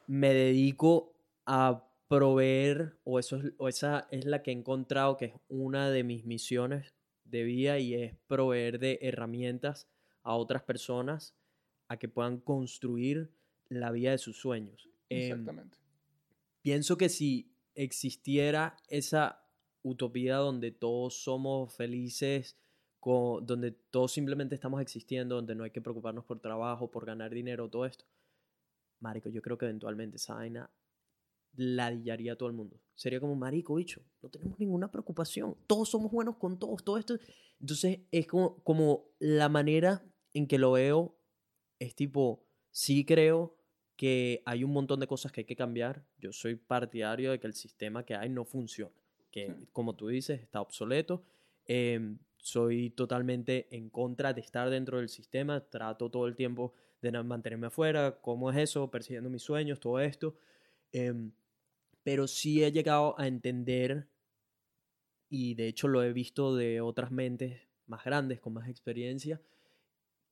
[0.07, 1.15] me dedico
[1.47, 5.91] a proveer, o, eso es, o esa es la que he encontrado que es una
[5.91, 6.95] de mis misiones
[7.25, 9.89] de vida y es proveer de herramientas
[10.23, 11.38] a otras personas
[11.89, 13.31] a que puedan construir
[13.69, 14.89] la vida de sus sueños.
[15.09, 15.79] Em, Exactamente.
[16.63, 19.43] pienso que si existiera esa
[19.83, 22.59] utopía donde todos somos felices,
[23.03, 27.69] donde todos simplemente estamos existiendo, donde no hay que preocuparnos por trabajo, por ganar dinero,
[27.69, 28.05] todo esto,
[29.01, 30.71] marico, yo creo que eventualmente esa vaina
[31.55, 32.81] ladillaría a todo el mundo.
[32.95, 37.19] Sería como, marico, bicho, no tenemos ninguna preocupación, todos somos buenos con todos, todo esto.
[37.61, 40.05] Entonces es como, como la manera
[40.35, 41.18] en que lo veo
[41.79, 43.57] es tipo, sí creo
[43.97, 46.05] que hay un montón de cosas que hay que cambiar.
[46.19, 48.95] Yo soy partidario de que el sistema que hay no funciona,
[49.31, 49.67] que Sí.
[49.73, 51.25] como tú dices está obsoleto.
[51.67, 56.73] Em, soy totalmente en contra de estar dentro del sistema, trato todo el tiempo
[57.03, 60.37] de mantenerme afuera, cómo es eso, persiguiendo mis sueños, todo esto.
[60.93, 61.33] Em,
[62.03, 64.09] pero sí he llegado a entender,
[65.29, 69.41] y de hecho lo he visto de otras mentes más grandes, con más experiencia,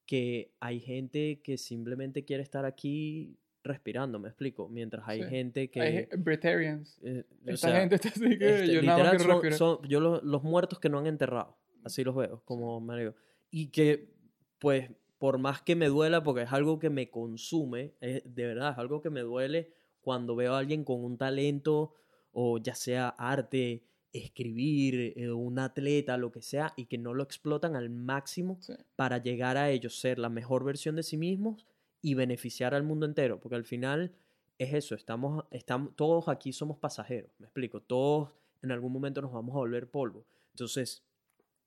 [0.07, 5.29] que hay gente que simplemente quiere estar aquí respirando, me explico, mientras hay Sí.
[5.29, 5.81] gente que...
[5.81, 7.01] Hay Breatharians.
[7.03, 10.23] eh, Esta sea, gente está así que este, yo nada más son- son- yo los,
[10.23, 13.17] los muertos que no han enterrado, así los veo, como marico.
[13.51, 14.15] Y que,
[14.61, 18.71] pues, por más que me duela, porque es algo que me consume, es- de verdad,
[18.73, 21.93] es algo que me duele cuando veo a alguien con un talento,
[22.31, 23.83] o ya sea arte,
[24.19, 28.75] escribir, eh, un atleta, lo que sea, y que no lo explotan al máximo Sí.
[28.97, 31.67] para llegar a ellos, ser la mejor versión de sí mismos
[32.03, 34.13] y beneficiar al mundo entero, porque al final
[34.59, 38.31] es eso, estamos, estamos, todos aquí somos pasajeros, me explico, todos
[38.63, 40.25] en algún momento nos vamos a volver polvo.
[40.53, 41.03] Entonces,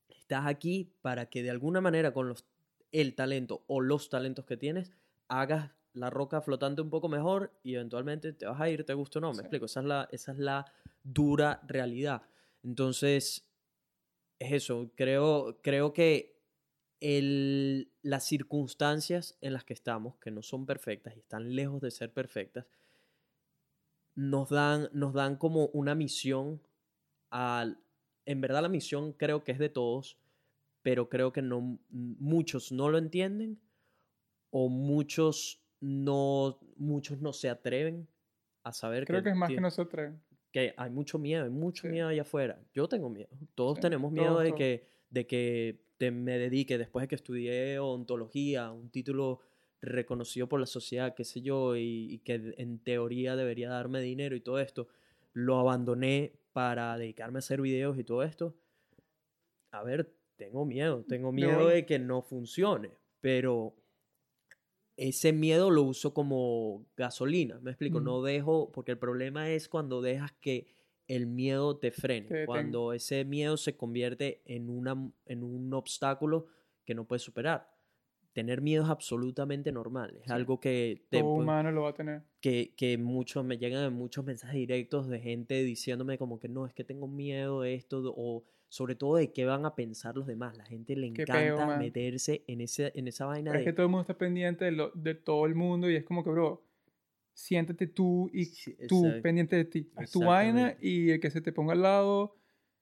[0.10, 2.46] estás aquí para que de alguna manera con los,
[2.92, 4.92] el talento o los talentos que tienes,
[5.28, 9.20] hagas la roca flotante un poco mejor y eventualmente te vas a ir, te gusta
[9.20, 9.42] o no, me Sí.
[9.42, 10.66] explico, esa es la, esa es la
[11.04, 12.22] dura realidad.
[12.64, 13.48] Entonces,
[14.40, 16.38] es eso, creo, creo que
[17.02, 21.92] el- las circunstancias en las que estamos, que no son perfectas y están lejos de
[21.92, 22.66] ser perfectas,
[24.16, 26.62] nos dan, nos dan como una misión
[27.30, 27.80] al...
[28.26, 30.18] En verdad la misión creo que es de todos,
[30.82, 33.60] pero creo que no, muchos no lo entienden
[34.52, 38.08] o muchos no, muchos no se atreven
[38.64, 40.14] a saber Creo que es más que nosotros.
[40.52, 41.90] Que hay mucho miedo, hay mucho Sí.
[41.90, 42.60] miedo allá afuera.
[42.74, 43.30] Yo tengo miedo.
[43.56, 44.58] Todos Sí, tenemos miedo todos, de todos.
[44.58, 49.40] que, de que te- me dedique, después de que estudié ontología, un título
[49.82, 54.36] reconocido por la sociedad, qué sé yo, y, y que en teoría debería darme dinero
[54.36, 54.88] y todo esto,
[55.34, 58.56] lo abandoné para dedicarme a hacer videos y todo esto.
[59.72, 62.90] A ver, tengo miedo, tengo miedo de que no funcione,
[63.22, 63.76] pero
[65.00, 68.02] ese miedo lo uso como gasolina, me explico, Ujú.
[68.02, 70.68] no dejo, porque el problema es cuando dejas que
[71.08, 76.48] el miedo te frene, cuando ese miedo se convierte en, una, en un obstáculo
[76.86, 77.72] que no puedes superar.
[78.34, 80.32] Tener miedo es absolutamente normal, es Sí.
[80.32, 82.24] algo que, te Todo humano lo va a tener.
[82.42, 86.74] que, que muchos me llegan muchos mensajes directos de gente diciéndome como que no, es
[86.74, 90.56] que tengo miedo de esto, o sobre todo de qué van a pensar los demás.
[90.58, 93.72] La gente le Qué encanta peo, meterse en, ese, en esa vaina Pero es de...
[93.72, 96.24] que todo el mundo está pendiente de, lo- de todo el mundo y es como
[96.24, 96.64] que, bro,
[97.34, 99.92] siéntate tú y Sí, tú pendiente de ti.
[99.96, 102.36] Haz tu vaina y el que se te ponga al lado,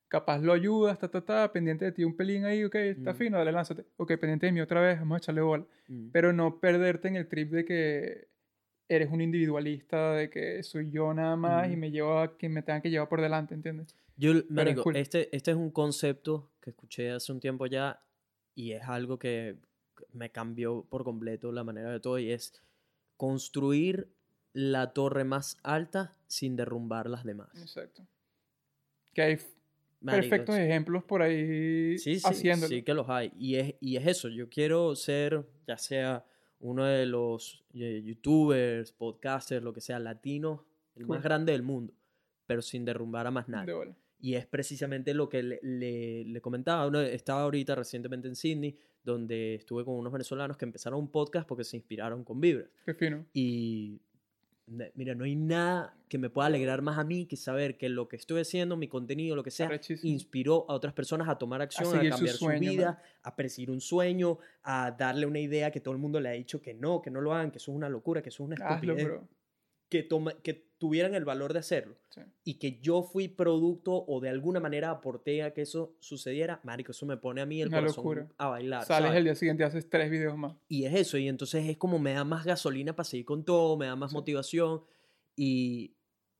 [0.07, 3.17] capaz lo ayudas, ta, ta, ta, pendiente de ti un pelín ahí, ok, está Mm.
[3.17, 3.85] fino, dale, lánzate.
[3.97, 5.65] Ok, pendiente de mí otra vez, vamos a echarle bola.
[5.87, 6.09] Mm.
[6.11, 8.27] Pero no perderte en el trip de que
[8.89, 11.79] eres un individualista, de que soy yo nada más y Ujú.
[11.79, 13.95] me llevo a que me tengan que llevar por delante, ¿entiendes?
[14.15, 14.95] Yo, es marico, cool.
[14.95, 18.01] este, este es un concepto que escuché hace un tiempo ya
[18.55, 19.57] y es algo que
[20.13, 22.53] me cambió por completo la manera de todo y es
[23.15, 24.09] construir
[24.53, 27.49] la torre más alta sin derrumbar las demás.
[27.61, 28.07] Exacto.
[29.13, 29.37] Que hay
[29.99, 30.61] Marico, perfectos sí.
[30.61, 32.69] ejemplos por ahí Sí, sí, haciéndolo.
[32.69, 33.31] sí que los hay.
[33.37, 36.25] Y es, y es eso, yo quiero ser, ya sea
[36.59, 40.65] uno de los eh, youtubers, podcasters, lo que sea, latino,
[40.95, 41.93] el más grande del mundo,
[42.45, 43.73] pero sin derrumbar a más De nadie.
[43.73, 43.95] bola.
[44.19, 46.87] Y es precisamente lo que le, le- le comentaba.
[46.87, 51.47] Uno, estaba ahorita recientemente en Sydney, donde estuve con unos venezolanos que empezaron un podcast
[51.47, 52.69] porque se inspiraron con Vibras.
[52.83, 53.25] Qué fino.
[53.33, 54.01] Y
[54.67, 58.07] mira, no hay nada que me pueda alegrar más a mí que saber que lo
[58.07, 59.69] que estoy haciendo, mi contenido, lo que sea,
[60.03, 63.01] inspiró a otras personas a tomar acción, a, cambiar su, sueño, vida, man.
[63.23, 66.61] a perseguir un sueño, a darle una idea que todo el mundo le ha dicho
[66.61, 68.65] que no, que no lo hagan, que eso es una locura, que eso es una
[68.65, 69.27] Hazlo, estupidez, bro.
[69.89, 72.21] que, toma- que tuvieran el valor de hacerlo Sí.
[72.43, 76.91] y que yo fui producto o de alguna manera aporté a que eso sucediera, marico,
[76.91, 78.27] eso me pone a mí el Una corazón locura.
[78.37, 78.85] a bailar.
[78.85, 79.17] Sales ¿sabes?
[79.17, 80.53] el día siguiente y haces tres videos más.
[80.67, 83.75] Y es eso, y entonces es como me da más gasolina para seguir con todo,
[83.77, 84.15] me da más Sí.
[84.17, 84.81] motivación.
[85.35, 85.93] Y,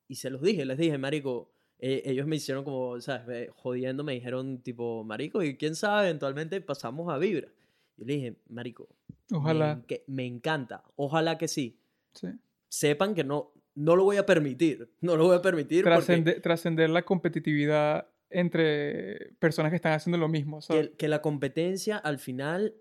[0.08, 3.50] y se los dije, les dije, Marico, eh, ellos me hicieron como, ¿sabes?
[3.56, 7.50] Jodiendo, me dijeron tipo, Marico, y quién sabe, eventualmente pasamos a Vibra.
[7.98, 8.88] Yo le dije, Marico,
[9.30, 9.74] me, Ojalá.
[9.84, 11.80] enque- me encanta, ojalá que sí.
[12.14, 12.28] Sí.
[12.70, 16.42] Sepan que no, no lo voy a permitir, no lo voy a permitir porque Trascende-
[16.42, 20.62] Trascender la competitividad entre personas que están haciendo lo mismo.
[20.62, 20.90] ¿sabes?
[20.90, 22.76] que, que la competencia al final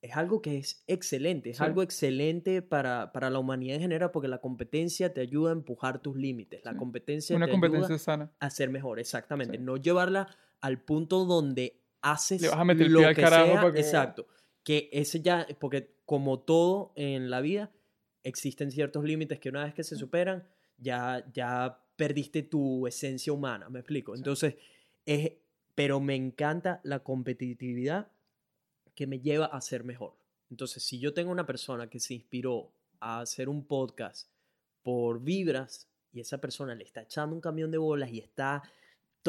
[0.00, 1.64] es algo que es excelente, es Sí.
[1.64, 6.00] algo excelente para, para la humanidad en general porque la competencia te ayuda a empujar
[6.00, 6.78] tus límites, la Sí.
[6.78, 8.32] competencia Una te competencia ayuda sana.
[8.38, 9.62] a ser mejor, exactamente, Sí.
[9.62, 10.28] no llevarla
[10.60, 13.80] al punto donde haces Le vas a meter el lo que carajo sea, para que-
[13.80, 14.26] exacto,
[14.62, 17.70] que ese ya, porque como todo en la vida,
[18.22, 20.46] existen ciertos límites que una vez que se superan,
[20.76, 24.14] ya, ya perdiste tu esencia humana, me explico.
[24.14, 24.56] Entonces,
[25.04, 25.32] es,
[25.74, 28.10] pero me encanta la competitividad
[28.94, 30.14] que me lleva a ser mejor.
[30.50, 34.28] Entonces, si yo tengo una persona que se inspiró a hacer un podcast
[34.82, 38.62] por vibras y esa persona le está echando un camión de bolas y está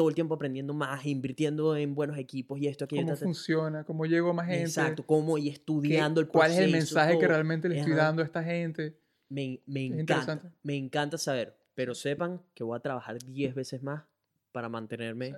[0.00, 4.06] todo el tiempo aprendiendo más, invirtiendo en buenos equipos y esto, aquello, Cómo funciona, cómo
[4.06, 4.62] llego a más gente.
[4.62, 7.28] Exacto, cómo y estudiando el ¿Cuál es el proceso, mensaje que todo.
[7.28, 8.02] realmente le estoy Ajá.
[8.06, 8.96] dando a esta gente?
[9.28, 13.82] Me, me Es encanta, me encanta saber, pero sepan que voy a trabajar 10 veces
[13.82, 14.04] más
[14.52, 15.36] para mantenerme Sí.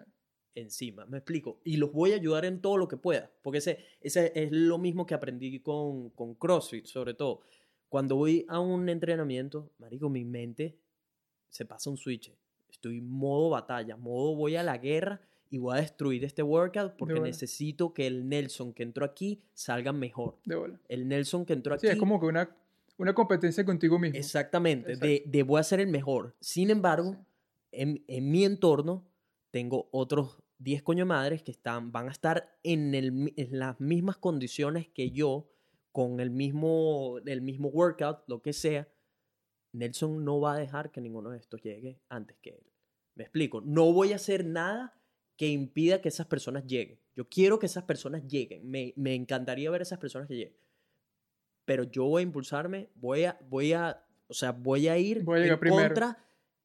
[0.55, 3.85] encima, me explico, y los voy a ayudar en todo lo que pueda, porque ese,
[4.01, 7.41] ese es lo mismo que aprendí con, con CrossFit, sobre todo.
[7.89, 10.79] Cuando voy a un entrenamiento, marico, mi mente
[11.51, 12.33] se pasa un switch.
[12.73, 15.21] Estoy modo batalla, modo voy a la guerra
[15.51, 19.93] y voy a destruir este workout porque necesito que el Nelson que entró aquí salga
[19.93, 20.39] mejor.
[20.45, 20.81] De bola.
[20.89, 22.51] El Nelson que entró aquí Sí, es como que una,
[22.97, 24.19] una competencia contigo mismo.
[24.19, 24.97] Exactamente.
[24.97, 26.35] De, de voy a ser el mejor.
[26.41, 27.17] Sin embargo,
[27.71, 29.07] en, en mi entorno
[29.51, 34.17] tengo otros 10 coño madres que están, van a estar en, el en las mismas
[34.17, 35.51] condiciones que yo,
[35.91, 38.89] con el mismo, el mismo workout, lo que sea.
[39.73, 42.63] Nelson no va a dejar que ninguno de estos llegue antes que él.
[43.15, 44.95] Me explico, no voy a hacer nada
[45.37, 46.99] que impida que esas personas lleguen.
[47.17, 48.69] Yo quiero que esas personas lleguen.
[48.71, 50.57] Me, me encantaría ver a esas personas que lleguen.
[51.65, 55.39] Pero yo voy a impulsarme, voy a, voy a, o sea, voy a ir Voy
[55.39, 55.83] a llegar en primero.
[55.89, 56.19] contra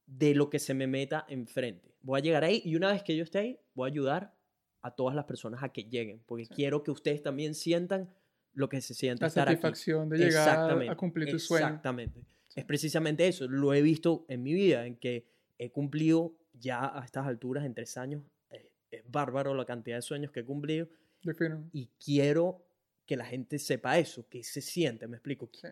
[0.06, 1.96] de lo que se me meta enfrente.
[2.02, 4.34] Voy a llegar ahí y una vez que yo esté ahí, voy a ayudar
[4.82, 6.54] a todas las personas a que lleguen, porque Sí.
[6.56, 8.10] quiero que ustedes también sientan
[8.54, 9.56] lo que se siente La estar aquí.
[9.58, 11.66] satisfacción de llegar a cumplir tu sueño.
[11.68, 12.22] Exactamente.
[12.58, 13.48] Es precisamente eso.
[13.48, 15.28] Lo he visto en mi vida, en que
[15.60, 18.24] he cumplido ya a estas alturas, en tres años.
[18.50, 20.90] Es, es bárbaro la cantidad de sueños que he cumplido
[21.22, 21.70] Defino.
[21.72, 22.66] y quiero
[23.06, 25.52] que la gente sepa eso, que se siente, me explico.
[25.54, 25.68] Sí.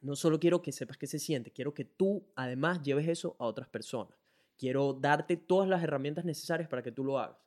[0.00, 3.46] No solo quiero que sepas que se siente, quiero que tú además lleves eso a
[3.46, 4.18] otras personas.
[4.58, 7.38] Quiero darte todas las herramientas necesarias para que tú lo hagas.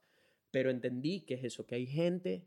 [0.49, 2.45] Pero entendí que es eso, que hay gente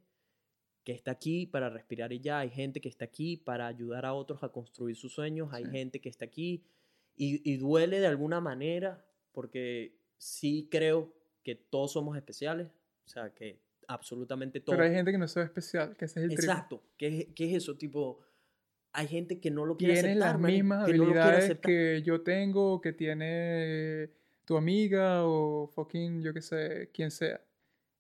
[0.91, 4.13] que está aquí para respirar y ya, hay gente que está aquí para ayudar a
[4.13, 5.71] otros a construir sus sueños, hay Sí.
[5.71, 6.65] gente que está aquí
[7.17, 11.13] y, y duele de alguna manera porque sí creo
[11.45, 12.67] que todos somos especiales,
[13.07, 14.77] o sea, que absolutamente todos.
[14.77, 16.33] Pero hay gente que no ve especial, que ese es el.
[16.33, 17.77] Exacto, ¿Qué, es- qué es eso?
[17.77, 18.19] Tipo,
[18.93, 21.71] hay gente que no lo quiere Tienes aceptar, las marico, mismas que no habilidades aceptar.
[21.71, 24.11] que yo tengo, que tiene
[24.45, 27.41] tu amiga o fucking, yo qué sé, quien sea.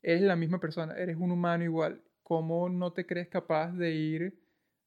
[0.03, 2.03] Eres la misma persona, eres un humano igual.
[2.31, 4.41] ¿Cómo no te crees capaz de ir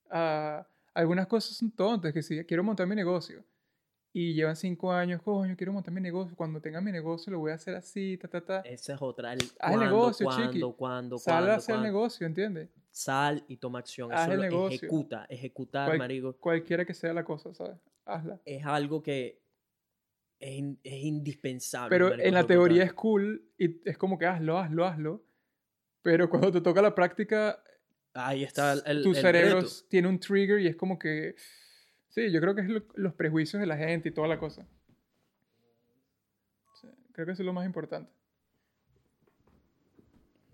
[0.10, 0.66] a...
[0.94, 3.44] Algunas cosas son tontas, que si quiero montar mi negocio
[4.14, 7.52] y llevan cinco años, coño, quiero montar mi negocio, cuando tenga mi negocio lo voy
[7.52, 8.60] a hacer así, ta, ta, ta.
[8.62, 9.34] Esa es otra.
[9.34, 10.74] El Haz el negocio, cuándo, chiqui.
[10.78, 12.70] cuándo, Sal a hacer el negocio, ¿entiendes?
[12.92, 14.14] Sal y toma acción.
[14.14, 14.76] Haz Eso el lo negocio.
[14.78, 16.32] ejecuta, ejecutar, Cual- marico.
[16.38, 17.76] Cualquiera que sea la cosa, ¿sabes?
[18.06, 18.40] Hazla.
[18.46, 19.42] Es algo que
[20.40, 21.90] es, in- es indispensable.
[21.90, 25.24] Pero marico, en la teoría es cool y es como que hazlo, hazlo, hazlo.
[26.04, 27.64] Pero cuando te toca la práctica,
[28.14, 29.72] Ahí está el, el- tu el cerebro reto.
[29.90, 31.36] tiene un trigger y es como que...
[32.10, 34.68] Sí, yo creo que es lo- los prejuicios de la gente y toda la cosa.
[36.80, 38.12] Sí, creo que eso es lo más importante.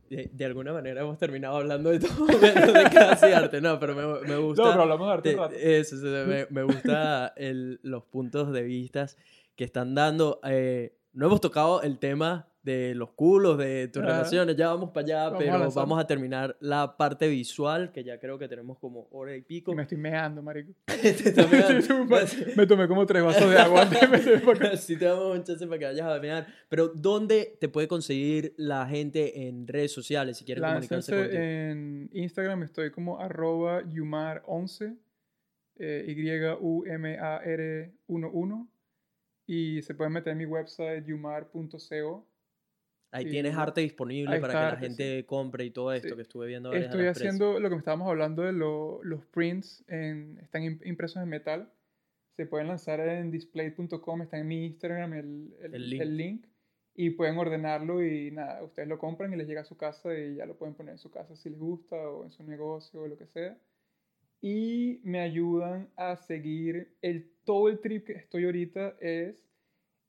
[0.10, 3.62] De, de alguna manera hemos terminado hablando de todo menos de casi arte.
[3.62, 4.64] No, pero me, me gusta.
[4.64, 5.56] No, pero hablamos de arte Te- un rato.
[5.56, 9.18] eso, eso, me, me gusta el- los puntos de vistas
[9.56, 10.40] que están dando.
[10.46, 15.06] eh, no hemos tocado el tema de los culos, de tus relaciones, ya vamos para
[15.06, 19.07] allá, Vamos pero vamos a terminar la parte visual, que ya creo que tenemos como
[19.11, 19.73] hora y pico.
[19.73, 20.73] Me estoy meando, marico.
[22.56, 23.90] Me tomé como tres vasos de agua.
[24.72, 26.48] Así te damos un chance para que vayas a mear.
[26.68, 31.41] Pero, ¿dónde te puede conseguir la gente en redes sociales si quieren comunicarse Láncense contigo?
[31.44, 34.98] en Instagram, estoy como arroba yumar11,
[35.77, 36.57] eh, Y-U-M-A-R-11,
[39.48, 42.28] y se pueden meter en mi website yumar.co.
[43.11, 46.15] Ahí y tienes arte disponible para que la arte, gente compre y todo esto Sí.
[46.15, 46.72] que estuve viendo.
[46.73, 51.30] Estoy haciendo lo que estábamos hablando de lo- los prints, en, están im- impresos en
[51.30, 51.72] metal.
[52.36, 56.02] Se pueden lanzar en display.com, está en mi Instagram el, el- El link.
[56.02, 56.45] el link.
[56.95, 60.36] Y pueden ordenarlo y nada, ustedes lo compran y les llega a su casa y
[60.36, 63.07] ya lo pueden poner en su casa si les gusta o en su negocio o
[63.07, 63.57] lo que sea.
[64.41, 69.36] Y me ayudan a seguir el, todo el trip que estoy ahorita es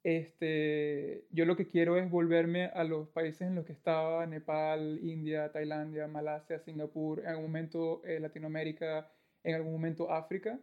[0.03, 4.99] este, yo lo que quiero es volverme a los países en los que estaba, Nepal,
[5.03, 9.11] India, Tailandia, Malasia, Singapur, en algún momento eh, Latinoamérica,
[9.43, 10.59] en algún momento África.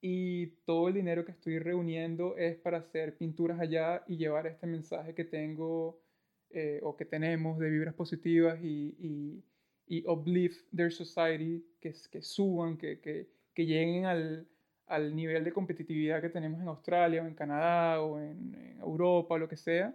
[0.00, 4.66] Y todo el dinero que estoy reuniendo es para hacer pinturas allá y llevar este
[4.66, 6.00] mensaje que tengo
[6.48, 9.44] eh, o que tenemos de vibras positivas y, y,
[9.86, 14.48] y uplift their society, que, que suban, que, que, que lleguen al,
[14.90, 19.38] al nivel de competitividad que tenemos en Australia o en Canadá o en, Europa o
[19.38, 19.94] lo que sea,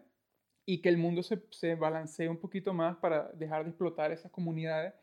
[0.65, 4.31] y que el mundo se, se balancee un poquito más para dejar de explotar esas
[4.31, 4.93] comunidades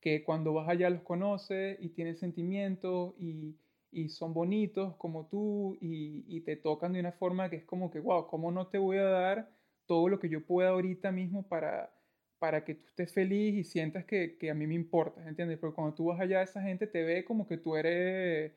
[0.00, 3.56] que cuando vas allá los conoces y tienen sentimientos y,
[3.92, 7.90] y son bonitos como tú y, y te tocan de una forma que es como
[7.90, 9.50] que, wow, ¿cómo no te voy a dar
[9.86, 11.92] todo lo que yo pueda ahorita mismo para,
[12.38, 15.58] para que tú estés feliz y sientas que, que a mí me importas, ¿entiendes?
[15.58, 18.52] Porque cuando tú vas allá, esa gente te ve como que tú eres,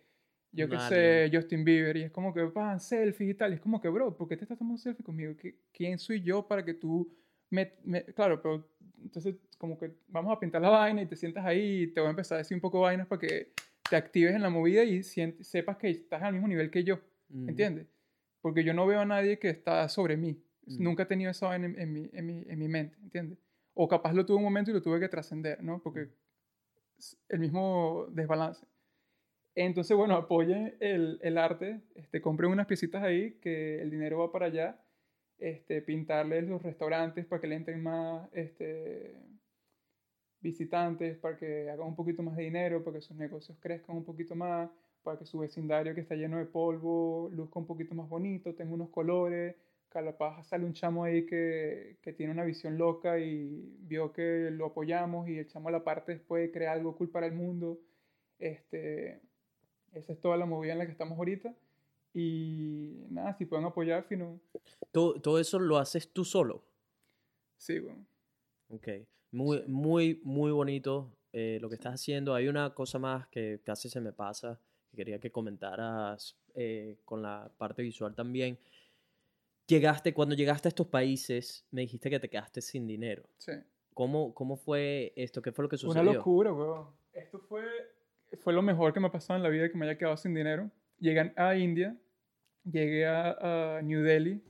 [0.53, 1.29] yo qué sé.
[1.33, 4.15] Justin Bieber, y es como que, van, selfies y tal, y es como que, bro,
[4.15, 5.35] ¿por qué te estás tomando selfie conmigo?
[5.35, 7.11] ¿Qué- ¿Quién soy yo para que tú
[7.49, 8.67] me, me- claro, pero
[9.01, 12.07] entonces como que vamos a pintar la vaina y te sientas ahí y te voy
[12.07, 13.51] a empezar a decir un poco vainas para que
[13.89, 16.95] te actives en la movida y sient- sepas que estás al mismo nivel que yo,
[17.29, 17.47] Ujú.
[17.49, 17.87] ¿entiendes?
[18.41, 20.41] Porque yo no veo a nadie que está sobre mí.
[20.65, 20.83] Mm.
[20.83, 23.37] Nunca he tenido esa vaina en, en mi, en, mi, en mi mente, ¿entiendes?
[23.73, 25.81] O capaz lo tuve un momento y lo tuve que trascender, ¿no?
[25.81, 26.09] Porque
[26.97, 28.65] es el mismo desbalance.
[29.55, 34.31] Entonces, bueno, apoyen el, el arte, este, compren unas piecitas ahí, que el dinero va
[34.31, 34.79] para allá,
[35.37, 39.15] este, pintarles los restaurantes para que le entren más este,
[40.39, 44.05] visitantes, para que hagan un poquito más de dinero, para que sus negocios crezcan un
[44.05, 44.69] poquito más,
[45.03, 48.73] para que su vecindario que está lleno de polvo luzca un poquito más bonito, tenga
[48.73, 49.55] unos colores.
[49.89, 54.67] Capaz sale un chamo ahí que, que tiene una visión loca y vio que lo
[54.67, 57.79] apoyamos y el chamo a la parte después crea algo cool para el mundo.
[58.39, 59.21] Este,
[59.93, 61.55] esa es toda la movida en la que estamos ahorita.
[62.13, 64.39] Y nada, si pueden apoyar, fino.
[64.91, 66.63] ¿Todo, todo eso lo haces tú solo.
[67.57, 68.05] Sí, bueno.
[68.69, 68.87] Ok.
[69.31, 72.35] Muy, muy, muy bonito eh, lo que estás haciendo.
[72.35, 74.59] Hay una cosa más que casi se me pasa,
[74.91, 78.59] que quería que comentaras eh, con la parte visual también.
[79.65, 83.23] Llegaste, cuando llegaste a estos países, me dijiste que te quedaste sin dinero.
[83.37, 83.53] Sí.
[83.93, 85.41] ¿Cómo, cómo fue esto?
[85.41, 86.01] ¿Qué fue lo que sucedió?
[86.01, 86.87] Una locura, weón.
[87.13, 87.63] Esto fue,
[88.37, 90.33] fue lo mejor que me ha pasado en la vida que me haya quedado sin
[90.33, 90.69] dinero.
[90.99, 91.95] Llegué a India,
[92.63, 94.41] llegué a, a New Delhi,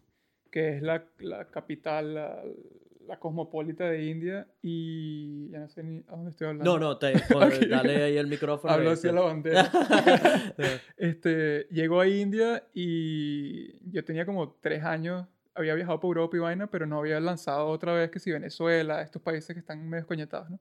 [0.51, 2.43] que es la, la capital, la,
[3.07, 6.73] la cosmopolita de India, y ya no sé ni a dónde estoy hablando.
[6.73, 7.53] No, no, te, pon- Ok.
[7.69, 8.73] dale ahí el micrófono.
[8.73, 9.69] Hablo hacia la bandera.
[10.97, 16.39] este, llego a India y yo tenía como tres años, había viajado por Europa y
[16.39, 20.05] vaina, pero no había lanzado otra vez que si Venezuela, estos países que están medio
[20.07, 20.59] coñetados, ¿no?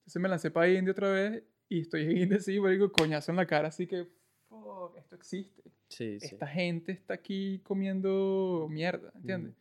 [0.00, 3.36] Entonces me lancé para India otra vez y estoy en India así, digo, coñazo en
[3.36, 4.06] la cara, así que,
[4.48, 5.62] fuck, esto existe.
[5.88, 6.26] Sí, sí.
[6.32, 9.54] Esta gente está aquí comiendo mierda, ¿entiendes?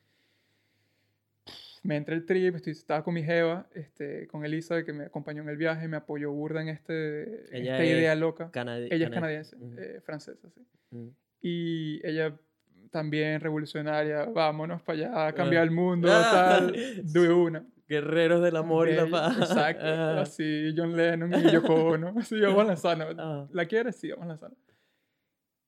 [1.84, 5.42] Me entra el trip, estoy, estaba con mi jeva, este, con Elisa, que me acompañó
[5.44, 8.52] en el viaje, me apoyó burda en, este, Ella esta es idea loca.
[8.52, 10.62] Canadi- Ella es cana- canadiense, Ujú, eh, francesa, sí.
[10.92, 11.14] ujú.
[11.42, 12.38] Y ella
[12.92, 14.98] también revolucionaria, vámonos para
[15.28, 15.66] allá cambiar Ah.
[15.66, 16.58] el mundo, Ah.
[16.60, 16.74] tal,
[17.06, 17.66] de una.
[17.88, 19.38] Guerreros del amor y la paz.
[19.38, 20.22] Exacto, Ah.
[20.22, 23.16] así John Lennon y Yoko Ono, así vamos a lanzarnos.
[23.18, 23.48] Ah.
[23.52, 23.96] ¿La quieres?
[23.96, 24.60] Sí, vamos a lanzarnos.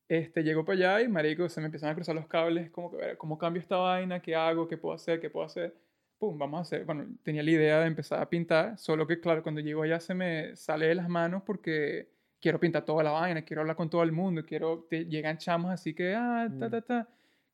[0.07, 2.97] Este, llego para allá y, marico, se me empezaron a cruzar los cables, como que,
[2.97, 4.19] ver, ¿cómo cambio esta vaina?
[4.21, 4.67] ¿Qué hago?
[4.67, 5.19] ¿Qué puedo hacer?
[5.19, 5.75] ¿Qué puedo hacer?
[6.17, 6.83] Pum, vamos a hacer.
[6.83, 10.15] Bueno, tenía la idea de empezar a pintar, solo que, claro, cuando llego allá se
[10.15, 12.09] me sale de las manos porque
[12.41, 15.71] quiero pintar toda la vaina, quiero hablar con todo el mundo, quiero, te, llegan chamos
[15.71, 16.71] así que, ah, ta, Mm.
[16.71, 17.07] ta, ta,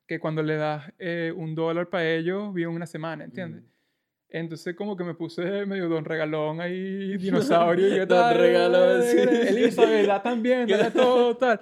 [0.06, 3.62] que cuando le das eh, un dólar para ellos, viven una semana, ¿entiendes?
[3.64, 3.66] Mm.
[4.28, 7.86] Entonces como que me puse medio don regalón ahí, dinosaurio.
[7.88, 9.16] y yo, Don tal, regalón, sí.
[9.18, 11.60] Elizabeth, da también, dale todo, tal.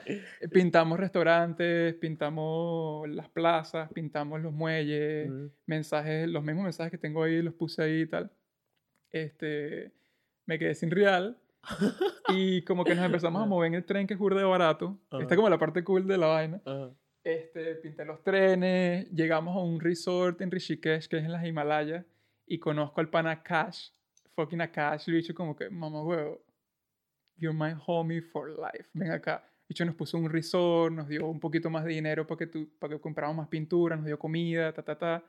[0.50, 5.50] Pintamos restaurantes, pintamos las plazas, pintamos los muelles, Ujú.
[5.66, 8.30] mensajes, los mismos mensajes que tengo ahí los puse ahí y tal.
[9.10, 9.92] Este,
[10.46, 11.36] me quedé sin real.
[12.28, 14.98] y como que nos empezamos a mover en el tren que es de barato.
[15.04, 15.26] Esta Ajá.
[15.30, 16.60] es como la parte cool de la vaina.
[16.64, 16.90] Ajá.
[17.22, 22.04] Este, pinté los trenes, llegamos a un resort en Rishikesh, que es en las Himalayas,
[22.46, 23.90] y conozco al pana Akash,
[24.34, 26.42] fucking Akash, le he dicho como que, mamá huevo,
[27.36, 29.42] you're my homie for life, ven acá.
[29.66, 32.46] De hecho, nos puso un resort, nos dio un poquito más de dinero para que,
[32.46, 35.24] tu- para que compráramos más pintura, nos dio comida, ta, ta, ta.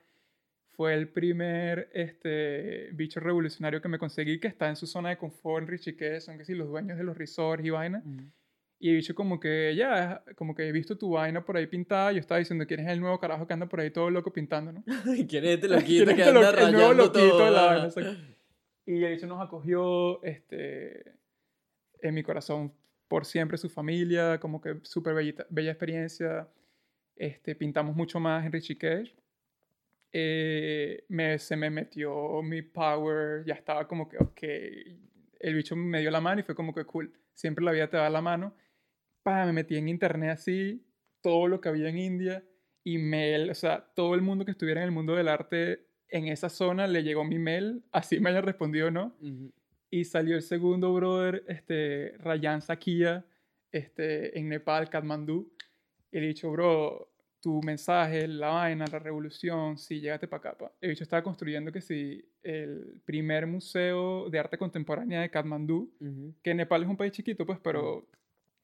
[0.71, 5.17] Fue el primer este, bicho revolucionario que me conseguí, que está en su zona de
[5.17, 8.03] confort en Rishikesh, son que sí, los dueños de los resorts y vaina.
[8.77, 12.11] Y he dicho como que, ya, como que he visto tu vaina por ahí pintada.
[12.11, 14.71] Yo estaba diciendo, ¿quién es el nuevo carajo que anda por ahí todo loco pintando,
[14.73, 14.83] no?
[15.29, 17.45] ¿Quién es este ¿Quién loquito que este anda lo- el nuevo loquito todo?
[17.45, 17.85] de la vaina?
[17.85, 18.11] exacto.
[18.85, 21.13] Y el bicho nos acogió, este,
[22.01, 22.71] en mi corazón,
[23.07, 25.15] por siempre su familia, como que súper
[25.49, 26.47] bella experiencia.
[27.15, 29.15] Este, pintamos mucho más en Rishikesh.
[30.11, 34.41] Eh, me, se me metió mi power, ya estaba como que, ok,
[35.39, 37.97] el bicho me dio la mano y fue como que cool, siempre la vida te
[37.97, 38.53] da la mano.
[39.25, 40.85] Pa, me metí en internet así,
[41.21, 42.43] todo lo que había en India,
[42.83, 46.47] email, o sea, todo el mundo que estuviera en el mundo del arte en esa
[46.47, 49.15] zona le llegó mi mail, así me haya respondido o no,
[49.89, 53.25] y salió el segundo brother, este, Rayan Sakia,
[53.71, 55.51] este, en Nepal, Kathmandú,
[56.11, 57.11] y le he dicho, bro,
[57.41, 60.57] tu mensaje, la vaina, la revolución, sí, llégate para acá.
[60.59, 60.71] pa".
[60.81, 66.35] El bicho estaba construyendo que sí, el primer museo de arte contemporánea de Kathmandú, Ujú.
[66.43, 68.07] que Nepal es un país chiquito, pues, pero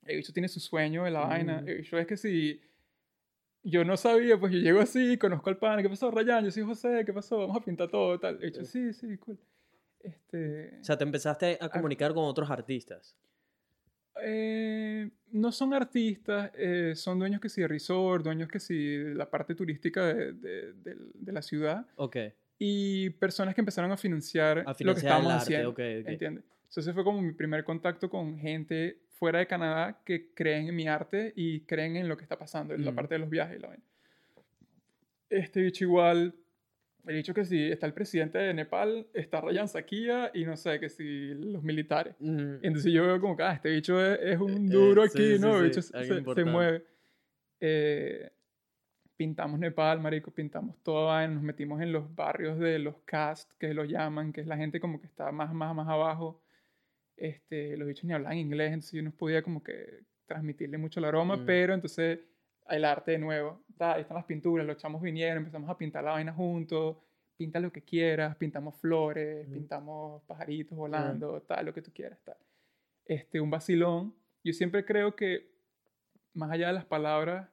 [0.05, 1.61] el bicho tiene su sueño de la vaina.
[1.61, 1.67] Mm.
[1.67, 2.61] El bicho es que si
[3.63, 6.43] yo no sabía, pues yo llego así, conozco al pan, ¿qué pasó, Rayan?
[6.45, 7.37] Yo soy José, ¿qué pasó?
[7.39, 8.35] Vamos a pintar todo, tal.
[8.41, 9.37] El bicho, sí, sí, cool.
[9.99, 13.15] Este, O sea, te empezaste a comunicar con otros artistas.
[14.23, 19.15] eh, no son artistas, eh, son dueños que sí de resort, dueños que sí de
[19.15, 22.17] la parte turística de, de- de- de la ciudad Ok.
[22.59, 25.69] y personas que empezaron a financiar, A lo que financiar el estábamos arte, haciendo.
[25.69, 26.07] ok, ok.
[26.09, 26.43] ¿Entiendes?
[26.67, 30.87] Entonces fue como mi primer contacto con gente fuera de Canadá que creen en mi
[30.87, 32.95] arte y creen en lo que está pasando, en la Mm.
[32.95, 33.83] parte de los viajes y la vaina.
[35.29, 36.33] Este bicho igual,
[37.07, 40.79] he dicho que si está el presidente de Nepal, está Rayan Sakia y no sé,
[40.79, 42.15] que si los militares.
[42.19, 42.57] Ujú.
[42.63, 45.17] Entonces yo veo como que, ah, este bicho es, es un Eh, duro eh, aquí,
[45.19, 45.55] sí, sí, ¿no?
[45.57, 46.83] El sí, bicho se, alguien se- se mueve.
[47.59, 48.31] Eh,
[49.17, 53.87] pintamos Nepal, marico, pintamos toda nos metimos en los barrios de los cast, que los
[53.87, 56.41] llaman, que es la gente como que está más, más, más abajo.
[57.21, 61.05] Este, los bichos ni hablan inglés, entonces yo no podía como que transmitirle mucho el
[61.05, 61.45] aroma, Mm.
[61.45, 62.19] pero entonces
[62.67, 63.63] el arte de nuevo.
[63.77, 66.97] Ta, ahí están las pinturas, los chamos vinieron, empezamos a pintar la vaina juntos,
[67.37, 69.53] pinta lo que quieras, pintamos flores, Ujú.
[69.53, 72.37] pintamos pajaritos volando, tal, lo que tú quieras, tal.
[73.05, 74.15] Este, un vacilón.
[74.43, 75.51] Yo siempre creo que,
[76.33, 77.49] más allá de las palabras,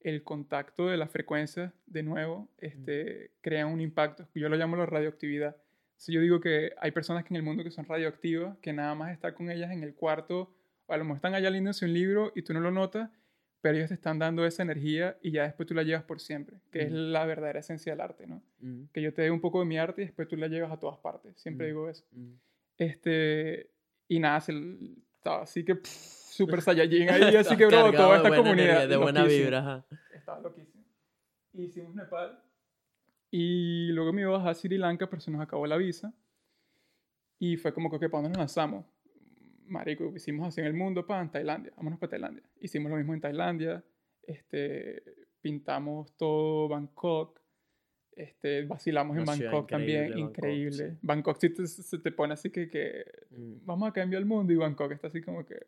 [0.00, 4.26] el contacto de las frecuencias, de nuevo, este, crea un impacto.
[4.34, 5.56] Yo lo llamo la radioactividad.
[5.96, 8.94] Entonces yo digo que hay personas que en el mundo que son radioactivas, que nada
[8.94, 10.54] más estar con ellas en el cuarto,
[10.86, 13.10] o a lo mejor están allá leyéndose un libro y tú no lo notas,
[13.62, 16.58] pero ellos te están dando esa energía y ya después tú la llevas por siempre,
[16.70, 16.96] que es Ujú.
[16.96, 18.42] la verdadera esencia del arte, ¿no?
[18.62, 18.88] Ujú.
[18.92, 20.78] Que yo te dé un poco de mi arte y después tú la llevas a
[20.78, 21.34] todas partes.
[21.40, 21.70] Siempre Mm.
[21.70, 22.04] digo eso.
[22.12, 22.38] Ujú.
[22.76, 23.70] Este,
[24.06, 24.52] y nada, se,
[25.16, 28.66] estaba así que pff, super saiyajin ahí, así que bro, toda esta comunidad.
[28.66, 29.58] energía, de buena vibra.
[29.60, 29.86] ajá.
[30.14, 30.84] Estaba loquísimo.
[31.54, 32.38] Hicimos Nepal.
[33.38, 36.10] Y luego me iba a Sri Lanka, pero se nos acabó la visa.
[37.38, 38.86] Y fue como que, ¿para dónde nos lanzamos?
[39.66, 41.70] Marico, hicimos así en el mundo, pa, en Tailandia.
[41.76, 42.42] Vámonos para Tailandia.
[42.60, 43.84] Hicimos lo mismo en Tailandia.
[44.22, 45.02] Este,
[45.42, 47.38] pintamos todo Bangkok.
[48.12, 50.04] Este, vacilamos en Bangkok también.
[50.06, 50.90] increíble, Bangkok, Increíble.
[50.92, 50.98] sí.
[51.02, 53.66] Bangkok sí te- se te pone así que, que Mm.
[53.66, 55.66] vamos a cambiar el mundo y Bangkok está así como que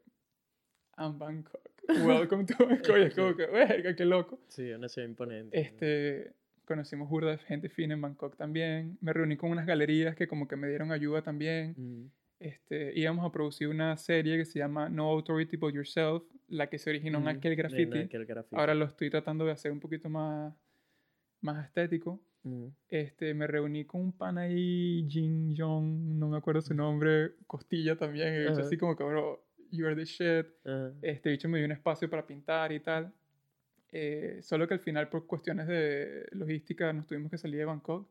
[0.97, 1.61] I'm Bangkok.
[1.89, 2.97] Welcome to Bangkok.
[2.97, 4.41] Y es como que, verga, qué loco.
[4.49, 5.61] Sí, una ciudad imponente.
[5.61, 6.33] Este,
[6.69, 8.97] conocimos burda de gente fina en Bangkok también.
[9.01, 11.75] Me reuní con unas galerías que como que me dieron ayuda también.
[11.77, 12.07] Mm.
[12.41, 16.79] Este, íbamos a producir una serie que se llama No Authority But Yourself, la que
[16.79, 17.31] se originó en Ujú.
[17.39, 17.99] aquel En graffiti.
[17.99, 18.55] aquel graffiti.
[18.57, 20.55] Ahora lo estoy tratando de hacer un poquito más,
[21.41, 22.21] más estético.
[22.45, 22.67] Mm.
[22.89, 27.97] Este, me reuní con un pan ahí, Jin Jong, no me acuerdo su nombre, Costilla
[27.97, 28.61] también, y Ajá.
[28.61, 30.47] así como que, bro, you are the shit.
[30.65, 30.93] Ajá.
[31.03, 33.13] Este bicho me dio un espacio para pintar y tal.
[33.93, 38.09] Eh, solo que al final, por cuestiones de logística, nos tuvimos que salir de Bangkok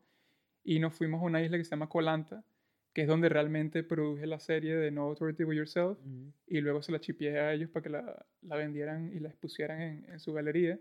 [0.64, 2.44] y nos fuimos a una isla que se llama Koh Lanta,
[2.92, 6.28] que es donde realmente produje la serie de No Authority But Yourself Mm.
[6.48, 9.80] y luego se la chipié a ellos para que la, la vendieran y la expusieran
[9.80, 10.78] en, en su galería.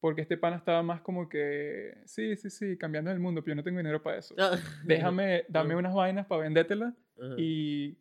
[0.00, 3.56] Porque este pana estaba más como que, sí, sí, sí, cambiando el mundo, pero yo
[3.56, 4.34] no tengo dinero para eso.
[4.38, 4.56] Ah.
[4.84, 5.76] Déjame, dame Ah.
[5.76, 7.34] unas vainas para vendértelas Ajá.
[7.36, 7.96] y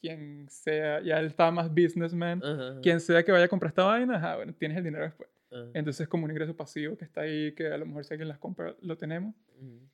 [0.00, 2.80] quien sea, ya él estaba más businessman, Ajá.
[2.80, 5.28] quien sea que vaya a comprar esta vaina, ajá, bueno, tienes el dinero después.
[5.52, 5.70] Ajá.
[5.74, 8.28] Entonces es como un ingreso pasivo que está ahí, que a lo mejor si alguien
[8.28, 9.34] las compra, lo tenemos.
[9.60, 9.88] Ujú.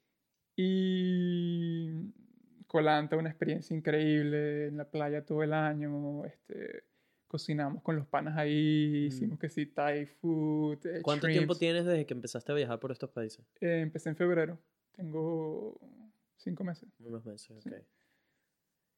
[0.56, 2.12] Y
[2.66, 6.24] Colanta, una experiencia increíble en la playa todo el año.
[6.24, 6.84] Este,
[7.26, 10.84] cocinamos con los panas ahí, hicimos que sí, Thai food.
[10.86, 11.58] eh, ¿Cuánto tiempo shrimps.
[11.58, 13.44] tienes desde que empezaste a viajar por estos países?
[13.60, 14.58] Eh, empecé en febrero,
[14.92, 15.78] tengo
[16.36, 16.88] cinco meses.
[17.00, 17.70] Unos meses, Sí.
[17.70, 17.76] ok.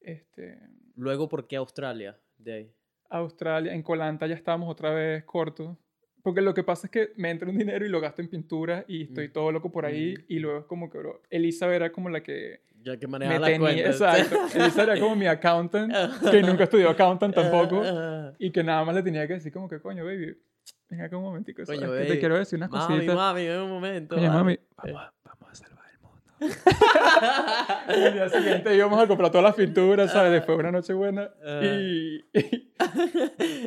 [0.01, 0.57] Este,
[0.95, 2.19] Luego, ¿por qué Australia?
[2.37, 2.73] De ahí.
[3.09, 5.77] Australia, en Colanta ya estábamos otra vez cortos.
[6.23, 8.85] Porque lo que pasa es que me entra un dinero y lo gasto en pintura
[8.87, 9.31] y estoy Mm.
[9.31, 10.15] todo loco por ahí.
[10.17, 10.23] Mm.
[10.27, 13.41] Y luego es como que, bro, Elisa era como la que Ya que me manejas
[13.41, 13.85] la tenía.
[13.87, 14.37] Exacto.
[14.55, 15.93] Elisa era como mi accountant,
[16.31, 17.81] que nunca estudió accountant tampoco.
[18.39, 20.35] Y que nada más le tenía que decir como que, coño, baby,
[20.89, 21.63] ven acá un momentico.
[21.65, 22.07] Coño, baby.
[22.07, 23.15] te quiero decir unas Mami, cositas.
[23.15, 24.15] mami, ven un momento.
[24.15, 25.85] Coño, mami, vamos a, vamos a salvar
[26.41, 28.09] el.
[28.09, 30.31] Y día siguiente íbamos a comprar todas las pinturas, ¿sabes?
[30.31, 31.31] Después una noche buena.
[31.43, 31.61] Ah.
[31.63, 32.25] Y,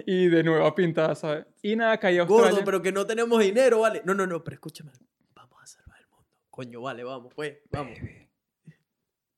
[0.07, 1.47] y de nuevo a pintar, ¿sabes?
[1.63, 2.51] Y nada, caí a Australia.
[2.51, 4.03] Gordo, pero que no tenemos dinero, vale.
[4.05, 4.91] No, no, no, pero escúchame.
[5.35, 6.27] Vamos a salvar el mundo.
[6.51, 7.99] Coño, vale, vamos, pues, vamos.
[7.99, 8.29] Baby,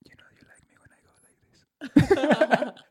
[0.04, 2.84] you know you like me when I go like this.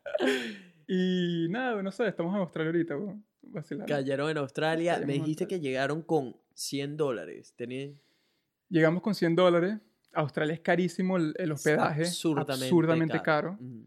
[0.86, 3.24] y nada, no sé, estamos en Australia ahorita, weón.
[3.42, 3.92] Vacilando.
[3.92, 4.92] Cayeron en Australia.
[4.94, 7.54] Caímos Me dijiste que llegaron con 100 dólares.
[7.56, 8.00] Tenían
[8.68, 9.78] Llegamos con 100 dólares.
[10.16, 12.02] Australia es carísimo el, el hospedaje.
[12.02, 13.56] absurdamente, absurdamente caro.
[13.60, 13.86] Ujú.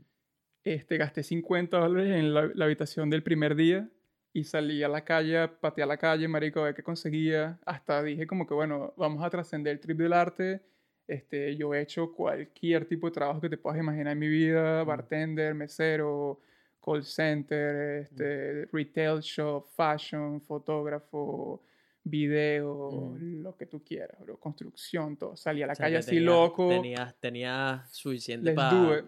[0.64, 3.90] Este, gasté 50 dólares en la, la habitación del primer día
[4.34, 7.60] y salí a la calle, pateé a la calle, marico, a ver qué conseguía.
[7.66, 10.62] Hasta dije como que, bueno, vamos a trascender el trip del arte.
[11.08, 14.84] Este, yo he hecho cualquier tipo de trabajo que te puedas imaginar en mi vida.
[14.84, 16.40] Bartender, mesero,
[16.84, 21.64] call center, este, retail shop, fashion, fotógrafo,
[22.04, 23.42] video, Mm.
[23.44, 24.40] lo que tú quieras, bro.
[24.40, 25.36] Construcción, todo.
[25.36, 26.70] Salí a la O sea, calle así tenías- loco.
[26.70, 29.00] Tenías, tenías suficiente para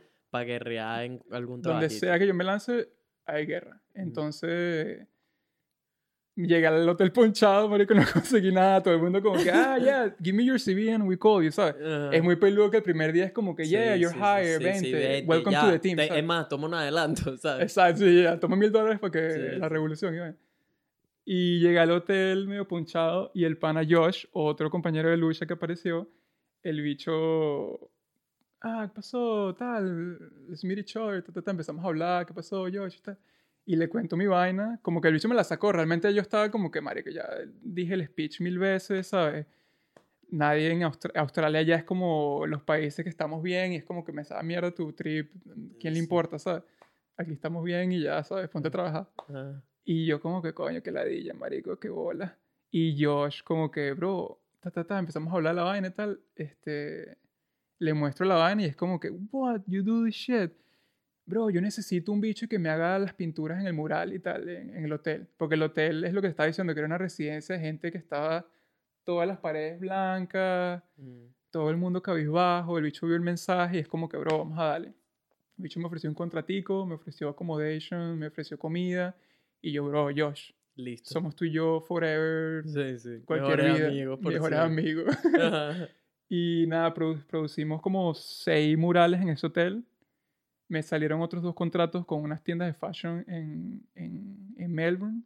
[0.43, 0.47] it.
[0.47, 1.99] guerrear en algún donde trabajo.
[1.99, 2.89] sea que yo me lance,
[3.25, 3.81] hay guerra.
[3.93, 5.07] Entonces,
[6.35, 8.81] llegué al hotel ponchado, marico, no conseguí nada.
[8.83, 11.51] Todo el mundo como que, ah, yeah, give me your CV and we call you,
[11.51, 11.75] ¿sabes?
[12.11, 15.55] Es muy peludo que el primer día es como que, yeah, you're hired, vente, welcome
[15.55, 15.97] to the team.
[15.97, 16.21] Te- ¿sabes?
[16.21, 17.63] es más, toma un adelanto, ¿sabes?
[17.63, 19.73] Exacto, sí, ya, toma mil dólares para que Sí, la sí.
[19.73, 20.35] revolución, bueno.
[21.23, 25.53] Y llegué al hotel medio ponchado y el pana Josh, otro compañero de lucha que
[25.53, 26.09] apareció,
[26.63, 27.91] el bicho,
[28.61, 29.53] ah, ¿qué pasó?
[29.55, 30.17] Tal,
[30.55, 33.01] Smitty Short, ta, ta, ta, empezamos a hablar, ¿qué pasó, Josh?
[33.01, 33.17] Tal.
[33.65, 36.49] Y le cuento mi vaina, como que el bicho me la sacó, realmente yo estaba
[36.49, 37.27] como que, marico, ya
[37.61, 39.45] dije el speech mil veces, ¿sabes?
[40.29, 44.03] Nadie en Austra- Australia ya es como los países que estamos bien y es como
[44.03, 45.31] que me sabe mierda tu trip,
[45.79, 46.63] ¿quién le importa, ¿sabes?
[47.17, 48.49] Aquí estamos bien y ya, ¿sabes?
[48.49, 49.09] Ponte a trabajar.
[49.29, 49.61] Ajá.
[49.83, 52.37] Y yo como que, coño, qué ladilla, marico, qué bola.
[52.69, 56.19] Y Josh como que, bro, ta, ta, ta, empezamos a hablar la vaina y tal.
[56.35, 57.17] Este,
[57.79, 60.51] le muestro la vaina y es como que, what, you do this shit.
[61.25, 64.47] Bro, yo necesito un bicho que me haga las pinturas en el mural y tal,
[64.49, 65.27] en, en el hotel.
[65.37, 67.97] Porque el hotel es lo que estaba diciendo, que era una residencia de gente que
[67.97, 68.45] estaba
[69.03, 71.25] todas las paredes blancas, Mm.
[71.49, 74.59] todo el mundo cabizbajo, el bicho vio el mensaje y es como que, bro, vamos
[74.59, 74.87] a darle.
[75.57, 79.15] El bicho me ofreció un contratico, me ofreció accommodation, me ofreció comida.
[79.61, 81.09] Y yo, bro, Josh, Listo.
[81.11, 83.21] somos tú y yo forever, Sí, sí.
[83.25, 84.83] cualquier Mejores vida, amigos, por mejores siempre.
[84.83, 85.17] amigos.
[86.33, 89.83] Y nada, produ- producimos como seis murales en ese hotel.
[90.69, 95.23] Me salieron otros dos contratos con unas tiendas de fashion en, en, en Melbourne.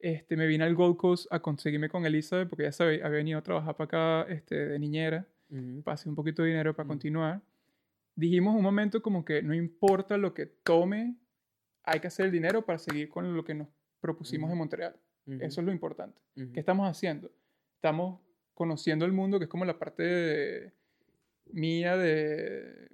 [0.00, 3.38] Este, me vine al Gold Coast a conseguirme con Elizabeth porque ya sabía, había venido
[3.38, 5.24] a trabajar para acá este, de niñera.
[5.50, 5.82] Ujú.
[5.84, 6.88] Pasé un poquito de dinero para Mm.
[6.88, 7.40] continuar.
[8.16, 11.14] Dijimos un momento como que no importa lo que tome,
[11.90, 13.68] hay que hacer el dinero para seguir con lo que nos
[14.00, 14.52] propusimos Ujú.
[14.52, 14.96] en Montreal.
[15.26, 15.38] Ujú.
[15.42, 16.20] Eso es lo importante.
[16.36, 16.52] Ujú.
[16.52, 17.30] ¿Qué estamos haciendo?
[17.74, 18.20] Estamos
[18.54, 20.72] conociendo el mundo, que es como la parte de-
[21.52, 22.88] mía de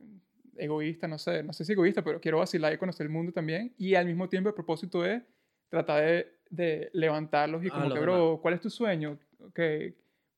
[0.57, 3.75] egoísta, no sé, no sé si egoísta, pero quiero vacilar y conocer el mundo también.
[3.79, 5.23] Y al mismo tiempo el propósito es
[5.69, 9.19] tratar de, de levantarlos y A como los que, bro, ¿cuál es tu sueño?
[9.55, 9.97] Que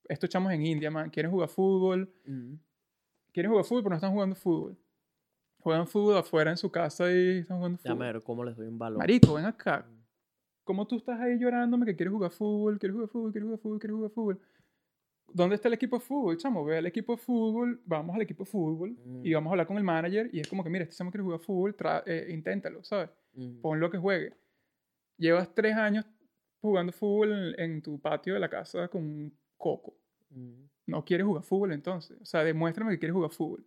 [0.09, 2.11] estos chamos en India, man, quieren jugar fútbol,
[3.33, 4.79] quieren jugar fútbol, pero no están jugando fútbol.
[5.67, 7.99] Juegan fútbol afuera en su casa y están jugando Ya, fútbol.
[8.07, 8.99] mero, ¿cómo les doy un balón?
[8.99, 9.85] Marico, ven acá.
[10.63, 13.79] ¿Cómo tú estás ahí llorándome que quieres jugar fútbol, quieres jugar fútbol, quieres jugar fútbol,
[13.81, 14.41] quieres jugar fútbol?
[15.35, 16.65] ¿Dónde está el equipo de fútbol, chamo?
[16.65, 19.35] Ve al equipo de fútbol, vamos al equipo de fútbol y Mm.
[19.35, 21.41] vamos a hablar con el manager y es como que, mira, este chamo quiere jugar
[21.41, 21.75] fútbol,
[22.07, 23.11] eh, inténtalo, ¿sabes?
[23.35, 23.61] Ujú.
[23.61, 24.35] Ponlo que juegue.
[25.19, 26.05] Llevas tres años
[26.61, 29.97] jugando fútbol en, en tu patio de la casa con un coco.
[30.31, 30.69] Ujú.
[30.87, 32.17] No quieres jugar fútbol entonces.
[32.21, 33.67] O sea, demuéstrame que quieres jugar fútbol.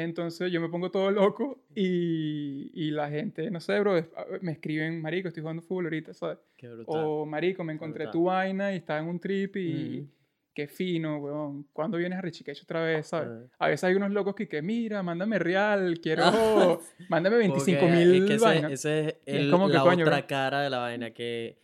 [0.00, 3.94] Entonces yo me pongo todo loco y, y la gente, no sé, bro,
[4.42, 6.38] me escriben, marico, estoy jugando fútbol ahorita, ¿sabes?
[6.56, 6.86] Qué brutal.
[7.04, 10.08] O, marico, me encontré tu vaina y estaba en un trip y Mm.
[10.54, 11.64] qué fino, weón.
[11.72, 13.28] ¿Cuándo vienes a Richiquecho otra vez, sabes?
[13.58, 13.64] Ah.
[13.64, 16.22] A veces hay unos locos que, que mira, mándame real, quiero,
[17.08, 18.72] mándame 25 Porque mil es que ese, vainas.
[18.72, 20.24] ese es, Y es el- como que, la coño, otra ¿ves?
[20.26, 21.58] cara de la vaina que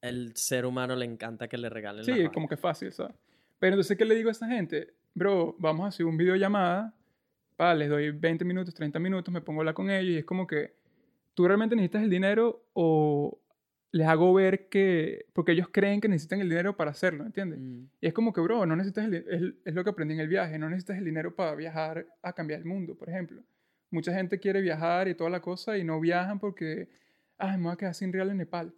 [0.00, 3.14] el ser humano le encanta que le regalen Sí, como que fácil, ¿sabes?
[3.60, 4.94] Pero entonces, ¿qué le digo a esa gente?
[5.14, 6.94] Bro, vamos a hacer un videollamada,
[7.58, 10.24] pa, les doy 20 minutos, 30 minutos, me pongo a hablar con ellos y es
[10.24, 10.76] como que
[11.34, 13.40] tú realmente necesitas el dinero o
[13.90, 17.58] les hago ver que, porque ellos creen que necesitan el dinero para hacerlo, ¿entiendes?
[17.58, 17.86] Mm.
[18.00, 20.28] Y es como que, bro, no necesitas el, es, es lo que aprendí en el
[20.28, 23.42] viaje, no necesitas el dinero para viajar a cambiar el mundo, por ejemplo.
[23.90, 26.88] Mucha gente quiere viajar y toda la cosa y no viajan porque,
[27.38, 28.72] ay, me voy a quedar sin real en Nepal.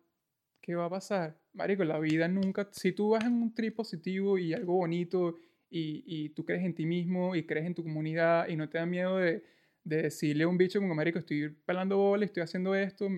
[0.62, 1.36] ¿Qué va a pasar?
[1.52, 5.36] Marico, la vida nunca, si tú vas en un trip positivo y algo bonito
[5.70, 8.78] y, y tú crees en ti mismo y crees en tu comunidad y no te
[8.78, 9.44] da miedo de,
[9.84, 13.08] de decirle a un bicho como, marico, estoy pelando bola, estoy haciendo esto,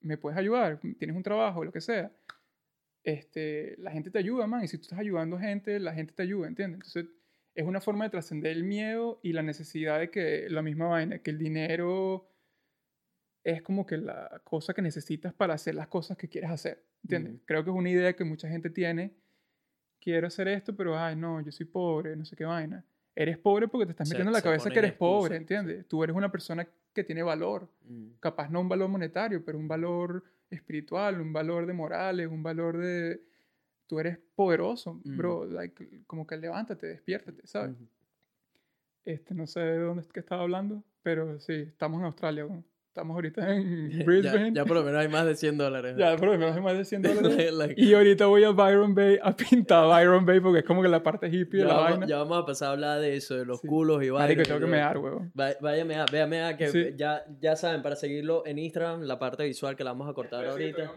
[0.00, 2.12] me puedes ayudar, tienes un trabajo, lo que sea
[3.04, 4.64] este, la gente te ayuda, man.
[4.64, 6.78] Y si tú estás ayudando gente, la gente te ayuda, ¿entiendes?
[6.78, 7.06] Entonces,
[7.54, 11.18] es una forma de trascender el miedo y la necesidad de que la misma vaina,
[11.20, 12.28] que el dinero
[13.44, 17.42] es como que la cosa que necesitas para hacer las cosas que quieres hacer, ¿entiendes?
[17.44, 19.14] Creo que es una idea que mucha gente tiene.
[20.04, 22.84] Quiero hacer esto, pero, ay, no, yo soy pobre, no sé qué vaina.
[23.16, 25.88] Eres pobre porque te estás Se- metiendo en la cabeza que eres pobre, excusas, ¿entiendes?
[25.88, 28.08] Tú eres una persona que tiene valor Mm.
[28.20, 32.76] capaz no un valor monetario, pero un valor espiritual, un valor de morales, un valor
[32.76, 33.22] de...
[33.86, 35.16] Tú eres poderoso, Mm.
[35.16, 37.74] bro, like, como que levántate, despiértate, ¿sabes?
[37.74, 37.88] Ujú.
[39.06, 42.64] Este, no sé de dónde es que estaba hablando, pero sí, estamos en Australia, weón.
[42.94, 44.52] Estamos ahorita en Brisbane.
[44.54, 45.96] ya por lo menos hay más de 100 dólares.
[45.98, 47.52] Ya, por lo menos hay más de 100 dólares.
[47.52, 50.86] Like, Y ahorita voy a Byron Bay a pintar Byron Bay porque es como que
[50.88, 52.06] la parte hippie de la vamos, vaina.
[52.06, 53.66] ya vamos a pasar a hablar de eso, de los Sí.
[53.66, 54.46] culos y vainas.
[54.46, 54.96] tengo que mear.
[54.98, 56.92] Va- Vaya mea, vea mea, que Sí.
[56.94, 60.46] ya, ya saben, para seguirlo en Instagram, la parte visual que la vamos a cortar
[60.46, 60.92] ahorita.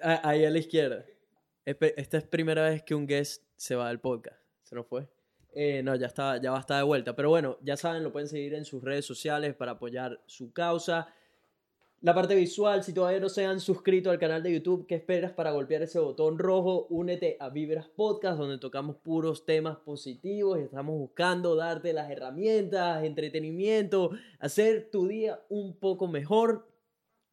[0.00, 1.04] Ah, Ahí a la izquierda.
[1.66, 4.40] Esta es primera vez que un guest se va del podcast.
[4.62, 5.06] ¿Se nos fue?
[5.52, 7.14] Eh, no, ya, está, ya va a estar de vuelta.
[7.14, 11.12] Pero bueno, ya saben, lo pueden seguir en sus redes sociales para apoyar su causa.
[12.02, 15.32] La parte visual, si todavía no se han suscrito al canal de YouTube, ¿qué esperas
[15.32, 16.86] para golpear ese botón rojo?
[16.88, 23.04] Únete a Vibras Podcast, donde tocamos puros temas positivos y estamos buscando darte las herramientas,
[23.04, 26.66] entretenimiento, hacer tu día un poco mejor.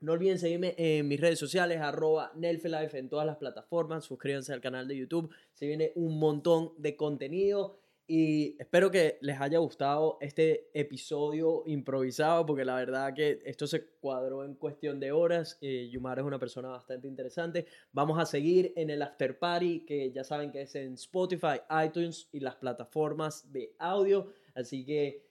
[0.02, 4.04] No olviden seguirme en mis redes sociales, arroba Nelfelife en todas las plataformas.
[4.04, 5.34] Suscríbanse al canal de YouTube.
[5.54, 7.80] Se viene un montón de contenido.
[8.10, 13.86] Y espero que les haya gustado este episodio improvisado, porque la verdad que esto se
[14.00, 15.58] cuadró en cuestión de horas.
[15.60, 17.66] Eh, Yumar es una persona bastante interesante.
[17.92, 22.30] Vamos a seguir en el After Party, que ya saben que es en Spotify, iTunes
[22.32, 24.32] y las plataformas de audio.
[24.56, 25.27] Así que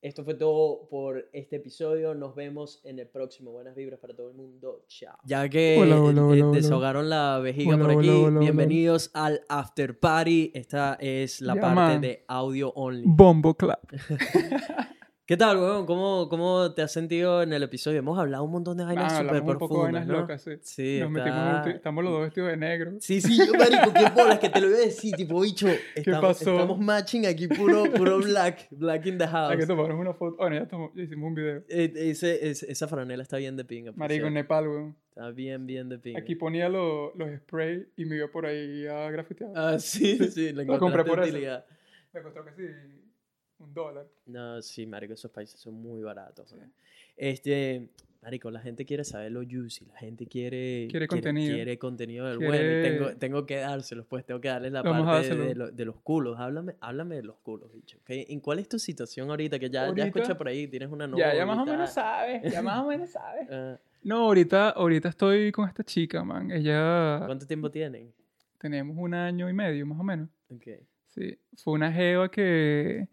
[0.00, 2.14] esto fue todo por este episodio.
[2.14, 3.50] Nos vemos en el próximo.
[3.52, 4.84] Buenas vibras para todo el mundo.
[4.86, 5.16] Chao.
[5.24, 6.56] Ya que Hola, hola, hola, hola.
[6.56, 8.40] desahogaron la vejiga Hola, por aquí, hola, hola, hola.
[8.40, 10.52] bienvenidos al After Party.
[10.54, 12.00] Esta es la Ya, parte man.
[12.00, 13.02] de audio only.
[13.06, 13.80] Bombo Clap.
[15.28, 15.84] ¿Qué tal, weón?
[15.84, 17.98] ¿Cómo, ¿Cómo te has sentido en el episodio?
[17.98, 20.20] Hemos hablado un montón de vainas Ah, súper hablamos un poco de profundas, vainas ¿no?
[20.22, 20.52] locas, sí.
[20.62, 22.92] Sí, Nos metimos en está- estamos los dos vestidos de negro.
[23.00, 26.38] Sí, sí, yo, marico, qué bolas que te lo iba a decir, tipo, bicho, estamos,
[26.38, 26.52] pasó?
[26.52, 29.50] estamos matching aquí puro, puro black, black in the house.
[29.52, 30.38] Hay que tomarnos una foto.
[30.38, 31.62] Bueno, ya, tomamos- ya hicimos un video.
[31.68, 33.92] Eh, ese- ese- esa franela está bien de pinga.
[33.96, 34.32] Marico, en.
[34.32, 34.96] Nepal, weón.
[35.10, 36.20] Está bien, bien de pinga.
[36.20, 39.50] Aquí ponía lo- los sprays y me iba por ahí a grafitear.
[39.54, 41.36] Ah, sí, sí, le Lo compré por eso.
[42.14, 42.62] Me costó casi
[43.60, 44.06] un dólar.
[44.26, 46.48] No, sí, marico, esos países son muy baratos.
[46.50, 46.56] Sí.
[47.16, 47.88] Este,
[48.22, 50.86] marico, la gente quiere saber lo juicy, la gente quiere...
[50.90, 51.54] Quiere contenido.
[51.54, 54.82] Quiere contenido del Quiere- bueno y tengo, tengo que dárselos, pues tengo que darles la
[54.82, 56.38] Vamos parte de, lo- de los culos.
[56.38, 57.98] Háblame, háblame de los culos, bicho.
[57.98, 58.10] ¿ok?
[58.10, 59.58] ¿En cuál es tu situación ahorita?
[59.58, 61.32] Que ya, ya Ahorita- escuché por ahí, tienes una novia.
[61.32, 62.52] ya, ya más o menos sabes.
[62.52, 63.48] Ya más o menos sabes.
[63.50, 66.50] Ah, No, ahorita, ahorita estoy con esta chica, man.
[66.52, 67.22] Ella...
[67.26, 68.12] ¿Cuánto tiempo tienen?
[68.58, 70.28] Tenemos un año y medio, más o menos.
[70.50, 70.66] Ok.
[71.08, 71.36] Sí.
[71.56, 73.08] Fue una jeva que...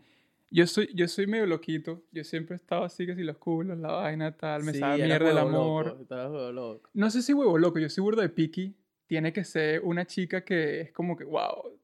[0.52, 2.04] Yo soy, yo soy medio loquito.
[2.12, 4.64] Yo siempre he estado así, que si los culos, la vaina, tal.
[4.64, 5.98] Me Sí, sabe mierda el amor.
[6.10, 6.90] loco, loco.
[6.94, 8.76] No sé si huevo loco, yo soy burda de picky.
[9.08, 11.78] Tiene que ser una chica que es como que, wow,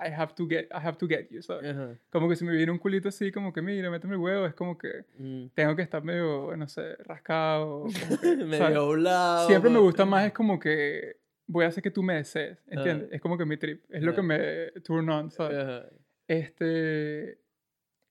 [0.00, 1.70] I have to get, I have to get you, ¿sabes?
[1.70, 1.96] Ajá.
[2.10, 4.54] Como que si me viene un culito así, como que, mira, méteme el huevo, es
[4.54, 5.46] como que Mm.
[5.54, 7.84] tengo que estar medio, no sé, rascado.
[7.86, 7.90] que.
[8.70, 9.46] Medio doblado.
[9.46, 13.08] Siempre me gusta más, es como que voy a hacer que tú me desees, ¿entiendes?
[13.12, 13.14] Ah.
[13.16, 15.84] Es como que mi trip, es lo que me turn on, ¿sabes?
[16.26, 17.38] Este...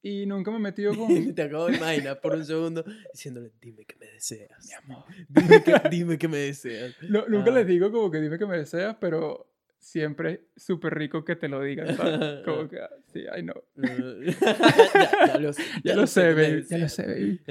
[0.03, 1.36] Y nunca me he metido con...
[1.36, 2.84] Te acabo de imaginar por un segundo
[3.14, 4.65] diciéndole, dime que me deseas.
[4.65, 5.03] Mi amor.
[5.30, 6.95] Dime que, dime que me deseas.
[7.10, 7.56] No, nunca Ah.
[7.56, 9.48] les digo como que dime que me deseas, pero
[9.78, 12.41] siempre es súper rico que te lo digan, ¿sabes?
[12.45, 13.64] Como que, ah, sí, I know.
[13.76, 15.64] ya, ya lo sé.
[15.84, 16.65] Ya lo sé, qué me baby.
[16.69, 17.41] Ya lo sé, baby.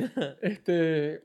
[0.40, 1.24] Este,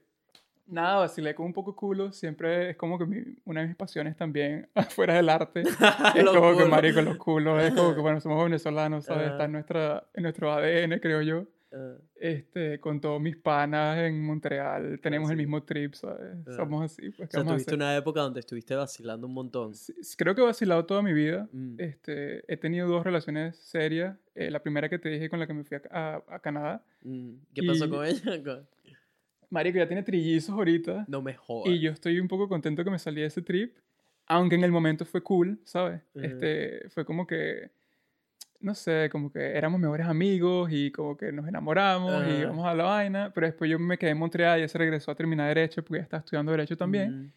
[0.68, 2.12] nada, vacilé con un poco culo.
[2.12, 5.62] Siempre es como que mi- una de mis pasiones también, afuera del arte.
[6.16, 6.70] es como que, culos.
[6.70, 7.64] marico, los culos.
[7.64, 9.24] Es como que, bueno, somos venezolanos, ¿sabes?
[9.26, 9.32] Ajá.
[9.34, 11.46] Está en, nuestra, en nuestro ADN, creo yo.
[11.74, 14.98] Ah, Este, con todos mis panas en Montreal.
[15.02, 15.44] Tenemos el sí.
[15.44, 16.38] mismo trip, ¿sabes?
[16.48, 16.52] Ah.
[16.56, 17.10] Somos así.
[17.10, 19.76] Pues, O ¿qué sea, tuviste una época donde estuviste vacilando un montón.
[19.76, 21.50] Sí, Creo que he vacilado toda mi vida.
[21.52, 21.76] Mm.
[21.80, 24.16] Este, he tenido dos relaciones serias.
[24.36, 25.82] Eh, la primera que te dije con la que me fui a,
[26.16, 26.82] a- a Canadá.
[27.04, 27.32] Mm.
[27.54, 28.22] ¿Qué pasó Y- con ella?
[29.50, 31.06] Marico, ya tiene trillizos ahorita.
[31.08, 31.74] No me jodas.
[31.74, 33.76] Y yo estoy un poco contento que me salí de ese trip.
[34.28, 36.02] Aunque en el momento fue cool, ¿sabes?
[36.16, 36.26] Ujú.
[36.26, 37.70] Este, fue como que,
[38.60, 42.40] no sé, como que éramos mejores amigos y como que nos enamoramos y Ajá.
[42.40, 43.32] íbamos a la vaina.
[43.36, 45.98] Pero después yo me quedé en Montreal y ella se regresó a terminar Derecho porque
[45.98, 47.22] ella estaba estudiando Derecho también.
[47.28, 47.32] Mm.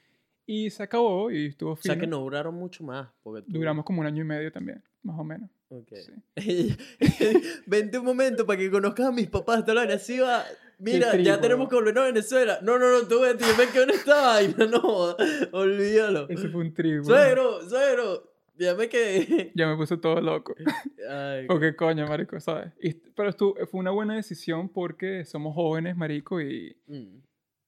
[0.47, 1.93] Y se acabó y estuvo O fino.
[1.93, 3.09] sea que no duraron mucho más.
[3.23, 5.51] Porque tú- Duramos como un año y medio también, más o menos.
[5.69, 5.93] Ok.
[6.39, 6.75] Sí.
[7.67, 9.63] Vente un momento para que conozcas a mis papás.
[9.67, 10.43] Tal vez así va.
[10.79, 12.59] Mira, tripo, ya tenemos que volver a Venezuela.
[12.63, 14.67] No, no, no, tú vete, yo me quedo en esta vaina.
[14.67, 15.17] No,
[15.53, 16.29] olvídalo.
[16.29, 16.99] Ese fue un trip.
[16.99, 17.05] ¿no?
[17.05, 19.51] Suegro, suegro, ya me quedé.
[19.55, 20.55] Ya me puse todo loco.
[21.11, 22.73] Ay, O qué coño, marico, ¿sabes?
[22.81, 27.17] Y- pero estu- fue una buena decisión porque somos jóvenes, marico, y, mm,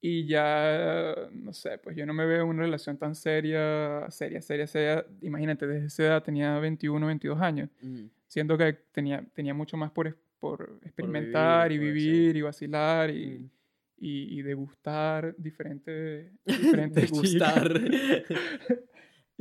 [0.03, 4.41] y ya, no sé, pues yo no me veo en una relación tan seria, seria,
[4.41, 5.05] seria, seria.
[5.21, 8.05] Imagínate, desde esa edad tenía 21, 22 años, mm.
[8.29, 13.11] siendo que tenía, tenía mucho más por, por experimentar vivir, y por vivir y vacilar
[13.11, 13.51] y, Mm.
[13.99, 16.33] y, y degustar diferentes,
[16.87, 17.71] diferentes Degustar.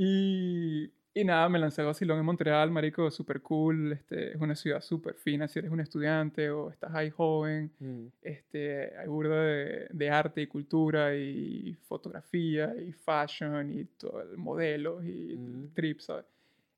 [0.01, 3.91] Y, y nada, me lancé al vacilón en Montreal, marico, súper cool.
[3.91, 7.69] Este, es una ciudad súper fina si eres un estudiante o estás ahí joven.
[7.79, 14.21] Mm, Este, hay burda de, de arte y cultura y fotografía y fashion y todo
[14.21, 15.73] el modelos y Mm.
[15.73, 16.25] trips, ¿sabes?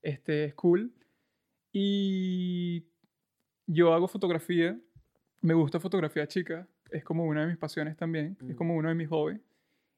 [0.01, 0.91] Este, es cool.
[1.71, 2.83] Y
[3.67, 4.79] yo hago fotografía.
[5.41, 6.67] Me gusta fotografía chica.
[6.91, 8.37] Es como una de mis pasiones también.
[8.41, 8.55] Es Mm.
[8.55, 9.39] como uno de mis hobbies.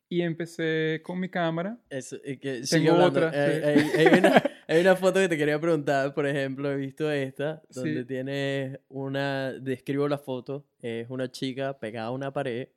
[0.10, 1.78] Y empecé con mi cámara.
[1.90, 3.66] Eso, y que Tengo otra, Hay, sí.
[3.98, 7.64] hay- hay una, hay una foto que te quería preguntar, por ejemplo, he visto esta,
[7.70, 8.06] donde Sí.
[8.06, 12.68] tienes una, describo la foto, es una chica pegada a una pared,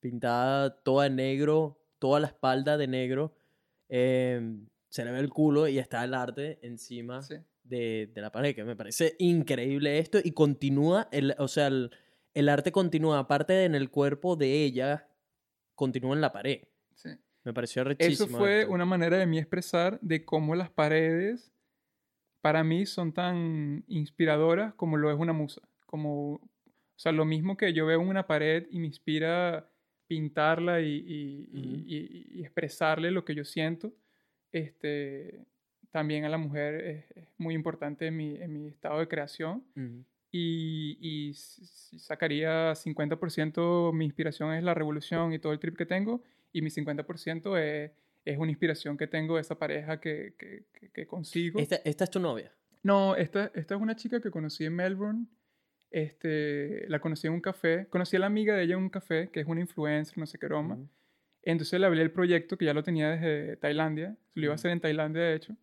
[0.00, 3.34] pintada toda en negro, toda la espalda de negro,
[3.90, 4.40] eh,
[4.88, 7.34] se le ve el culo y está el arte encima Sí.
[7.68, 11.90] De, de la pared, que me parece increíble esto y continúa, el, o sea, el,
[12.34, 15.08] el arte continúa, aparte de en el cuerpo de ella,
[15.74, 16.62] continúa en la pared.
[16.94, 17.10] sí.
[17.44, 18.38] Me pareció Eso rechísimo.
[18.38, 18.72] fue esto.
[18.72, 21.52] una manera de mí expresar de cómo las paredes
[22.40, 25.62] para mí son tan inspiradoras como lo es una musa.
[25.86, 26.40] Como, o
[26.96, 29.70] sea, lo mismo que yo veo en una pared y me inspira
[30.08, 33.92] pintarla y, y- y expresarle lo que yo siento,
[34.52, 35.44] este,
[35.96, 39.64] también a la mujer es, es muy importante en mi, en mi estado de creación.
[39.74, 40.04] Ujú.
[40.30, 45.86] Y, y s- sacaría 50% mi inspiración es la revolución y todo el trip que
[45.86, 47.92] tengo, y mi 50% es,
[48.26, 51.58] es una inspiración que tengo de esa pareja que, que, que- que consigo.
[51.60, 52.52] Esta, esta es tu novia.
[52.82, 55.26] No, esta, esta es una chica que conocí en Melbourne.
[55.90, 57.86] Este, la conocí en un café.
[57.88, 60.38] Conocí a la amiga de ella en un café, que es una influencer, no sé
[60.38, 60.74] qué broma.
[60.74, 60.88] Ujú.
[61.42, 64.16] Entonces le hablé el proyecto, que ya lo tenía desde Tailandia.
[64.34, 65.56] Lo iba a hacer en Tailandia, de hecho.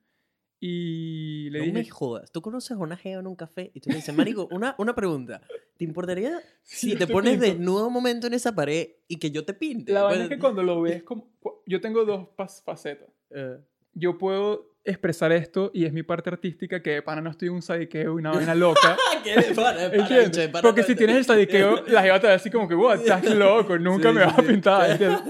[0.65, 1.77] Y le no dije...
[1.77, 2.31] me jodas.
[2.31, 4.95] Tú conoces a una geo en un café y tú le dices, Marico, una, una
[4.95, 5.41] pregunta.
[5.77, 7.45] ¿Te importaría si te te pones pinto".
[7.47, 9.91] desnudo un momento en esa pared y que yo te pinte?
[9.91, 11.27] La Pues- es que cuando lo ves, como,
[11.65, 12.29] yo tengo dos
[12.63, 13.09] facetas.
[13.31, 13.57] Eh,
[13.93, 17.53] Yo puedo expresar esto y es mi parte artística que de pana no estoy en
[17.55, 18.97] un sadiqueo y una vaina loca.
[19.23, 22.37] ¿Qué le para, para, para, Porque si tienes el sadiqueo, la jeva te va a
[22.37, 24.47] decir como que, wow, estás loco, nunca Sí, me sí, vas a sí.
[24.47, 24.91] pintar.
[24.91, 25.21] ¿entiendes?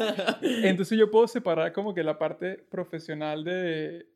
[0.64, 4.08] Entonces yo puedo separar como que la parte profesional de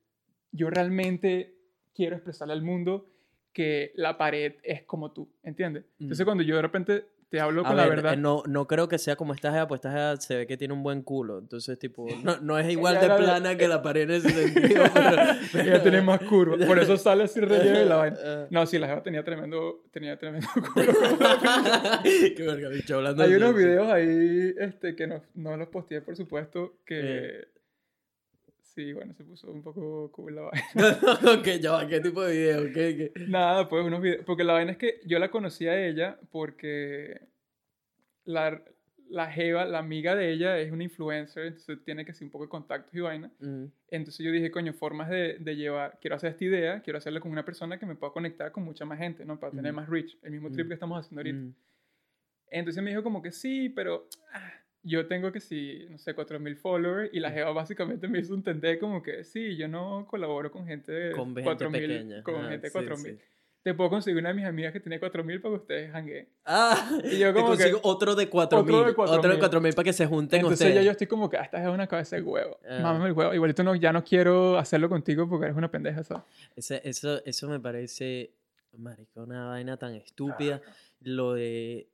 [0.57, 1.55] yo realmente
[1.95, 3.07] quiero expresarle al mundo
[3.53, 5.85] que la pared es como tú, ¿entiendes?
[5.99, 6.27] Entonces Mm.
[6.27, 8.13] cuando yo de repente te hablo A con ver, la verdad...
[8.13, 10.55] eh, no, no creo que sea como esta jeva, pues esta jeva se ve que
[10.55, 11.39] tiene un buen culo.
[11.39, 14.83] Entonces, tipo, no, no es igual de plana que la pared en ese sentido.
[14.93, 15.17] pero,
[15.51, 18.17] pero- Ella tiene más curvas, por eso sale así relleno y la vaina.
[18.23, 18.47] Ah.
[18.49, 20.93] No, sí, la jeva tenía tremendo, tenía tremendo culo.
[22.03, 26.15] Qué verga, bicho, hablando Hay unos videos ahí este, que no, no los posteé, por
[26.15, 26.99] supuesto, que...
[27.01, 27.47] Eh.
[28.77, 30.69] Sí, bueno, se puso un poco cool la vaina.
[31.39, 32.71] ok, ya va, ¿qué tipo de video?
[32.71, 33.25] ¿Qué, qué?
[33.27, 34.23] Nada, pues unos videos.
[34.23, 37.19] Porque la vaina es que yo la conocí a ella porque
[38.25, 38.61] la,
[39.09, 42.43] la Jeva, la amiga de ella, es una influencer, entonces tiene que ser un poco
[42.43, 43.31] de contactos y vaina.
[43.39, 47.19] Mm, Entonces yo dije, coño, formas de, de llevar, quiero hacer esta idea, quiero hacerla
[47.19, 49.39] con una persona que me pueda conectar con mucha más gente, ¿no?
[49.39, 49.81] Para tener Ujú.
[49.81, 50.67] más reach, el mismo trip Ujú.
[50.69, 51.39] que estamos haciendo ahorita.
[51.39, 51.55] mm.
[52.51, 54.53] Entonces me dijo como que sí, pero ah,
[54.87, 58.79] yo tengo que si, no sé, 4000 followers y la jeva básicamente me hizo entender
[58.79, 62.23] como que sí, yo no colaboro con gente de Con gente 4000, pequeña.
[62.23, 63.17] con Ah, gente de sí, 4000.
[63.17, 63.23] sí.
[63.63, 66.29] Te puedo conseguir una de mis amigas que tiene 4000 para que ustedes jangueen.
[66.45, 68.75] Ah, Y yo te como que- consigo otro de 4000.
[68.75, 69.39] Otro de Otro de 4000.
[69.39, 70.85] 4000 para que se junten Entonces ustedes.
[70.85, 72.57] yo estoy como que, ah, esta es una cabeza de huevo.
[72.65, 72.79] Ah.
[72.81, 73.33] Mámame el huevo.
[73.33, 76.23] Igualito no, ya no quiero hacerlo contigo porque eres una pendeja, ¿sabes?
[76.55, 78.31] Ese- eso, eso me parece,
[78.77, 80.61] marico, una vaina tan estúpida.
[81.01, 81.89] Lo de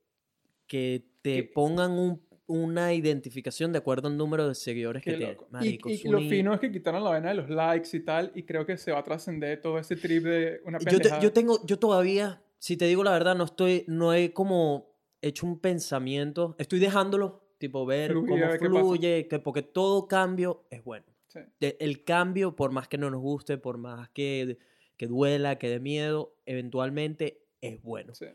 [0.68, 5.26] que te Que- pongan un- una identificación de acuerdo al número de seguidores que Qué
[5.26, 5.46] loco.
[5.48, 8.00] Y- Marico, y, es lo fino es que quitaron la vaina de los likes y
[8.00, 10.90] tal, y creo que se va a trascender todo ese trip de una yo, te-
[10.92, 11.22] pendejada.
[11.22, 15.46] yo tengo, yo todavía, si te digo la verdad, no estoy, no he como hecho
[15.46, 16.54] un pensamiento.
[16.58, 21.06] Estoy dejándolo, tipo, ver Fluir, a cómo ver fluye, que porque todo cambio es bueno.
[21.26, 21.40] Sí.
[21.60, 24.56] el cambio, por más que no nos guste, por más que,
[24.96, 28.14] que duela, que dé miedo, eventualmente es bueno.
[28.14, 28.26] Sí.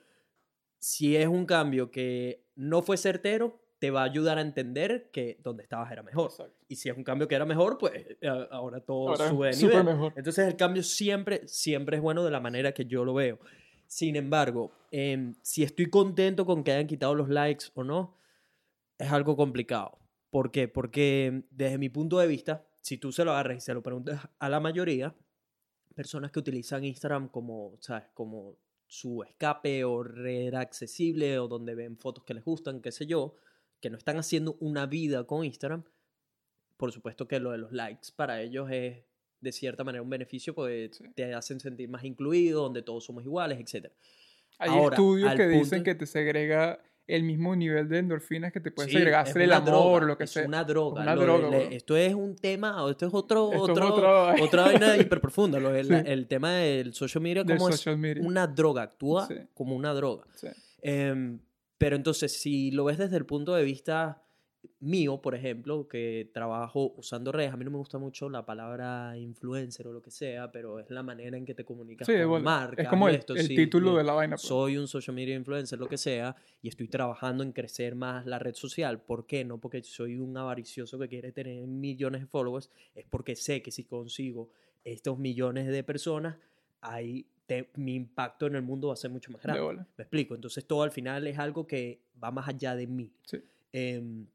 [0.80, 5.40] Si es un cambio que no fue certero, te va a ayudar a entender que
[5.42, 6.30] donde estabas era mejor.
[6.30, 6.66] Exacto.
[6.68, 9.58] Y si es un cambio que era mejor, pues eh, ahora todo Ahora sube de
[9.58, 9.84] nivel.
[9.86, 10.14] mejor.
[10.16, 13.40] Entonces el cambio siempre, siempre es bueno de la manera que yo lo veo.
[13.88, 18.18] Sin embargo, em, si estoy contento con que hayan quitado los likes o no,
[18.98, 19.98] es algo complicado.
[20.30, 20.68] ¿Por qué?
[20.68, 24.28] Porque desde mi punto de vista, si tú se lo agarras y se lo preguntas
[24.38, 25.16] a la mayoría,
[25.96, 28.10] personas que utilizan Instagram como, ¿sabes?
[28.14, 33.06] Como su escape o red accesible o donde ven fotos que les gustan, qué sé
[33.06, 33.36] yo,
[33.82, 35.84] que no están haciendo una vida con Instagram,
[36.78, 38.98] por supuesto que lo de los likes para ellos es
[39.42, 41.06] de cierta manera un beneficio porque Sí.
[41.16, 43.92] te hacen sentir más incluido, donde todos somos iguales, etc.
[44.58, 48.60] Hay Ahora, estudios que dicen punto- que te segrega el mismo nivel de endorfinas que
[48.60, 50.46] te puede Sí, segregar es el amor, droga, lo que es sea.
[50.46, 51.02] una droga.
[51.02, 54.64] Una de- droga, esto es un tema, o esto es otro, Esto es otro, otra-
[54.94, 55.60] vaina hiper profunda.
[55.60, 55.94] Lo, el, Sí.
[56.06, 58.22] el tema del social media Del como social media.
[58.22, 60.26] es una droga, actúa como una droga.
[60.36, 60.50] Sí.
[61.80, 64.22] Pero entonces, si lo ves desde el punto de vista
[64.82, 69.18] mío, por ejemplo, que trabajo usando redes, a mí no me gusta mucho la palabra
[69.18, 72.28] influencer o lo que sea, pero es la manera en que te comunicas Sí, con
[72.28, 72.44] bola.
[72.44, 72.84] marcas.
[72.84, 74.36] es como el, esto, el sí, título de la vaina.
[74.36, 74.42] pues.
[74.42, 78.38] soy un social media influencer, lo que sea, y estoy trabajando en crecer más la
[78.40, 79.02] red social.
[79.02, 79.46] ¿Por qué?
[79.46, 83.72] No porque soy un avaricioso que quiere tener millones de followers, es porque sé que
[83.72, 84.50] si consigo
[84.84, 86.36] estos millones de personas,
[86.82, 89.84] ahí te- mi impacto en el mundo va a ser mucho más de grande.
[89.98, 90.36] Me explico.
[90.36, 93.12] Entonces todo al final es algo que va más allá de mí.
[93.26, 93.42] Sí.
[93.72, 94.28] Em,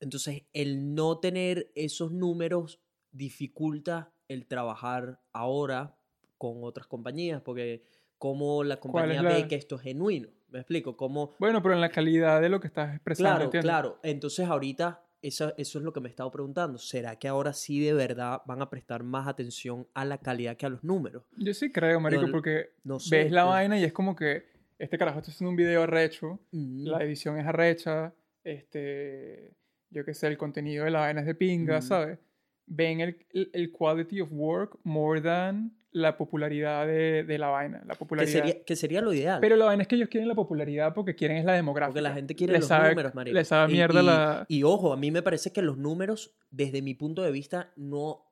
[0.00, 2.80] entonces el no tener esos números
[3.10, 5.96] dificulta el trabajar ahora
[6.36, 7.82] con otras compañías, porque
[8.18, 10.28] como la compañía la- ve que esto es genuino.
[10.50, 10.96] Me explico.
[11.38, 13.64] Bueno, pero en la calidad de lo que estás expresando, claro, ¿entiendes?
[13.68, 13.98] claro.
[14.02, 16.78] Entonces ahorita eso, eso es lo que me he estado preguntando.
[16.78, 20.66] ¿Será que ahora sí de verdad van a prestar más atención a la calidad que
[20.66, 21.24] a los números?
[21.36, 23.24] Yo sí creo, marico, No, porque No sé.
[23.24, 24.44] ves la vaina y es como que
[24.78, 26.86] este carajo está haciendo un video arrecho, Mm.
[26.86, 28.14] la edición es arrecha,
[28.44, 29.54] este,
[29.90, 31.82] yo qué sé, el contenido de la vaina es de pinga, Mm.
[31.82, 32.18] ¿sabes?
[32.66, 37.82] Ven el, el, el quality of work more than la popularidad de, de la vaina,
[37.86, 38.32] la que, popularidad.
[38.32, 39.38] sería, que sería lo ideal.
[39.40, 41.92] Pero la vaina es que ellos quieren la popularidad porque quieren es la demográfica.
[41.94, 43.34] Porque la gente quiere Les los sabe- números, marico.
[43.34, 44.46] Les sabe mierda y, la...
[44.48, 48.24] Y ojo, a mí me parece que los números, desde mi punto de vista, no...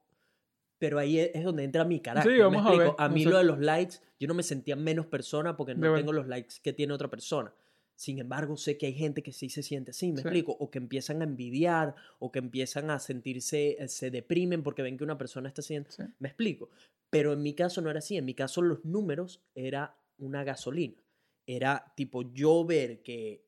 [0.78, 2.32] Pero ahí es donde entra mi carácter.
[2.32, 3.32] Sí, ¿me vamos a ver, A mí no sé.
[3.32, 6.56] lo de los likes, yo no me sentía menos persona porque no tengo los likes
[6.62, 7.52] que tiene otra persona.
[7.96, 10.22] Sin embargo, sé que hay gente que sí se siente así, ¿me Sí.
[10.22, 10.52] explico?
[10.60, 14.96] O que empiezan a envidiar, o que empiezan a sentirse, eh, se deprimen porque ven
[14.98, 15.90] que una persona está haciendo...
[15.90, 16.02] Sí.
[16.18, 16.68] Me explico.
[17.10, 18.16] Pero en mi caso no era así.
[18.18, 21.02] En mi caso los números era una gasolina.
[21.46, 23.44] Era tipo yo ver que,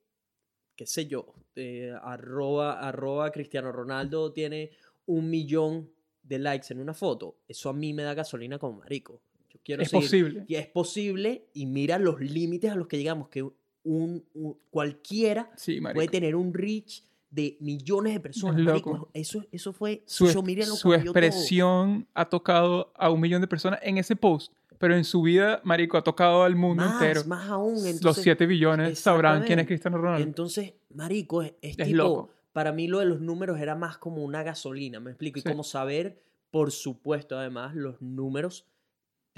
[0.75, 4.71] qué sé yo, eh, arroba, arroba Cristiano Ronaldo tiene
[5.05, 5.91] un millón
[6.23, 7.37] de likes en una foto.
[7.47, 9.21] Eso a mí me da gasolina como marico.
[9.49, 10.45] Yo quiero Es seguir- posible.
[10.47, 13.47] Y es posible y mira los límites a los que llegamos, que
[13.83, 18.57] un, un- cualquiera Sí, puede tener un reach de millones de personas.
[18.59, 18.91] Es marico.
[18.93, 19.09] loco.
[19.13, 21.19] Eso, eso fue su, media lo su cambió todo.
[21.23, 25.61] expresión ha tocado a un millón de personas en ese post, pero en su vida,
[25.63, 27.23] marico, ha tocado al mundo más, entero.
[27.25, 27.73] más aún.
[27.75, 29.67] Los entonces- 7 billones sabrán quién es.
[29.67, 30.25] Cristiano Ronaldo.
[30.25, 32.29] Entonces, marico, es, es Es tipo, loco.
[32.51, 35.37] para mí lo de los números era más como una gasolina, ¿me explico?
[35.39, 35.49] Y Sí.
[35.49, 38.65] como saber, por supuesto, además, los números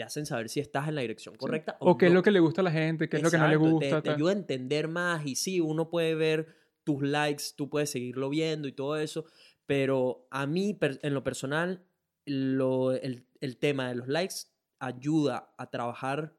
[0.01, 2.15] te hacen saber si estás en la dirección correcta o, o qué es no.
[2.19, 4.01] lo que le gusta a la gente, qué es lo que no le Exacto, gusta.
[4.01, 6.47] Te, te ayuda a entender más y sí, uno puede ver
[6.83, 9.25] tus likes, tú puedes seguirlo viendo y todo eso,
[9.67, 11.85] pero a mí, en lo personal,
[12.25, 14.35] lo, el, el tema de los likes
[14.79, 16.35] ayuda a trabajar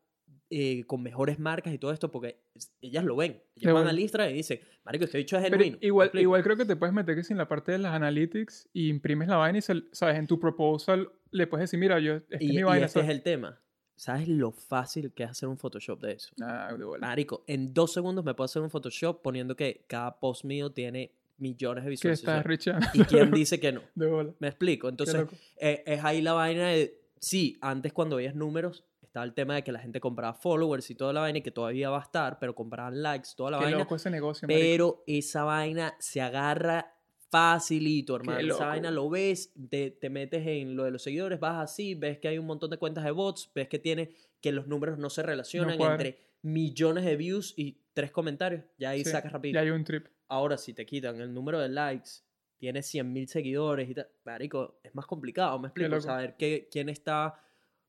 [0.50, 3.32] eh, con mejores marcas y todo esto porque es- ellas lo ven.
[3.54, 3.90] Ellas De van bueno.
[3.90, 5.78] al Instagram y dicen, marico, este dicho es genuino.
[5.80, 8.68] ¿me igual, igual creo que te puedes meter que sin la parte de las analytics
[8.72, 12.14] y imprimes la vaina y, se- sabes, en tu proposal le puedes decir, mira, yo,
[12.16, 12.86] esta es y, mi y vaina.
[12.86, 13.16] este es ¿sabes?
[13.16, 13.58] el tema.
[13.96, 16.32] ¿Sabes lo fácil que es hacer un Photoshop de eso?
[16.42, 17.06] Ah, de bola.
[17.06, 21.12] Marico, en dos segundos me puedo hacer un Photoshop poniendo que cada post mío tiene
[21.38, 22.46] millones de estás visualizaciones.
[22.46, 22.86] richeando.
[22.94, 23.82] ¿Y quién dice que no?
[23.94, 24.32] De bola.
[24.38, 24.86] Me explico.
[24.86, 25.26] Qué Entonces,
[25.58, 27.00] eh, es ahí la vaina de.
[27.18, 30.94] Sí, antes cuando veías números, estaba el tema de que la gente compraba followers y
[30.96, 33.64] toda la vaina, y que todavía va a estar, pero compraban likes, toda la Qué
[33.64, 33.78] vaina.
[33.78, 34.60] loco ese negocio, marico.
[34.64, 36.94] Pero esa vaina se agarra
[37.32, 38.54] facilito, hermano.
[38.54, 42.18] Esa vaina lo ves, te, te metes en lo de los seguidores, vas así, ves
[42.18, 44.10] que hay un montón de cuentas de bots, ves que tiene
[44.42, 48.64] que los números no se relacionan entre millones de views y tres comentarios.
[48.76, 49.54] Ya ahí Sí, sacas rápido.
[49.54, 50.08] Ya hay un trip.
[50.28, 52.10] Ahora, si te quitan el número de likes,
[52.58, 57.42] tienes 100.000 seguidores y tal, marico, es más complicado, me explico, saber qué, quién está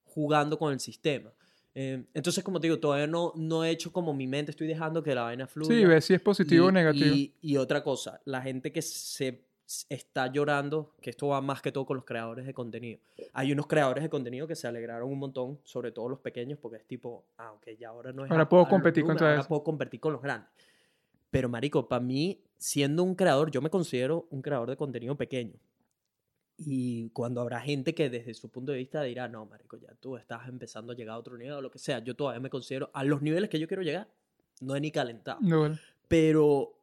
[0.06, 1.34] jugando con el sistema.
[1.76, 5.02] Eh, entonces, como te digo, todavía no, no he hecho como mi mente, estoy dejando
[5.02, 5.76] que la vaina fluya.
[5.76, 7.16] Sí, ves si es positivo Y- o negativo.
[7.16, 9.42] Y, y otra cosa, la gente que se
[9.90, 13.00] está llorando, que esto va más que todo con los creadores de contenido.
[13.34, 16.78] Hay unos creadores de contenido que se alegraron un montón, sobre todo los pequeños, porque
[16.78, 18.30] es tipo, ah, ok, ya ahora no es...
[18.32, 19.48] Ahora a- puedo a competir contra ahora eso.
[19.50, 20.50] puedo competir con los grandes.
[21.32, 25.54] Pero, marico, para mí, siendo un creador, yo me considero un creador de contenido pequeño.
[26.58, 30.18] Y cuando habrá gente que desde su punto de vista dirá, no, marico, ya tú
[30.18, 32.90] estás empezando a llegar a otro nivel o lo que sea, yo todavía me considero,
[32.94, 34.08] a los niveles que yo quiero llegar,
[34.62, 35.80] no he ni calentado De bola.
[36.08, 36.80] pero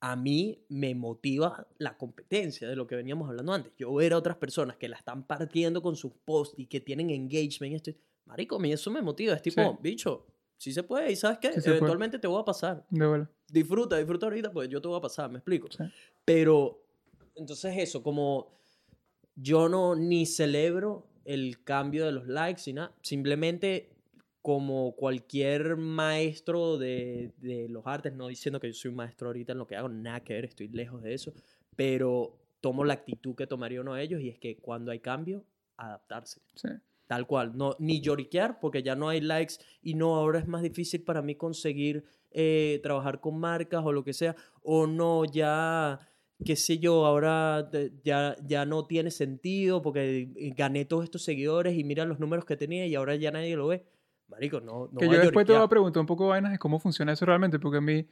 [0.00, 3.72] a mí me motiva la competencia de lo que veníamos hablando antes.
[3.76, 7.10] Yo ver a otras personas que la están partiendo con sus posts y que tienen
[7.10, 7.90] engagement, esto,
[8.24, 9.34] marico, a mí eso me motiva.
[9.34, 9.76] Es tipo, Sí.
[9.82, 10.26] bicho,
[10.56, 11.48] sí se puede y ¿sabes qué?
[11.48, 11.76] Sí se puede.
[11.76, 12.86] Eventualmente te voy a pasar.
[12.88, 13.26] De.
[13.48, 15.68] Disfruta, disfruta ahorita, pues yo te voy a pasar, me explico.
[15.70, 15.84] Sí.
[16.24, 16.82] Pero,
[17.34, 18.58] entonces eso, como
[19.40, 23.90] yo no ni celebro el cambio de los likes y nada, simplemente
[24.42, 29.52] como cualquier maestro de, de los artes, no diciendo que yo soy un maestro ahorita
[29.52, 31.32] en lo que hago, nada que ver, estoy lejos de eso,
[31.76, 35.44] pero tomo la actitud que tomaría uno de ellos y es que cuando hay cambio,
[35.76, 36.40] adaptarse.
[36.54, 36.68] Sí.
[37.06, 40.62] Tal cual, no, ni lloriquear porque ya no hay likes y no, ahora es más
[40.62, 45.98] difícil para mí conseguir eh, trabajar con marcas o lo que sea, o no, ya,
[46.44, 47.70] qué sé yo, ahora
[48.04, 52.56] ya, ya no tiene sentido porque gané todos estos seguidores y mira los números que
[52.56, 53.84] tenía y ahora ya nadie lo ve.
[54.28, 56.58] Marico, no, no que yo a después te voy a preguntar un poco vainas de
[56.58, 58.06] cómo funciona eso realmente, porque a mí,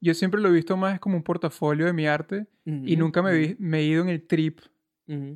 [0.00, 3.22] yo siempre lo he visto más como un portafolio de mi arte y Ujú, nunca
[3.22, 4.60] me, vi- me he ido en el trip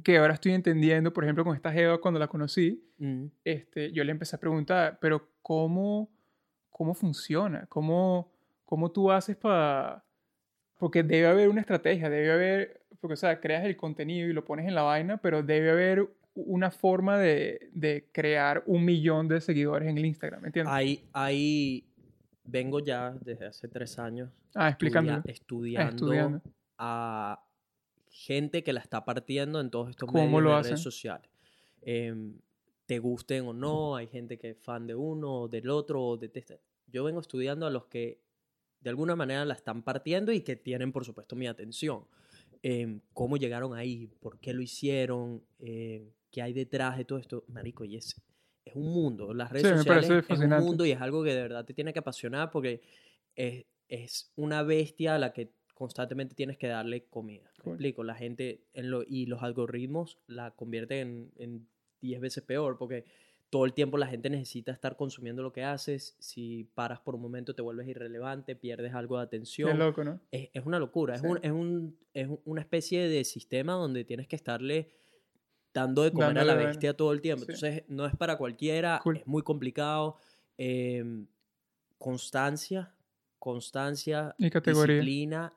[0.03, 2.85] que ahora estoy entendiendo, por ejemplo, con esta Jeva cuando la conocí,
[3.45, 6.11] este, yo le empecé a preguntar, pero ¿cómo,
[6.71, 7.67] cómo funciona?
[7.67, 8.33] ¿Cómo,
[8.65, 10.05] cómo tú haces para...?
[10.79, 14.45] Porque debe haber una estrategia, debe haber, porque o sea, creas el contenido y lo
[14.45, 19.41] pones en la vaina, pero debe haber una forma de, de crear un millón de
[19.41, 20.75] seguidores en el Instagram, ¿me entiendes?
[20.75, 21.87] Ahí, ahí
[22.45, 25.01] vengo ya desde hace tres años ah, estudia-.
[25.17, 26.43] Ah, estudiando, estudiando.
[26.79, 27.45] a
[28.11, 30.71] gente que la está partiendo en todos estos ¿Cómo medios lo de hacen?
[30.73, 31.31] redes sociales.
[31.83, 32.39] Em,
[32.87, 36.17] te gusten o no, hay gente que es fan de uno o del otro o
[36.17, 36.55] detesta.
[36.87, 38.21] Yo vengo estudiando a los que
[38.85, 42.07] de alguna manera la están partiendo y que tienen, por supuesto, mi atención.
[42.63, 44.09] Em, ¿Cómo llegaron ahí?
[44.21, 45.45] ¿Por qué lo hicieron?
[45.59, 47.45] Em, ¿Qué hay detrás de todo esto?
[47.49, 48.15] Marico, y es,
[48.65, 49.35] es un mundo.
[49.35, 51.93] Las redes Sí, sociales es un mundo y es algo que de verdad te tiene
[51.93, 52.83] que apasionar porque
[53.35, 57.53] es, es una bestia a la que constantemente tienes que darle comida.
[57.59, 57.75] ¿Me Cool.
[57.75, 58.05] explico?
[58.05, 61.69] La gente en lo, y los algoritmos la convierten en, en
[62.01, 63.05] 10 veces peor porque
[63.51, 66.17] todo el tiempo la gente necesita estar consumiendo lo que haces.
[66.19, 69.79] Si paras por un momento te vuelves irrelevante, pierdes algo de atención.
[69.79, 70.21] loco, ¿no?
[70.33, 71.17] Es, es una locura.
[71.19, 71.25] Sí.
[71.25, 74.91] Es, un, es, un, es un- una especie de sistema donde tienes que estarle
[75.73, 77.45] dando de comer a la bestia todo el tiempo.
[77.47, 77.53] Sí.
[77.53, 79.19] Entonces, no es para cualquiera, Cool.
[79.19, 80.19] es muy complicado.
[80.57, 81.27] Em,
[81.99, 82.95] constancia,
[83.39, 84.97] constancia, Y categoría.
[84.97, 85.55] disciplina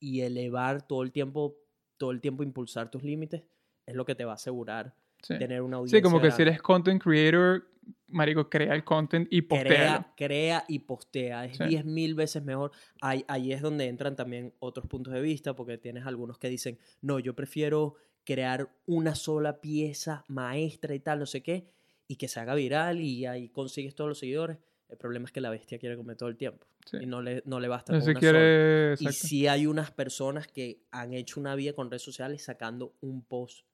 [0.00, 1.56] y elevar todo el tiempo,
[1.96, 3.42] todo el tiempo impulsar tus límites
[3.86, 4.94] es lo que te va a asegurar
[5.26, 5.38] Sí.
[5.38, 6.42] tener una audiencia Sí, como que si grande.
[6.52, 7.66] eres content creator,
[8.08, 9.66] marico, crea el content y postea.
[9.66, 11.44] crea, crea y postea.
[11.46, 11.64] Es Sí.
[11.64, 12.70] 10 mil veces mejor.
[13.00, 16.78] Ahí, ahí es donde entran también otros puntos de vista, porque tienes algunos que dicen,
[17.00, 17.94] no, yo prefiero
[18.24, 21.66] crear una sola pieza maestra y tal, no sé qué,
[22.08, 24.58] y que se haga viral y ahí consigues todos los seguidores.
[24.90, 26.98] El problema es que la bestia quiere comer todo el tiempo Sí.
[27.00, 28.20] y no le, no le basta No con una sola.
[28.20, 28.88] quiere...
[29.00, 29.12] Y exacto.
[29.26, 33.66] sí hay unas personas que han hecho una vida con redes sociales sacando un post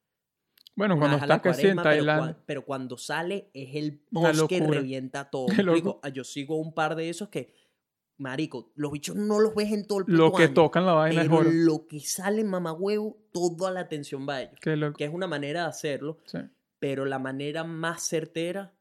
[0.81, 2.35] Bueno, cuando vez a la estás casi en cuaresma, pero, Tailandia.
[2.37, 6.01] cua- pero cuando sale es el post que revienta todo.
[6.03, 7.55] Ah, Yo sigo un par de esos que,
[8.19, 10.93] marico, los bichos no los ves en todo el puto Lo que año, tocan la
[10.93, 11.51] vaina es pero oro.
[11.53, 14.59] lo que sale mamagüevo, toda la atención va a ellos.
[14.61, 14.97] Qué loco.
[14.97, 16.39] Que es una manera de hacerlo, Sí.
[16.79, 18.73] pero la manera más certera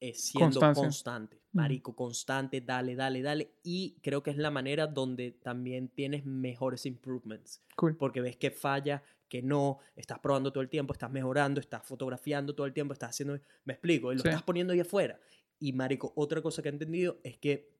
[0.00, 0.82] es siendo Constancia.
[0.82, 1.40] constante.
[1.52, 3.52] Marico, constante, dale, dale, dale.
[3.62, 7.94] Y creo que es la manera donde también tienes mejores improvements Cool.
[7.96, 9.02] porque ves que falla,
[9.32, 13.10] que no, estás probando todo el tiempo, estás mejorando, estás fotografiando todo el tiempo, estás
[13.10, 14.28] haciendo, me explico, y lo Sí.
[14.28, 15.18] estás poniendo ahí afuera.
[15.58, 17.70] Y marico, otra cosa que he entendido es que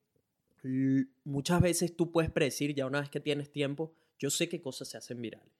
[1.24, 4.88] muchas veces tú puedes predecir ya una vez que tienes tiempo, Yo sé qué cosas
[4.88, 5.52] se hacen virales.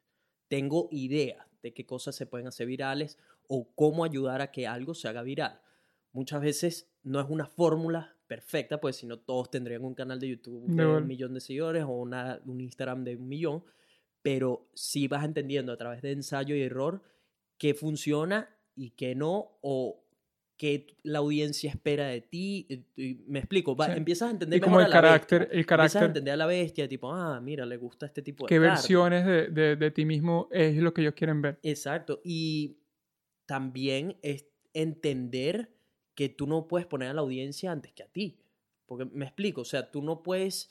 [0.49, 4.95] Tengo ideas de qué cosas se pueden hacer virales o cómo ayudar a que algo
[4.95, 5.61] se haga viral.
[6.13, 10.29] Muchas veces no es una fórmula perfecta, pues si no todos tendrían un canal de
[10.29, 13.65] YouTube de un millón de seguidores o una, un Instagram de un millón,
[14.23, 17.03] pero sí vas entendiendo a través de ensayo y error
[17.59, 19.99] qué funciona y qué no, o
[20.57, 22.67] qué la audiencia espera de ti.
[22.97, 23.93] y me explico, va- Sí.
[23.97, 25.55] empiezas a entender Y como el a la carácter, bestia.
[25.55, 28.45] el Empiezas a carácter, entender a la bestia, tipo, ah, mira, le gusta este tipo
[28.45, 31.59] de qué versiones de, de, de ti mismo es lo que ellos quieren ver.
[31.65, 32.21] Exacto.
[32.25, 32.79] Y
[33.47, 35.69] también es entender
[36.15, 38.39] que tú no puedes poner a la audiencia antes que a ti.
[38.87, 40.71] Porque me explico, o sea, tú no puedes,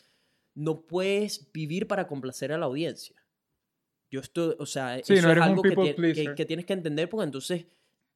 [0.55, 3.20] no puedes vivir para complacer a la audiencia.
[4.11, 7.23] Yo estoy, o sea, Sí, eso no es algo que, que- tienes que entender porque
[7.23, 7.65] entonces,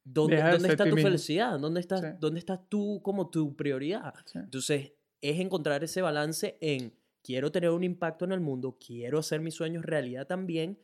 [0.04, 1.08] ¿dónde, ¿dónde está tu mismo.
[1.08, 1.58] felicidad?
[1.58, 2.06] ¿Dónde estás, Sí.
[2.20, 4.14] ¿Dónde estás tú como tu prioridad?
[4.26, 4.38] Sí.
[4.38, 4.92] Entonces,
[5.22, 6.92] es encontrar ese balance en
[7.22, 10.78] quiero tener un impacto en el mundo, quiero hacer mis sueños realidad también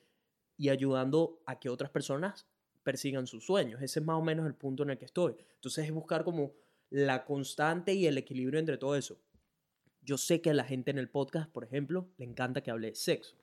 [0.56, 2.46] y ayudando a que otras personas
[2.82, 3.80] persigan sus sueños.
[3.82, 5.36] Ese es más o menos el punto en el que estoy.
[5.56, 6.52] Entonces, es buscar como
[6.90, 9.18] la constante y el equilibrio entre todo eso.
[10.00, 12.88] Yo sé que a la gente en el podcast, por ejemplo, le encanta que hable
[12.88, 13.36] de sexo.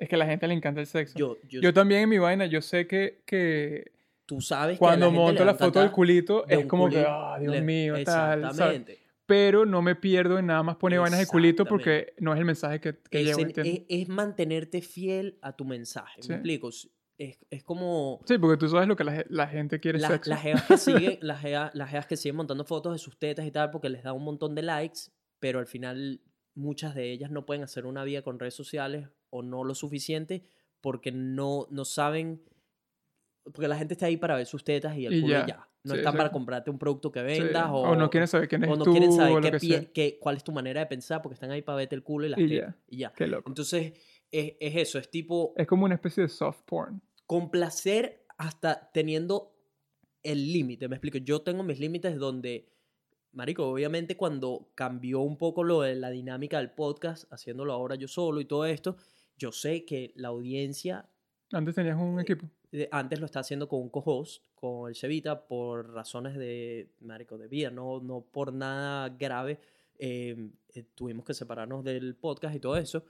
[0.00, 1.16] Es que a la gente le encanta el sexo.
[1.18, 3.92] Yo, Yo, yo, también en mi vaina, yo sé que, que
[4.26, 7.52] tú sabes cuando la monto la foto del culito de es como que, ah, Dios
[7.54, 7.94] Le- mío.
[7.96, 8.98] Exactamente.
[9.26, 12.44] Pero no me pierdo en nada más poner vainas de culito porque no es el
[12.44, 13.82] mensaje que, que es, llevo, en- ¿entiendes?
[13.88, 16.22] es- es mantenerte fiel a tu mensaje.
[16.22, 16.30] Sí.
[16.30, 16.70] ¿Me explico?
[17.18, 20.30] Es, es como Sí, porque tú sabes lo que la, la gente quiere sexo.
[20.30, 21.44] las jeas que siguen, las
[21.74, 24.54] las que siguen montando fotos de sus tetas y tal porque les da un montón
[24.54, 25.00] de likes,
[25.38, 26.20] pero al final
[26.54, 30.42] muchas de ellas no pueden hacer una vida con redes sociales o no lo suficiente
[30.80, 32.42] porque no, no saben,
[33.44, 35.46] porque la gente está ahí para ver sus tetas y el Y culo y ya.
[35.46, 35.66] ya.
[35.82, 36.32] No Sí, están para exacto.
[36.34, 38.84] comprarte un producto que Sí, vendas o, o no quieren saber quién es o no
[38.84, 41.50] tú quieren saber o qué pie- qué- cuál es tu manera de pensar porque están
[41.50, 42.74] ahí para verte el culo y las Y tetas.
[42.74, 42.80] ya.
[42.88, 43.12] Y ya.
[43.14, 43.48] Qué loco.
[43.48, 43.94] Entonces,
[44.30, 47.00] es, es eso, es tipo Es como una especie de soft porn.
[47.24, 49.54] complacer hasta teniendo
[50.22, 50.86] el límite.
[50.88, 52.68] Me explico, yo tengo mis límites donde,
[53.32, 58.06] Marico, obviamente cuando cambió un poco lo de la dinámica del podcast, haciéndolo ahora yo
[58.06, 58.98] solo y todo esto,
[59.40, 61.08] yo sé que la audiencia
[61.52, 62.46] Antes tenías un equipo.
[62.70, 67.36] eh, antes lo está haciendo con un co-host, con el Chevita, por razones de, marico,
[67.38, 69.58] de vida, no, no por nada grave.
[69.98, 73.02] eh, eh, tuvimos que separarnos del podcast y todo eso.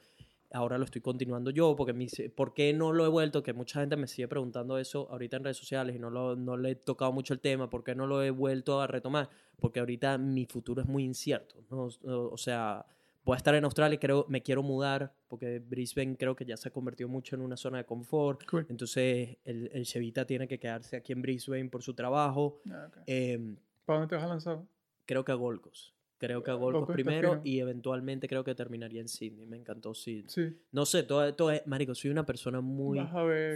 [0.53, 3.41] Ahora lo estoy continuando yo, porque dice, ¿por qué no lo he vuelto?
[3.43, 6.57] Que mucha gente me sigue preguntando eso ahorita en redes sociales y no, lo, no
[6.57, 7.71] le he tocado mucho el tema.
[7.71, 9.29] ¿Por qué no lo he vuelto a retomar?
[9.61, 11.55] Porque ahorita mi futuro es muy incierto.
[11.71, 11.89] ¿no?
[12.03, 12.85] O sea,
[13.25, 16.69] voy a estar en Australia, creo, me quiero mudar, porque Brisbane creo que ya se
[16.69, 18.45] ha convertido mucho en una zona de confort.
[18.47, 18.67] Cool.
[18.69, 22.61] Entonces, el, el Chevita tiene que quedarse aquí en Brisbane por su trabajo.
[22.71, 22.97] Ah, ok.
[23.07, 24.61] Em, ¿Para dónde te vas a lanzar?
[25.11, 25.93] creo que a Gold Coast.
[26.19, 29.45] Creo que a Gold Coast primero y eventualmente creo que terminaría en Sydney.
[29.47, 30.29] Me encantó Sydney.
[30.29, 30.57] Sí.
[30.71, 31.67] No sé, todo, todo es...
[31.67, 33.01] Marico, soy una persona muy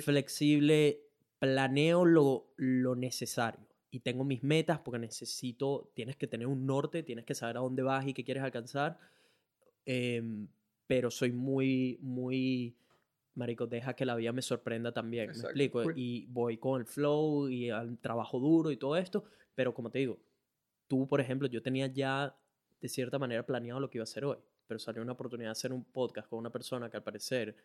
[0.02, 1.02] flexible.
[1.38, 3.60] Planeo lo, lo necesario.
[3.92, 5.92] Y tengo mis metas porque necesito...
[5.94, 8.98] Tienes que tener un norte, tienes que saber a dónde vas y qué quieres alcanzar.
[9.86, 10.48] Em,
[10.86, 12.76] pero soy muy, muy...
[13.34, 15.24] Marico, deja que la vida me sorprenda también.
[15.24, 15.90] Exacto, Me explico.
[15.96, 19.24] Y voy con el flow y al trabajo duro y todo esto.
[19.54, 20.18] Pero como te digo,
[20.86, 22.36] tú, por ejemplo, yo tenía ya
[22.80, 24.38] de cierta manera planeado lo que iba a hacer hoy.
[24.66, 27.56] Pero salió una oportunidad de hacer un podcast con una persona que al parecer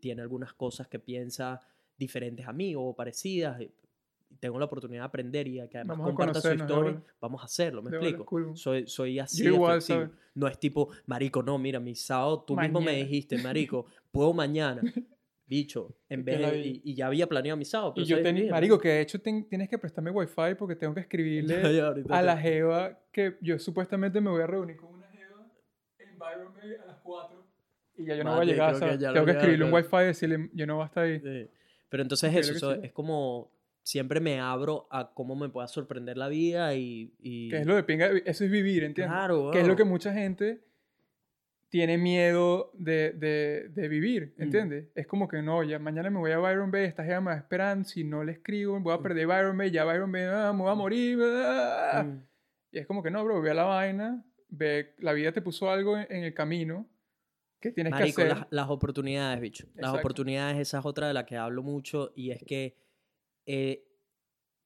[0.00, 1.60] tiene algunas cosas que piensa
[1.98, 3.60] diferentes a mí o parecidas.
[4.30, 6.76] Y tengo la oportunidad de aprender y que además Vamos a comparta su historia.
[6.76, 7.02] bola.
[7.20, 8.24] Vamos a hacerlo, ¿me De explico?
[8.24, 8.56] cool.
[8.56, 9.80] Soy, soy así igual.
[10.34, 13.04] No es tipo, marico, no, mira, mi sábado tú mismo me Mañana.
[13.04, 14.80] dijiste, marico, puedo mañana.
[15.46, 17.94] Bicho, en vez de, y, y ya había planeado mi sábado.
[17.96, 21.00] Y yo tenía, marico, que de hecho ten- tienes que prestarme wifi porque tengo que
[21.00, 21.60] escribirle
[22.08, 25.50] a la jeva que yo supuestamente me voy a reunir con una jeva
[25.98, 26.52] en Byron
[26.82, 27.46] a las 4
[27.98, 30.50] y ya yo no voy a llegar, lo Tengo que escribirle un wifi y decirle,
[30.54, 31.18] yo no voy a estar ahí.
[31.20, 31.50] Sí.
[31.88, 33.50] Pero entonces eso, es como
[33.82, 37.14] siempre me abro a cómo me pueda sorprender la vida y...
[37.18, 39.12] y- Que es lo de pinga, eso es vivir, ¿entiendes?
[39.16, 40.60] Claro, Que es lo que mucha gente
[41.68, 44.42] tiene miedo de, de, de vivir, Mm.
[44.42, 44.88] ¿entiendes?
[44.94, 47.36] Es como que no, ya mañana me voy a Byron Bay, esta jeva me va
[47.36, 49.02] esperando, si no le escribo, voy a Mm.
[49.02, 52.04] perder Byron Bay, ya Byron Bay, ah, me voy a morir, ah.
[52.06, 52.22] Mm.
[52.72, 55.70] Y es como que no, bro, ve a la vaina, ve, la vida te puso
[55.70, 56.88] algo en, en el camino
[57.60, 58.36] que tienes Marico, que hacer.
[58.38, 59.66] las, las oportunidades, bicho.
[59.68, 59.98] Las Exacto.
[59.98, 62.74] oportunidades, esa es otra de las que hablo mucho y es que
[63.52, 63.86] eh,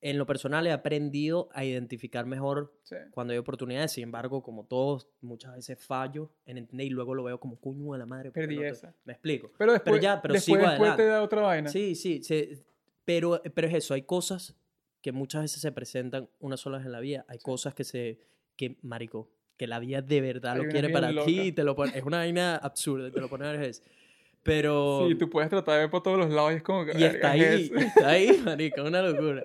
[0.00, 2.96] en lo personal he aprendido a identificar mejor Sí.
[3.10, 3.92] cuando hay oportunidades.
[3.92, 7.92] Sin embargo, como todos, muchas veces fallo en entender y luego lo veo como cuño
[7.92, 8.30] de la madre.
[8.30, 8.94] ¿por qué Perdí no te-?" esa.
[9.04, 9.50] Me explico.
[9.56, 11.70] Pero después, ya, pero después, sigo después te da otra vaina.
[11.70, 12.62] Sí, sí, se-
[13.06, 14.54] pero, pero es eso, hay cosas
[15.00, 18.18] que muchas veces se presentan una sola vez en la vida, hay cosas que se,
[18.56, 21.64] que, marico, que la vida de verdad Hay lo unas quiere para ti, y te
[21.64, 23.82] lo pone, es una vaina absurda, te lo pone varias veces.
[24.44, 25.06] Pero...
[25.08, 26.92] Sí, tú puedes tratar de ver por todos los lados y es como que...
[26.96, 27.74] Y está "Verga, ahí, es eso".
[27.78, 29.44] está ahí, marico, una locura.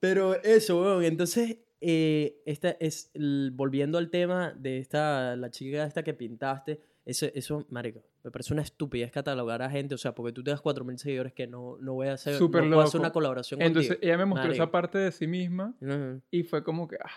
[0.00, 5.84] Pero eso, weón, entonces, eh, esta es, el- volviendo al tema de esta, la chica
[5.86, 10.12] esta que pintaste, eso, eso, marico, me parece una estupidez catalogar a gente, o sea,
[10.14, 12.82] porque tú te das 4.000 seguidores que no, no voy a hacer, Súper no puedo
[12.82, 13.02] hacer loco.
[13.06, 14.08] una colaboración Entonces contigo.
[14.08, 14.62] ella me mostró Marico.
[14.64, 16.20] esa parte de sí misma Ujú.
[16.32, 16.96] y fue como que...
[16.96, 17.10] Ah,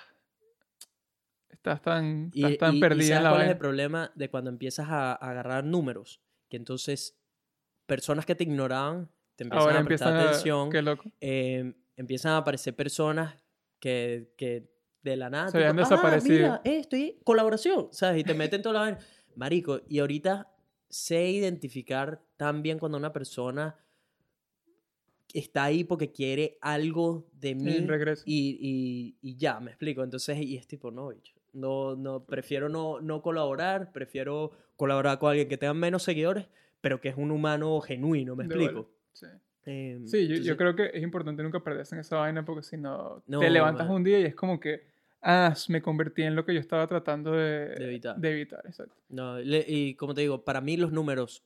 [1.50, 4.12] estás tan, Y, estás tan y- y perdida ¿sabes en la cuál es el problema
[4.16, 6.22] de cuando empiezas a, a agarrar números?
[6.50, 7.18] Que entonces
[7.86, 10.30] personas que te ignoraban te empiezan Ahora a prestar empiezan a...
[10.30, 10.70] atención.
[10.70, 11.12] Qué loco.
[11.20, 13.36] eh, empiezan a aparecer personas
[13.80, 15.50] que, que de la nada...
[15.50, 16.54] Se habían tipo, desaparecido".
[16.54, 17.20] Ah, mira, eh, estoy...
[17.24, 18.22] Colaboración, ¿sabes?
[18.22, 19.00] Y te meten toda la vaina.
[19.36, 20.52] Marico, y ahorita
[20.90, 23.78] sé identificar tan bien cuando una persona
[25.34, 28.24] está ahí porque quiere algo de mí En regreso.
[28.26, 30.04] y, y, y ya, me explico.
[30.04, 31.36] Entonces, y es tipo, no, bicho.
[31.52, 36.48] No, no, prefiero no, no colaborar, prefiero colaborar con alguien que tenga menos seguidores,
[36.82, 38.74] pero que es un humano genuino, ¿me De explico?
[38.84, 38.88] bola.
[39.14, 39.26] Sí.
[39.68, 43.24] Eh, Sí, yo, creo que es importante nunca perderse en esa vaina porque si no,
[43.28, 43.96] No, te levantas man.
[43.96, 44.84] un día y es como que,
[45.24, 48.16] ah, me convertí en lo que yo estaba tratando de, De evitar.
[48.18, 48.94] de evitar, exacto.
[49.10, 51.44] No, le- y como te digo, para mí los números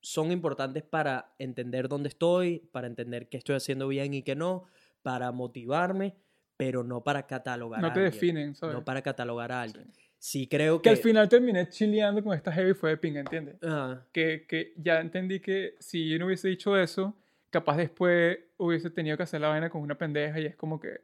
[0.00, 4.64] son importantes para entender dónde estoy, para entender qué estoy haciendo bien y qué no,
[5.02, 6.14] para motivarme,
[6.58, 8.12] pero no para catalogar No a te alguien.
[8.12, 8.74] definen, ¿sabes?
[8.74, 9.86] No para catalogar a alguien.
[9.94, 10.01] Sí.
[10.24, 10.90] Sí creo Que que...
[10.90, 13.56] al final terminé chileando con esta heavy fue de pinga, ¿entiendes?
[14.12, 17.16] Que, que ya entendí que si yo no hubiese dicho eso,
[17.50, 21.00] capaz después hubiese tenido que hacer la vaina con una pendeja y es como que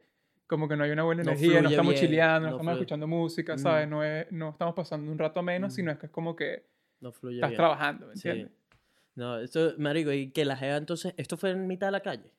[0.47, 2.73] como que no hay una buena No energía, no estamos bien, chileando, no, no estamos
[2.79, 3.59] escuchando música, Mm.
[3.59, 3.87] ¿sabes?
[3.89, 5.75] No, es, no estamos pasando un rato menos, Mm.
[5.75, 6.63] sino es que es como que
[7.01, 7.57] no fluye estás bien.
[7.57, 8.29] trabajando, ¿me Sí.
[8.29, 8.55] entiendes?
[9.15, 12.31] No, esto, marico, y que la jeva entonces, esto fue en mitad de la calle.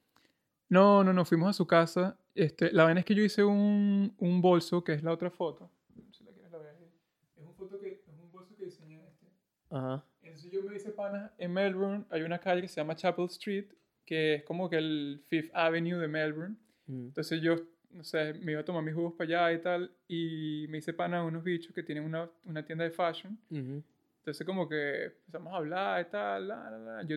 [0.71, 2.17] No, no, no, fuimos a su casa.
[2.35, 5.71] Este, la vaina es que yo hice un, un bolso, que es la otra foto.
[6.11, 6.89] Si la quieres la ves ahí.
[7.37, 9.27] Es un, foto que, es un bolso que diseñé este.
[9.71, 10.05] Ajá.
[10.23, 12.05] Entonces yo me hice pana en Melbourne.
[12.11, 13.67] Hay una calle que se llama Chapel Street,
[14.05, 16.57] que es como que el Fifth Avenue de Melbourne.
[16.87, 17.07] Mm.
[17.07, 17.57] Entonces yo,
[17.91, 19.91] no sé, me iba a tomar mis jugos para allá y tal.
[20.09, 23.39] Y me hice pana de unos bichos que tienen una, una tienda de fashion.
[23.51, 27.03] Entonces como que empezamos a hablar y tal, la, la, la.
[27.05, 27.17] Yo,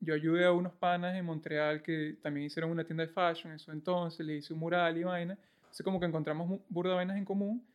[0.00, 3.58] yo ayudé a unos panas en Montreal que también hicieron una tienda de fashion en
[3.58, 5.36] su entonces, le hice un mural y vaina.
[5.56, 7.66] Entonces como que encontramos burda vainas en común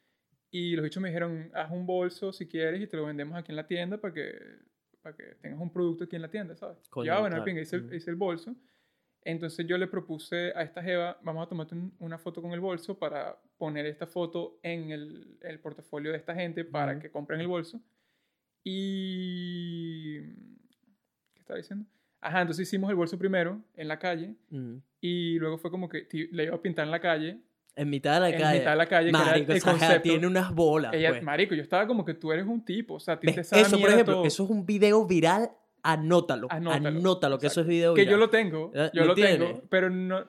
[0.53, 3.51] y los bichos me dijeron, haz un bolso si quieres y te lo vendemos aquí
[3.51, 4.33] en la tienda para que,
[5.01, 6.77] para que tengas un producto aquí en la tienda, ¿sabes?
[6.89, 7.43] Coño, ya, bueno, brutal.
[7.45, 8.55] pinga, hice, hice el bolso.
[9.25, 12.59] Entonces yo le propuse a esta jeva, vamos a tomarte un- una foto con el
[12.59, 17.01] bolso para poner esta foto en el, el portafolio de esta gente para Ujú.
[17.01, 17.81] que compren el bolso.
[18.63, 20.19] Y...
[21.33, 21.85] ¿Qué estaba diciendo?
[22.21, 24.81] Ajá, entonces hicimos el bolso primero en la calle Ujú.
[25.01, 27.39] y luego fue como que le iba a pintar en la calle.
[27.75, 28.59] En mitad de la en calle.
[28.59, 30.01] mitad de la calle, que era Marico, el concepto.
[30.03, 30.93] tiene unas bolas.
[30.93, 31.23] Ella, pues.
[31.23, 33.79] marico, yo estaba como que tú eres un tipo, o sea, a ti te Eso,
[33.79, 34.25] por ejemplo, todo.
[34.25, 35.49] eso es un video viral.
[35.85, 36.47] Anótalo.
[36.49, 38.11] Anótalo, Anótalo, que eso es video que viral.
[38.13, 40.23] yo lo tengo, yo ¿lo tengo, pero no,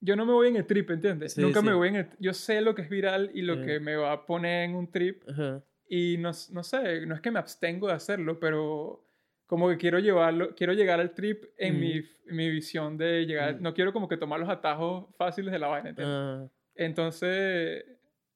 [0.00, 1.32] yo no me voy en el trip, ¿entiendes?
[1.34, 1.76] Sí, Nunca me sí.
[1.76, 3.64] voy en el, yo sé lo que es viral y lo Eh.
[3.64, 5.62] que me va a poner en un trip Ajá.
[5.88, 9.02] y no, no sé, no es que me abstengo de hacerlo, pero
[9.46, 11.80] como que quiero llevarlo, quiero llegar al trip en Mm.
[11.80, 13.62] mi, en mi visión de llegar, Mm.
[13.62, 16.16] no quiero como que tomar los atajos fáciles de la vaina, ¿entiendes?
[16.18, 17.84] Ah, Entonces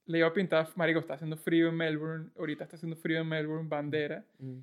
[0.07, 3.29] le iba a pintar, marico, está haciendo frío en Melbourne, ahorita está haciendo frío en
[3.29, 4.25] Melbourne, bandera.
[4.39, 4.59] mm.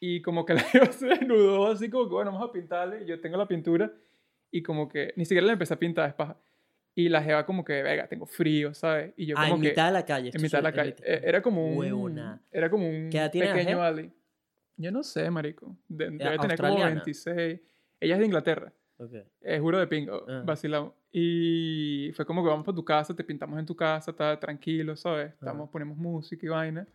[0.00, 3.02] Y como que la jeva se desnudó así como que, bueno, vamos a pintarle.
[3.04, 3.90] Y yo tengo la pintura
[4.50, 6.36] y como que ni siquiera le empecé a pintar, es paja.
[6.94, 9.14] Y la jeva como que, venga, tengo frío, ¿sabes?
[9.16, 9.68] Y yo Ah, como en que...
[9.70, 10.30] mitad de la calle.
[10.34, 10.94] en mitad de la calle.
[11.04, 11.78] Eh, Era como un...
[11.78, 12.40] Huevona.
[12.52, 14.12] Era como un ¿Qué edad tiene pequeño valley.
[14.76, 15.76] Yo no sé, marico.
[15.88, 16.90] De- debe tener como australiana.
[16.90, 17.60] 26.
[18.00, 18.72] Ella es de Inglaterra.
[18.98, 19.12] Ok.
[19.40, 20.42] Es juro de pingo, Ah.
[20.44, 20.92] vacilamos.
[21.16, 24.96] Y fue como que vamos para tu casa, te pintamos en tu casa, está tranquilo,
[24.96, 25.32] ¿sabes?
[25.32, 25.70] Estamos, Ah.
[25.70, 26.88] ponemos música y vaina.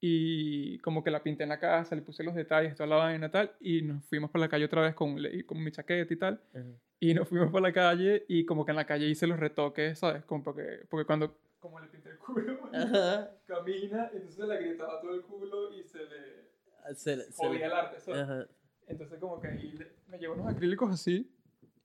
[0.00, 3.30] Y como que la pinté en la casa, le puse los detalles, toda la vaina
[3.30, 3.50] tal.
[3.58, 5.16] Y nos fuimos por la calle otra vez con,
[5.46, 6.42] con mi chaqueta y tal.
[6.54, 6.62] Ajá.
[7.00, 9.98] Y nos fuimos por la calle y como que en la calle hice los retoques,
[9.98, 10.26] ¿sabes?
[10.26, 13.30] Como porque, porque cuando como le pinté el culo, Ajá.
[13.46, 17.72] camina, entonces le gritaba todo el culo y se le Se le- se le- el
[17.72, 18.20] arte, ¿sabes?
[18.22, 18.46] Ajá.
[18.86, 21.34] Entonces como que ahí le- me llevo unos acrílicos así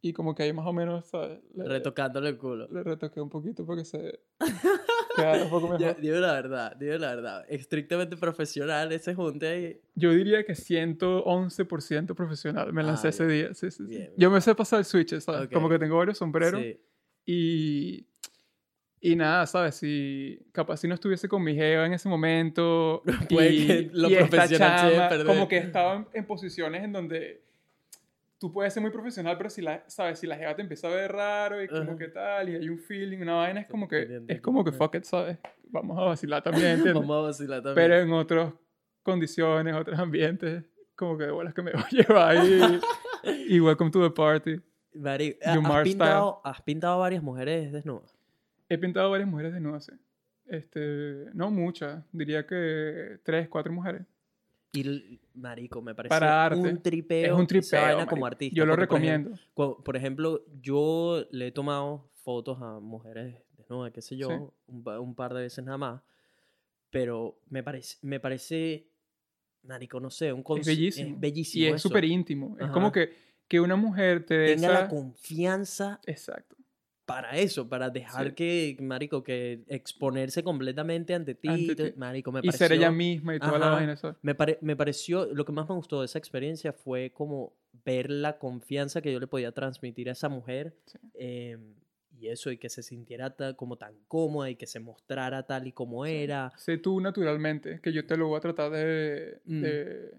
[0.06, 1.40] y como que ahí más o menos, ¿sabes?
[1.56, 2.68] Le, Retocándole el culo.
[2.70, 4.20] le retoqué un poquito para que se
[5.16, 5.96] quedara un poco mejor.
[6.02, 7.46] Digo la verdad, digo la verdad.
[7.48, 9.82] Estrictamente profesional ese junte y...
[9.96, 13.54] Yo diría que 111% profesional me lancé Ah, ese día.
[13.54, 13.96] Sí, sí, sí.
[13.96, 14.12] Bien.
[14.18, 15.46] Yo me sé pasar el switch, ¿sabes?
[15.46, 15.54] Ok.
[15.54, 16.62] Como que tengo varios sombreros
[17.26, 18.06] y...
[19.00, 19.76] Y nada, ¿sabes?
[19.76, 24.10] Si capaz si no estuviese con mi jeva en ese momento Puede y, que lo
[24.10, 27.44] y esta profesional debe chama, como que estaban en posiciones en donde
[28.44, 30.20] tú puedes ser muy profesional, pero si la, ¿sabes?
[30.20, 31.96] Si la jeva te empieza a ver raro y como Ajá.
[31.96, 34.96] que tal, y hay un feeling, una vaina, es como que, es como que fuck
[34.96, 35.38] it, ¿sabes?
[35.70, 36.94] Vamos a vacilar también, ¿entiendes?
[36.96, 37.76] Vamos a vacilar también.
[37.76, 38.54] pero en otras
[39.02, 43.90] condiciones, otros ambientes, como que de bolas que me voy a llevar y, y welcome
[43.90, 44.60] to the party.
[44.94, 48.14] You ¿has, pintado, has pintado varias mujeres desnudas.
[48.68, 49.94] He pintado varias mujeres desnudas, sí.
[50.48, 54.02] Este, no muchas, diría que tres, cuatro mujeres.
[54.76, 56.60] Y, marico, me parece Para arte.
[56.60, 57.34] un tripeo.
[57.36, 57.82] es un tripeo.
[57.82, 58.56] vaina como artista.
[58.56, 59.32] Yo lo porque, por recomiendo.
[59.54, 64.36] cu- Por ejemplo, yo le he tomado fotos a mujeres desnudas, qué sé yo, Sí.
[64.68, 66.02] un, un par de veces nada más.
[66.90, 68.88] Pero me parece, me parece,
[69.64, 71.16] marico, no sé, un Es bellísimo.
[71.20, 72.56] bellísimo Y es súper íntimo.
[72.58, 72.74] Es Ajá.
[72.74, 73.14] como que,
[73.48, 74.88] que una mujer te dé Tenga la esa...
[74.90, 76.56] confianza Exacto.
[77.06, 78.34] Para eso, para dejar Sí.
[78.34, 82.00] que, marico, que exponerse completamente ante ti, Ante te- ti.
[82.00, 83.76] marico, me Y ser ella pareció- misma y toda la Ajá.
[83.76, 84.18] vaina, ¿sabes?
[84.22, 87.54] Me, pare- me pareció, lo que más me gustó de esa experiencia fue como
[87.86, 90.98] ver la confianza que yo le podía transmitir a esa mujer Sí.
[91.16, 91.58] eh,
[92.16, 95.68] y eso, y que se sintiera ta- como tan cómoda y que se mostrara tal
[95.68, 96.54] y como era.
[96.58, 99.42] Sé tú naturalmente, que yo te lo voy a tratar de...
[99.46, 99.62] Mm.
[99.62, 100.12] de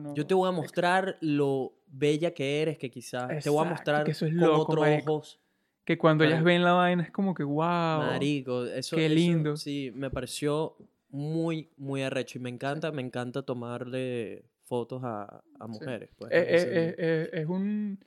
[0.00, 3.66] know, Yo te voy a ex- mostrar lo bella que eres, que quizás te voy
[3.66, 5.12] a mostrar que eso es con otros marico.
[5.14, 5.38] ojos.
[5.84, 7.64] Que cuando ellas ven la vaina es como que, wow.
[7.98, 9.56] Marico, eso, qué eso, lindo.
[9.56, 10.76] sí, me pareció
[11.10, 16.10] muy, muy arrecho y me encanta, me encanta tomarle fotos a, a mujeres.
[16.16, 17.98] Pues, Eh, me eh, parece- eh, eh, es un...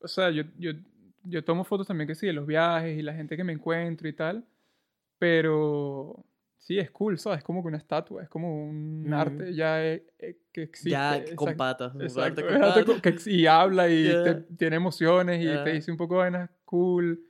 [0.00, 0.72] O sea, yo, yo,
[1.22, 4.08] yo tomo fotos también que sí, de los viajes y la gente que me encuentro
[4.08, 4.44] y tal,
[5.18, 6.24] pero
[6.64, 7.38] sí, es cool, ¿sabes?
[7.38, 9.12] Es como que una estatua, es como un Mm.
[9.12, 10.90] arte ya eh, eh, que existe.
[10.90, 11.92] ya con patas.
[12.00, 13.00] exacto, con patas.
[13.22, 17.22] que y habla y te- tiene emociones y te dice un poco de vainas cool.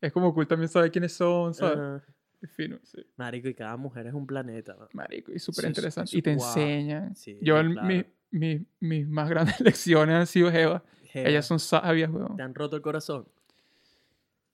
[0.00, 1.78] Es como cool también saber quiénes son, ¿sabes?
[1.78, 2.04] Ajá.
[2.42, 2.98] Es fino, sí.
[3.16, 4.74] Marico, y cada mujer es un planeta.
[4.78, 4.88] ¿no?
[4.94, 6.16] Marico, y súper interesante.
[6.16, 6.44] y te wow.
[6.46, 7.14] enseñan.
[7.14, 7.82] Sí, Yo, claro.
[7.86, 10.82] mi- mi- mis más grandes lecciones han sido Jeva.
[11.04, 12.36] Jeva, Ellas son sabias, weón.
[12.36, 13.26] ¿Te han roto el corazón?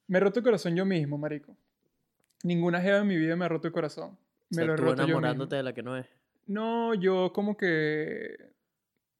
[0.09, 1.57] Me he roto el corazón yo mismo, marico.
[2.43, 4.17] Ninguna jeva en mi vida me ha roto el corazón.
[4.51, 6.07] O Me sea, lo tú enamorándote de la que no es.
[6.47, 8.37] No, yo como que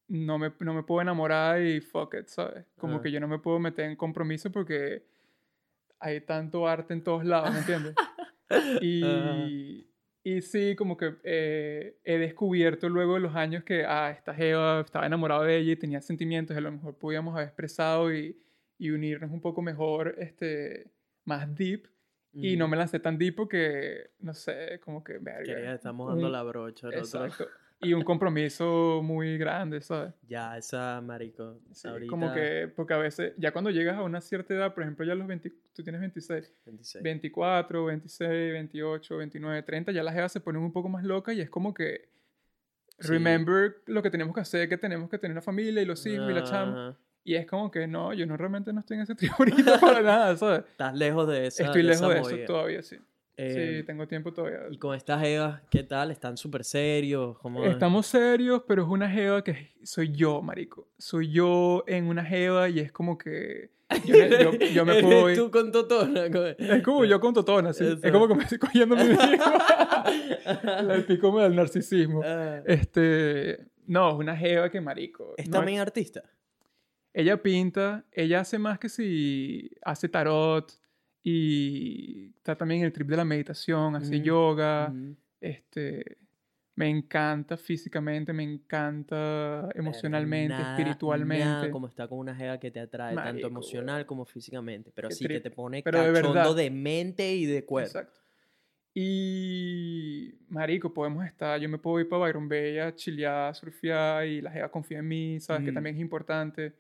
[0.09, 2.65] no me, no me puedo enamorar y fuck it, ¿sabes?
[2.79, 3.03] Como Ah.
[3.03, 5.05] que yo no me puedo meter en compromiso porque
[5.99, 7.95] hay tanto arte en todos lados, ¿me entiendes?
[8.83, 9.89] y,
[10.23, 14.81] y sí, como que eh, he descubierto luego de los años que, ah, esta jeva
[14.83, 18.39] estaba enamorado de ella y tenía sentimientos, a lo mejor podíamos haber expresado y,
[18.79, 20.93] y unirnos un poco mejor, este,
[21.25, 21.89] más deep.
[22.39, 22.71] Y no Mm.
[22.71, 25.43] me lancé tan deep porque, no sé, como que, verga.
[25.45, 26.89] Quería, estamos dando la brocha.
[26.89, 27.25] al otro.
[27.25, 27.47] Exacto.
[27.81, 30.15] Y un compromiso muy grande, ¿sabes?
[30.29, 31.59] Ya, esa, marico.
[31.73, 34.83] Sí, ahorita, Como que, porque a veces, ya cuando llegas a una cierta edad, por
[34.83, 37.03] ejemplo, ya los 20, tú tienes 26, 26.
[37.03, 41.41] 24, 26, 28, 29, 30, ya las jevas se ponen un poco más locas y
[41.41, 42.09] es como que,
[42.99, 43.09] Sí.
[43.13, 46.31] remember lo que tenemos que hacer, que tenemos que tener una familia y los hijos
[46.31, 46.97] y la chama.
[47.29, 50.01] Y es como que, no, yo no realmente no estoy en ese trío ahorita para
[50.01, 50.61] nada, ¿sabes?
[50.71, 52.47] Estás lejos de esa Estoy de lejos esa de eso movida.
[52.47, 52.97] todavía, sí.
[53.39, 54.61] Eh, sí, tengo tiempo todavía.
[54.71, 56.11] Y con estas evas, ¿qué tal?
[56.13, 57.37] ¿Están súper serios?
[57.39, 57.73] ¿Cómo es?
[57.73, 60.89] Estamos serios, pero es una jeva que soy yo, marico.
[60.99, 63.71] Soy yo en una jeva y es como que
[64.07, 66.27] yo, me- yo- yo me puedo ir- tú con Totona.
[66.57, 67.85] Es como yo con Totona, sí.
[67.85, 67.99] Eso.
[68.03, 69.25] Es como que me estoy cogiendo mí mismo.
[70.95, 72.23] El pico del narcisismo.
[72.25, 75.35] Ah, Este, no, es una jeva que marico.
[75.37, 76.23] ¿Es no también artista?
[77.19, 80.71] Ella pinta, ella hace más que si hace tarot
[81.23, 84.93] y está también en el trip de la meditación, hace Mm, yoga.
[84.93, 85.17] Ujú.
[85.41, 86.19] Este,
[86.75, 91.45] me encanta físicamente, me encanta emocionalmente, Nada- espiritualmente.
[91.47, 94.07] Nada como está con una jeva que te atrae tanto Marico, emocional weón.
[94.07, 94.93] como físicamente.
[94.95, 96.55] Pero sí que te pone Pero de cachondo verdad.
[96.55, 97.99] de mente y de cuerpo.
[97.99, 98.21] Exacto.
[98.93, 104.41] Y, marico, podemos estar, yo me puedo ir para Byron Bay a chilear, surfear y
[104.43, 105.65] la jeva confía en mí, ¿sabes?
[105.65, 105.75] Que Mm.
[105.75, 106.73] también es importante.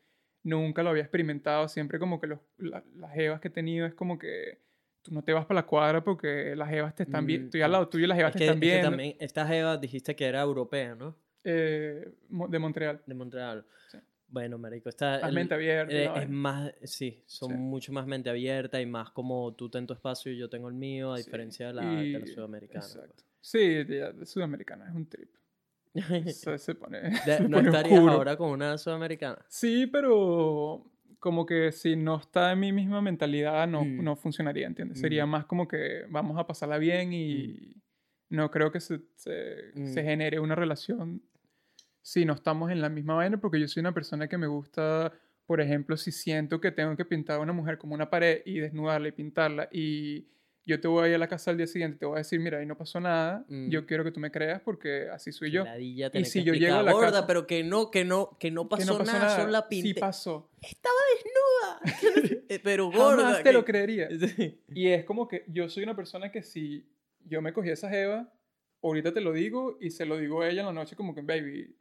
[0.46, 3.94] Nunca lo había experimentado, siempre como que los, la- las jevas que he tenido es
[3.94, 4.60] como que
[5.02, 7.62] tú no te vas para la cuadra porque las jevas te están Mm, viendo, estoy
[7.62, 8.88] al lado tuyo y las jevas Es te que, están es que viendo.
[8.90, 11.16] también esta jeva dijiste que era europea, ¿no?
[11.42, 12.12] Eh,
[12.48, 13.02] de Montreal.
[13.06, 13.66] De Montreal.
[13.88, 13.98] Sí.
[14.28, 15.18] Bueno, marico, está...
[15.20, 15.92] Más el- mente abierta.
[15.94, 17.54] eh, es más, sí, son Sí.
[17.56, 20.74] mucho más mente abierta y más como tú ten tu espacio y yo tengo el
[20.74, 22.80] mío, a Sí, diferencia de la, de la sudamericana.
[22.84, 22.94] pues.
[22.96, 23.22] Exacto.
[23.40, 25.30] Sí, de, de sudamericana, es un trip.
[26.32, 28.12] Se, se pone, se ¿No pone estarías oscuro.
[28.14, 29.38] ahora con una sudamericana?
[29.48, 30.84] Sí, pero
[31.18, 34.04] como que si no está en mi misma mentalidad, no, Mm.
[34.04, 35.00] no funcionaría, ¿entiendes?
[35.00, 35.30] Sería Mm.
[35.30, 37.82] más como que vamos a pasarla bien y
[38.28, 40.04] no creo que se, se, se Mm.
[40.04, 41.22] genere una relación
[42.02, 45.12] si no estamos en la misma vaina, porque yo soy una persona que me gusta,
[45.44, 48.60] por ejemplo, si siento que tengo que pintar a una mujer como una pared y
[48.60, 50.28] desnudarla y pintarla y
[50.66, 52.18] yo te voy a ir a la casa al día siguiente y te voy a
[52.18, 53.68] decir, mira, ahí no pasó nada, Mm.
[53.70, 55.64] yo quiero que tú me creas porque así soy yo.
[55.64, 58.50] Ladilla Y si yo llego a la gorda, casa- pero que no, que no, que
[58.50, 60.00] no pasó, que no pasó nada, nada, son la sí pinté.
[60.00, 60.50] pasó.
[60.60, 61.80] Estaba desnuda.
[62.48, 63.24] Eh, pero gorda.
[63.24, 64.08] Jamás te lo creería.
[64.36, 64.60] Sí.
[64.74, 66.86] Y es como que yo soy una persona que si
[67.24, 68.32] yo me cogí esa jeva,
[68.82, 71.22] ahorita te lo digo y se lo digo a ella en la noche como que,
[71.22, 71.74] baby,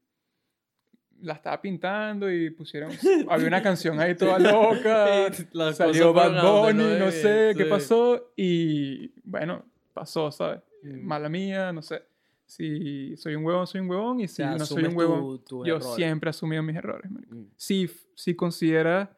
[1.21, 2.91] la estaba pintando y pusieron,
[3.29, 9.11] había una canción ahí toda loca, Las salió Bad Bunny, no sé qué pasó y
[9.23, 9.63] bueno,
[9.93, 10.59] pasó, ¿sabes?
[10.83, 11.05] Mm.
[11.05, 12.03] Mala mía, no sé.
[12.47, 15.65] Si soy un huevón, soy un huevón y si sea, no soy un huevón, tu-
[15.65, 17.09] yo siempre he asumido mis errores.
[17.11, 17.45] Mm.
[17.55, 19.09] Si, si consideras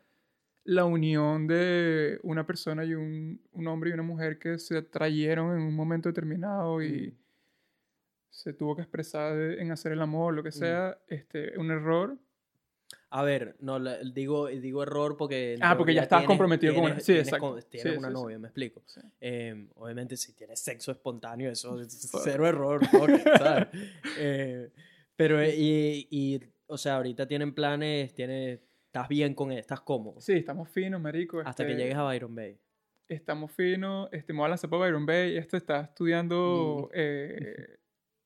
[0.63, 5.57] la unión de una persona y un, un hombre y una mujer que se atrayeron
[5.57, 7.26] en un momento determinado y Mm.
[8.37, 12.17] Se tuvo que expresar en hacer el amor, lo que sea, este, un error.
[13.09, 13.79] A ver, no,
[14.11, 15.57] digo, digo error porque...
[15.61, 17.57] Ah, porque ya estás tienes- comprometido con una- tienes- sí, tienes exacto.
[17.69, 18.21] Tienes Sí, una sí, sí.
[18.21, 18.83] novia, me explico.
[18.85, 19.01] Sí.
[19.21, 21.87] Eh, obviamente, si tienes sexo espontáneo, eso es
[22.23, 22.81] cero error.
[24.19, 24.69] Eh,
[25.15, 29.81] pero, eh, y, y, o sea, ahorita tienen planes, tienes, estás bien con él, estás
[29.81, 30.21] cómodo.
[30.21, 31.39] Sí, estamos finos, marico.
[31.43, 32.57] Hasta que este, llegues a Byron Bay.
[33.07, 34.09] Estamos finos.
[34.11, 35.37] Este, me voy a lanzar para Byron Bay.
[35.37, 36.93] Este está estudiando Mm.
[36.93, 37.77] eh,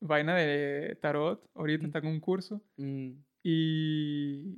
[0.01, 1.41] vaina de tarot.
[1.55, 1.87] Ahorita Mm.
[1.87, 2.61] está con un curso.
[2.77, 3.11] Mm,
[3.43, 4.55] Y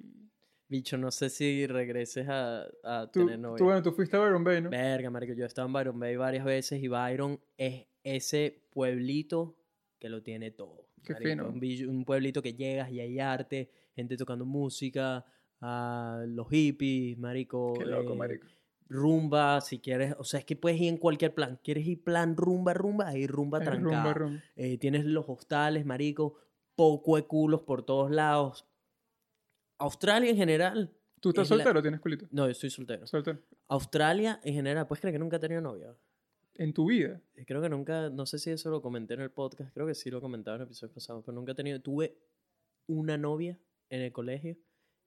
[0.68, 3.57] bicho, no sé si regreses a, a tú, tener novia.
[3.57, 4.70] tú, bueno, tú fuiste a Byron Bay, ¿no?
[4.72, 9.56] Verga, marico, yo he estado en Byron Bay varias veces y Byron es ese pueblito
[9.99, 10.88] que lo tiene todo.
[11.03, 11.30] Qué marico.
[11.53, 11.90] fino.
[11.91, 15.26] Un, pueblito que llegas y hay arte, gente tocando música,
[15.61, 17.74] a los hippies, marico.
[17.78, 18.48] Qué loco, eh, marico.
[18.94, 21.60] Rumba, si quieres, o sea, es que puedes ir en cualquier plan.
[21.64, 23.07] ¿Quieres ir plan rumba, rumba?
[23.07, 23.95] Hay rumba Ay, trancada.
[24.03, 24.44] rumba, rumba.
[24.56, 26.36] Eh, tienes los hostales, marico,
[26.76, 28.68] poco de culos por todos lados.
[29.80, 30.91] Australia en general.
[31.20, 32.28] ¿Tú estás es la- soltero o tienes culito?
[32.32, 33.07] No, yo soy soltero.
[33.07, 33.40] Soltero.
[33.68, 35.95] Australia en general, ¿puedes creer que nunca he tenido novia?
[36.56, 37.20] En tu vida.
[37.36, 39.95] Eh, Creo que nunca, no sé si eso lo comenté en el podcast, creo que
[39.95, 42.15] sí lo comentaba en episodios pasados, pero nunca he tenido, tuve
[42.88, 43.57] una novia
[43.90, 44.56] en el colegio.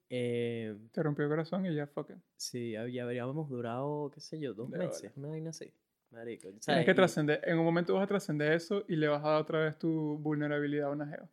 [0.08, 2.16] Eh, Te rompió el corazón y ya, fuck it.
[2.36, 5.12] sí, ya habríamos durado, qué sé yo, dos De meses, bola.
[5.16, 5.72] una vaina así.
[6.10, 6.64] Marico, ¿sabes?
[6.64, 7.40] Tienes que trascender.
[7.44, 10.16] En un momento vas a trascender eso y le vas a dar otra vez tu
[10.18, 11.28] vulnerabilidad a una jeva.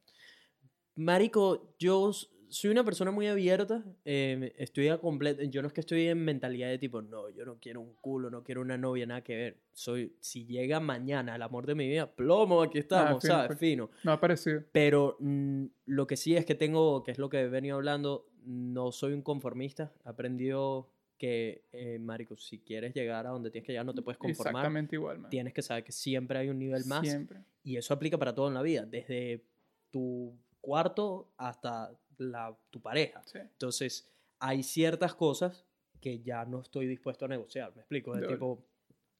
[0.95, 2.11] Marico, yo
[2.49, 3.83] soy una persona muy abierta.
[4.05, 5.41] eh, estoy a completo.
[5.43, 8.29] Yo no es que estoy en mentalidad de tipo, no, yo no quiero un culo,
[8.29, 9.57] no quiero una novia, nada que ver.
[9.71, 13.47] Soy, si llega mañana el amor de mi vida, plomo, aquí estamos, Ah, fino, ¿sabes?
[13.47, 13.59] pues.
[13.59, 13.89] Fino.
[14.03, 14.63] No ha parecido.
[14.71, 18.27] Pero mm, lo que sí es que tengo, que es lo que he venido hablando,
[18.45, 19.91] no soy un conformista.
[20.05, 24.01] He aprendido que, eh, Marico, si quieres llegar a donde tienes que llegar, no te
[24.01, 24.51] puedes conformar.
[24.53, 25.29] Exactamente igual, man.
[25.29, 27.01] Tienes que saber que siempre hay un nivel más.
[27.07, 27.39] Siempre.
[27.63, 29.45] Y eso aplica para todo en la vida, desde
[29.91, 33.21] tu cuarto hasta la, tu pareja.
[33.25, 33.37] Sí.
[33.39, 34.09] Entonces,
[34.39, 35.65] hay ciertas cosas
[36.01, 37.71] que ya no estoy dispuesto a negociar.
[37.75, 38.15] Me explico.
[38.15, 38.65] De tipo,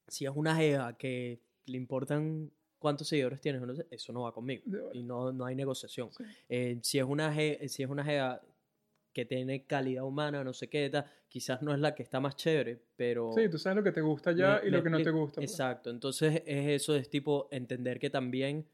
[0.08, 4.64] si es una jeva que le importan cuántos seguidores tienes, eso no va conmigo.
[4.92, 6.12] Y no, no hay negociación.
[6.12, 6.24] Sí.
[6.50, 8.42] Eh, si, es una je- si es una jeva
[9.14, 12.36] que tiene calidad humana, no sé qué, tal, quizás no es la que está más
[12.36, 13.32] chévere, pero...
[13.34, 15.36] Sí, tú sabes lo que te gusta ya Me- y lo que no te gusta.
[15.36, 15.52] pues.
[15.52, 15.90] Exacto.
[15.90, 18.68] Entonces es eso, es tipo entender que también,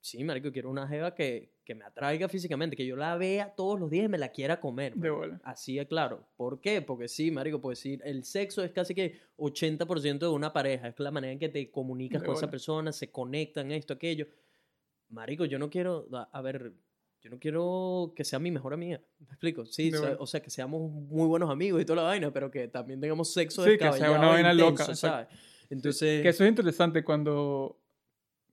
[0.00, 3.80] sí, marico, quiero una jeva que, que me atraiga físicamente, que yo la vea todos
[3.80, 4.94] los días y me la quiera comer.
[4.94, 5.40] De bola.
[5.42, 6.28] Así es claro.
[6.36, 6.82] ¿Por qué?
[6.82, 11.00] Porque sí, marico, pues sí, el sexo es casi que 80% de una pareja, es
[11.00, 14.26] la manera en que te comunicas De con esa persona, se conectan, esto, aquello.
[15.08, 16.72] Marico, yo no quiero, a ver,
[17.26, 19.00] yo no quiero que sea mi mejor amiga.
[19.18, 19.66] ¿Me explico?
[19.66, 20.16] Sí, o sea- bola.
[20.20, 23.32] o sea, que seamos muy buenos amigos y toda la vaina, pero que también tengamos
[23.32, 24.94] sexo Sí, que sea una vaina loca, intenso.
[24.94, 25.26] ¿sabes?
[25.70, 27.76] Entonces, Que eso es interesante cuando,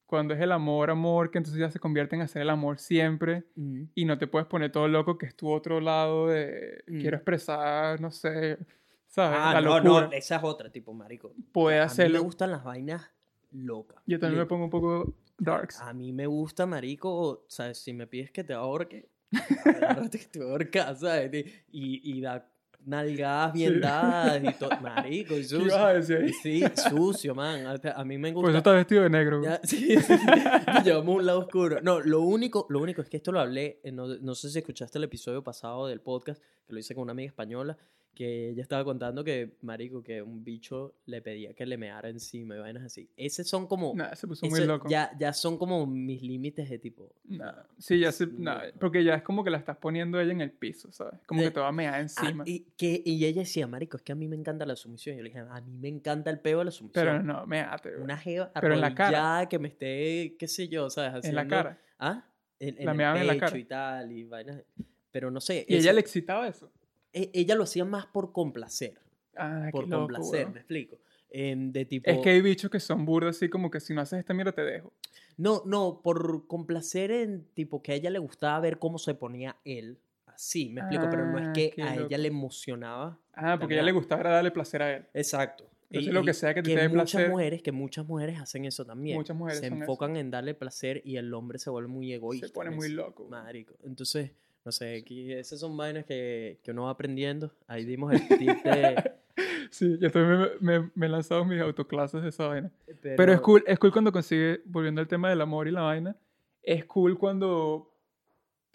[0.08, 3.44] cuando es el amor, amor, que entonces ya se convierte en hacer el amor siempre
[3.94, 7.00] y no te puedes poner todo loco que es tu otro lado de Mm.
[7.02, 8.58] quiero expresar, no sé,
[9.08, 9.38] ¿sabes?
[9.40, 10.08] ah, La no, locura.
[10.08, 11.34] no, esa es otra, tipo, marico.
[11.52, 12.24] Puede A mí me hacerlo.
[12.24, 13.12] gustan las vainas
[13.52, 14.02] locas.
[14.08, 15.80] Yo también me pongo un poco darks.
[15.82, 17.78] A mí me gusta, marico, ¿sabes?
[17.80, 19.10] Si me pides que te ahorque,
[19.66, 21.46] agárrate que te voy a ahorcar, ¿sabes?
[21.72, 22.50] Y, y da
[22.86, 23.80] nalgadas bien Sí.
[23.80, 24.70] dadas y todo.
[24.82, 25.66] Marico, y ¿Qué sucio.
[25.68, 26.34] ibas a decir?
[26.44, 27.66] Sí, sucio, man.
[27.66, 28.50] A, a mí me Por gusta.
[28.52, 29.42] eso estás vestido de negro.
[29.42, 30.14] Ya, sí, sí,
[30.84, 31.80] llevamos un lado oscuro.
[31.82, 34.60] No, lo único, lo único es que esto lo hablé, eh, no, no sé si
[34.60, 37.78] escuchaste el episodio pasado del podcast, que lo hice con una amiga española,
[38.14, 42.56] que ella estaba contando que, marico, que un bicho le pedía que le meara encima
[42.56, 43.10] y vainas así.
[43.18, 43.94] Esos son como...
[43.96, 44.88] Nah, se puso muy eso loco.
[44.88, 47.16] Ya, ya son como mis límites de tipo...
[47.26, 47.64] Nah.
[47.80, 50.42] Sí, ya se, Sí, nah, porque ya es como que la estás poniendo ella en
[50.42, 51.20] el piso, ¿sabes?
[51.26, 52.44] Como Eh, que te va a mear Ah, encima.
[52.46, 55.16] y, que, y ella decía, marico, es que a mí me encanta la sumisión.
[55.16, 57.04] Y yo le dije, a mí me encanta el peo de la sumisión.
[57.06, 57.96] Pero no, meate.
[57.98, 59.50] Una jeva Pero en la cara.
[59.50, 61.26] que me esté, qué sé yo, ¿sabes?
[61.26, 61.82] En la Haciendo- cara.
[61.98, 62.30] ¿Ah?
[62.60, 63.58] En, en La el meaban en la pecho cara.
[63.58, 64.64] y tal, y vainas.
[65.12, 65.66] Pero no sé.
[65.68, 66.72] Y ese- ella le excitaba eso.
[67.14, 68.96] E- ella lo hacía más por complacer.
[69.36, 70.98] Ah, por loco, complacer, me explico.
[71.30, 72.10] Em, de tipo.
[72.10, 74.52] Es que hay bichos que son burdos así como que si no haces esta mierda
[74.52, 74.94] te dejo.
[75.38, 79.56] No, no, por complacer en tipo que a ella le gustaba ver cómo se ponía
[79.66, 79.98] él.
[80.28, 82.08] Así, me explico, pero no es Ah, que a loco.
[82.08, 83.18] ella le emocionaba.
[83.34, 85.06] Ah, porque a ella le gustaba darle placer a él.
[85.14, 85.66] Exacto.
[85.90, 88.84] Entonces, lo que sea que te dé muchas placer- mujeres, que muchas mujeres hacen eso
[88.84, 89.16] también.
[89.16, 89.84] Muchas mujeres se son eso.
[89.84, 92.48] enfocan en darle placer y el hombre se vuelve muy egoísta.
[92.48, 92.96] Se pone muy eso.
[92.96, 93.28] loco.
[93.30, 93.74] Marico.
[93.84, 94.32] Entonces,
[94.66, 97.52] No sé, aquí esas son vainas que, que uno va aprendiendo.
[97.68, 99.12] Ahí dimos el tip de...
[99.72, 100.52] Sí, yo también
[100.94, 102.72] me, he lanzado mis autoclases de esa vaina.
[103.02, 106.16] Pero, es cool, es cool cuando consigues, volviendo al tema del amor y la vaina,
[106.62, 107.92] es cool cuando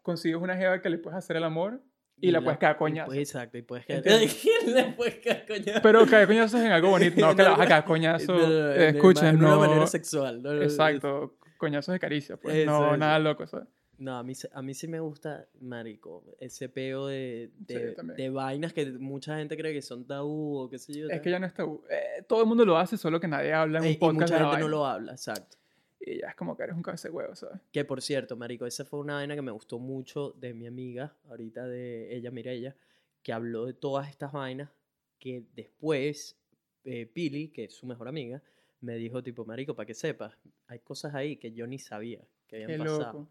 [0.02, 1.80] consigues una jeva que le puedes hacer el amor
[2.20, 3.06] y la puedes caer y coñazo.
[3.06, 4.04] pues, exacto, y puedes caer...
[4.66, 5.80] Le puedes caer coñazo.
[5.80, 8.32] Pero caer coñazos en algo bonito, no que la vas a caer coñazo.
[8.32, 9.60] No, no, no, eh, de- escuchen, una no.
[9.60, 10.42] manera sexual.
[10.42, 12.56] no, no, no, Exacto, coñazos de caricia, pues.
[12.56, 12.96] Eso, no, eso.
[12.96, 13.68] nada loco, ¿sabes?
[13.98, 18.86] No, a mí, a mí sí me gusta, marico, ese peo de, de, vainas que
[18.92, 21.08] mucha gente cree que son tabú o qué sé yo.
[21.08, 21.64] Es que ya no está.
[21.64, 24.20] eh, todo el mundo lo hace, solo que nadie habla en Eh, un y podcast.
[24.20, 25.56] mucha de la gente no lo habla, exacto.
[26.00, 27.60] Y ya es como que eres un cabeza de huevo, ¿sabes?
[27.72, 31.16] Que por cierto, marico, esa fue una vaina que me gustó mucho de mi amiga,
[31.28, 32.76] ahorita de ella, Mireya,
[33.24, 34.70] que habló de todas estas vainas
[35.18, 36.36] que después
[36.84, 38.40] eh, Pili, que es su mejor amiga,
[38.80, 40.34] me dijo tipo, marico, para que sepas,
[40.68, 43.12] hay cosas ahí que yo ni sabía que habían Qué pasado.
[43.12, 43.28] loco.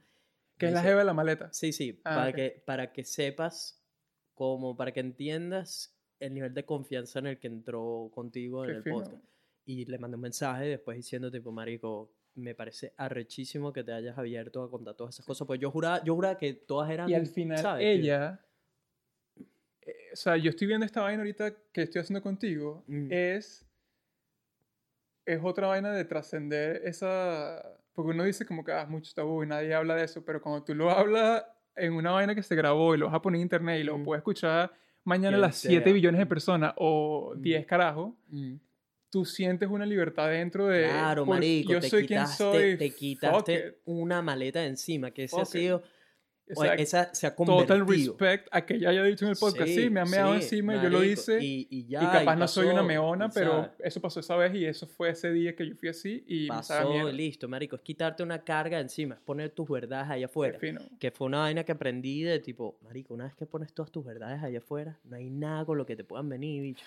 [0.57, 1.51] Que es la jeva de la maleta.
[1.53, 2.35] Sí, sí, Ah, para, ok.
[2.35, 3.81] que, para que sepas,
[4.33, 8.77] como para que entiendas el nivel de confianza en el que entró contigo en Qué
[8.77, 8.95] el fino.
[9.03, 9.23] podcast.
[9.65, 14.17] Y le mandé un mensaje después diciendo, tipo, marico, me parece arrechísimo que te hayas
[14.17, 15.45] abierto a contar todas esas cosas.
[15.45, 17.09] Pues yo juraba, yo juraba que todas eran...
[17.09, 17.85] Y al final ¿sabes?
[17.85, 18.39] Ella,
[19.81, 23.07] eh, o sea, yo estoy viendo esta vaina ahorita que estoy haciendo contigo, Mm.
[23.11, 23.65] es,
[25.25, 27.61] es otra vaina de trascender esa,
[28.03, 30.39] porque uno dice como que ah, es mucho tabú y nadie habla de eso, pero
[30.39, 31.43] cuando tú lo hablas
[31.75, 33.97] en una vaina que se grabó y lo vas a poner en internet y lo
[33.97, 34.03] Mm.
[34.03, 34.71] puedes escuchar
[35.03, 35.93] mañana Quien las 7 sea.
[35.93, 37.41] billones de personas o Mm.
[37.41, 38.55] 10 carajos, Mm.
[39.09, 40.83] tú sientes una libertad dentro de...
[40.83, 43.73] Claro, por- marico, yo te soy quien quitaste, soy, te quitaste it.
[43.85, 45.61] una maleta de encima, que ese ha Fuck it.
[45.61, 45.83] sido...
[46.55, 47.65] Sea, esa se ha convertido.
[47.65, 50.43] total respect a que ella haya dicho en el podcast, sí, me ha meado sí,
[50.43, 51.39] encima y yo lo marico, hice.
[51.43, 54.55] Y, y ya, y capaz no soy una pasó, meona, pero eso pasó esa vez
[54.55, 57.75] y eso fue ese día que yo fui así y pasó, listo, marico.
[57.75, 60.57] Es quitarte una carga encima, es poner tus verdades allá afuera.
[60.99, 64.05] Que fue una vaina que aprendí de tipo, marico, una vez que pones todas tus
[64.05, 66.85] verdades allá afuera, no hay nada con lo que te puedan venir, bicho.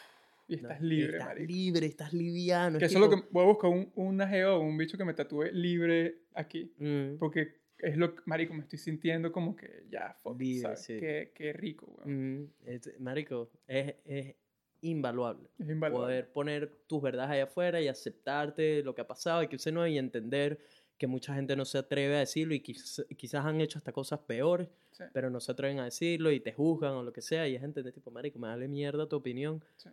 [0.48, 1.52] Y No, estás libre, Estás marico.
[1.52, 2.78] libre, estás liviano.
[2.80, 4.98] Que es eso es lo que voy a buscar un, una jeva o un bicho
[4.98, 6.72] que me tatúe libre aquí.
[6.78, 10.82] mm, Porque es lo que, marico, me estoy sintiendo como que ya, fuck, Libre, ¿sabes?
[10.82, 10.98] sí.
[10.98, 12.43] Qué, qué rico, weón.
[12.43, 14.35] mm, es- marico, es, es
[14.82, 15.48] invaluable.
[15.59, 16.07] Es invaluable.
[16.07, 19.73] Poder poner tus verdades allá afuera y aceptarte lo que ha pasado y que usted
[19.73, 20.59] no y entender
[20.97, 24.20] que mucha gente no se atreve a decirlo y quiz- quizás han hecho hasta cosas
[24.20, 25.05] peores, Sí.
[25.15, 27.62] pero no se atreven a decirlo y te juzgan o lo que sea y es
[27.62, 29.65] entender tipo, marico, me vale mierda tu opinión.
[29.77, 29.89] Sí.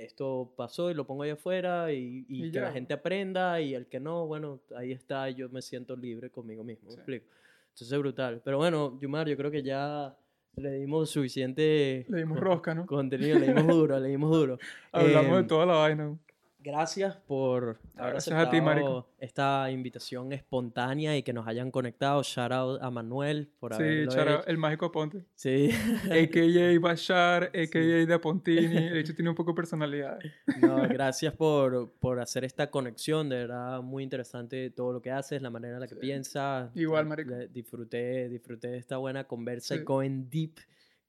[0.00, 3.74] Esto pasó y lo pongo allá afuera y, y Y que la gente aprenda y
[3.74, 6.96] el que no, bueno, ahí está, yo me siento libre conmigo mismo, ¿me Sí.
[7.00, 7.26] explico?
[7.68, 8.40] Entonces es brutal.
[8.44, 10.16] Pero bueno, Yumar, yo creo que ya
[10.56, 12.86] le dimos suficiente Le dimos rosca, ¿no?
[12.86, 14.58] contenido, le dimos duro, le dimos duro.
[14.92, 16.16] Hablamos Em, de toda la vaina.
[16.62, 19.08] Gracias por haber Gracias a ti, aceptado marico.
[19.18, 22.22] esta invitación espontánea y que nos hayan conectado.
[22.22, 24.46] Shout out a Manuel por Sí, haberlo chara, hecho.
[24.46, 25.24] el mágico Aponte.
[25.34, 25.70] Sí.
[26.04, 28.76] AKA Bashar, AKA de Apontini.
[28.92, 30.18] El hecho tiene un poco de personalidad.
[30.60, 35.40] No, gracias por, por hacer esta conexión, de verdad muy interesante todo lo que haces,
[35.40, 36.00] la manera en la que Sí.
[36.00, 36.70] piensas.
[36.76, 37.34] Igual, Eh, marico.
[37.52, 39.84] Disfruté, disfruté de esta buena conversa y Sí.
[39.84, 40.56] going deep,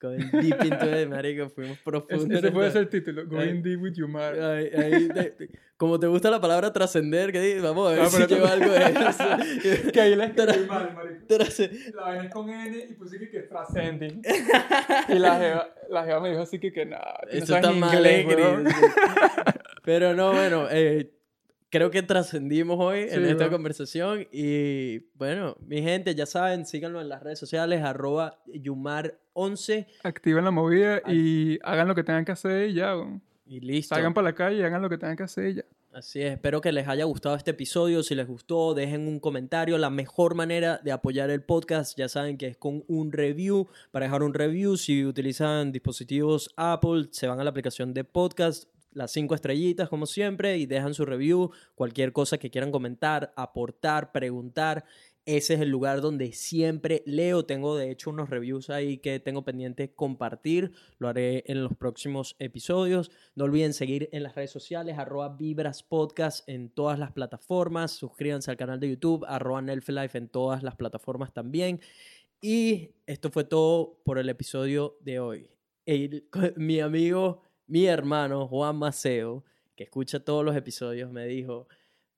[0.01, 2.31] going deep into it, marico, fuimos Es- profundos.
[2.37, 3.27] ese en puede ser el título.
[3.27, 3.61] Going Ay.
[3.61, 3.93] deep with
[4.75, 8.25] ahí te- te- como te gusta la palabra trascender, que vamos a ver Ah, si
[8.27, 9.91] lleva algo de eso.
[9.93, 11.25] Que ahí la escribí mal, marico.
[11.95, 14.21] La vaina es con N y puse que, que trascending.
[15.09, 17.71] y la jeva, la jeva me dijo así que, que nada, no Eso sabes está
[17.79, 17.89] mal
[18.69, 18.71] sí.
[19.83, 21.11] Pero no, bueno, eh,
[21.71, 23.51] creo que trascendimos hoy en Sí, esta bro.
[23.51, 24.27] conversación.
[24.31, 30.51] Y bueno, mi gente, ya saben, síganlo en las redes sociales, arroba Yumar11 Activen la
[30.51, 32.93] movida y hagan lo que tengan que hacer y ya,
[33.45, 33.95] y listo.
[33.95, 35.65] Salgan para la calle y hagan lo que tengan que hacer y ya.
[35.93, 38.01] Así es, espero que les haya gustado este episodio.
[38.01, 39.77] Si les gustó, dejen un comentario.
[39.77, 43.67] La mejor manera de apoyar el podcast, ya saben que es con un review.
[43.91, 48.69] Para dejar un review, si utilizan dispositivos Apple, se van a la aplicación de podcast,
[48.91, 51.51] las cinco estrellitas como siempre, y dejan su review.
[51.75, 54.85] Cualquier cosa que quieran comentar, aportar, preguntar.
[55.25, 57.45] Ese es el lugar donde siempre leo.
[57.45, 60.71] Tengo de hecho unos reviews ahí que tengo pendiente compartir.
[60.97, 63.11] Lo haré en los próximos episodios.
[63.35, 67.91] No olviden seguir en las redes sociales, arroba Vibras Podcast en todas las plataformas.
[67.91, 71.81] Suscríbanse al canal de YouTube, arroba Nelfelife en todas las plataformas también.
[72.41, 75.51] Y esto fue todo por el episodio de hoy.
[76.55, 79.43] Mi amigo, mi hermano Juan Maceo,
[79.75, 81.67] que escucha todos los episodios, me dijo...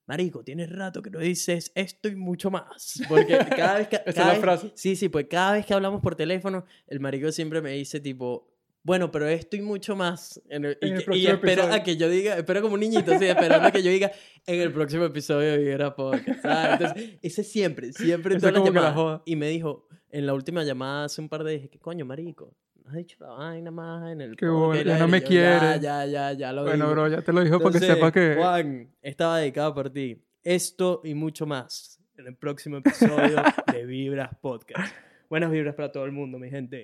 [0.06, 3.02] Marico, tienes rato que no dices esto y mucho más.
[3.08, 3.96] Porque cada vez que.
[3.96, 4.72] Esa es cada vez- frase.
[4.76, 8.52] Sí, sí, pues cada vez que hablamos por teléfono, el marico siempre me dice, tipo,
[8.84, 10.42] bueno, pero esto y mucho más.
[10.50, 11.74] En el- y, En y espero episodio.
[11.74, 14.12] a que yo diga, espero como un niñito, sí, esperando a que yo diga
[14.46, 16.42] en el próximo episodio de Vibra Podcast.
[16.42, 16.82] ¿sabes?
[16.82, 19.22] Entonces, ese siempre, siempre en todas las la llamadas.
[19.24, 22.54] Y me dijo, en la última llamada hace un par de días, ¿qué coño, marico?
[22.84, 25.22] ¿No has dicho la vaina más en el Qué podcast?" bola, Y ya no me
[25.22, 25.60] yo, quiere.
[25.60, 26.92] Ya, ya, ya, ya lo Bueno, digo".
[26.92, 28.36] bro, ya te lo dijo para que Entonces, sepas que...
[28.38, 30.22] Juan, estaba dedicado por ti.
[30.44, 34.94] Esto y mucho más en el próximo episodio de Vibras Podcast.
[35.30, 36.84] Buenas vibras para todo el mundo, mi gente.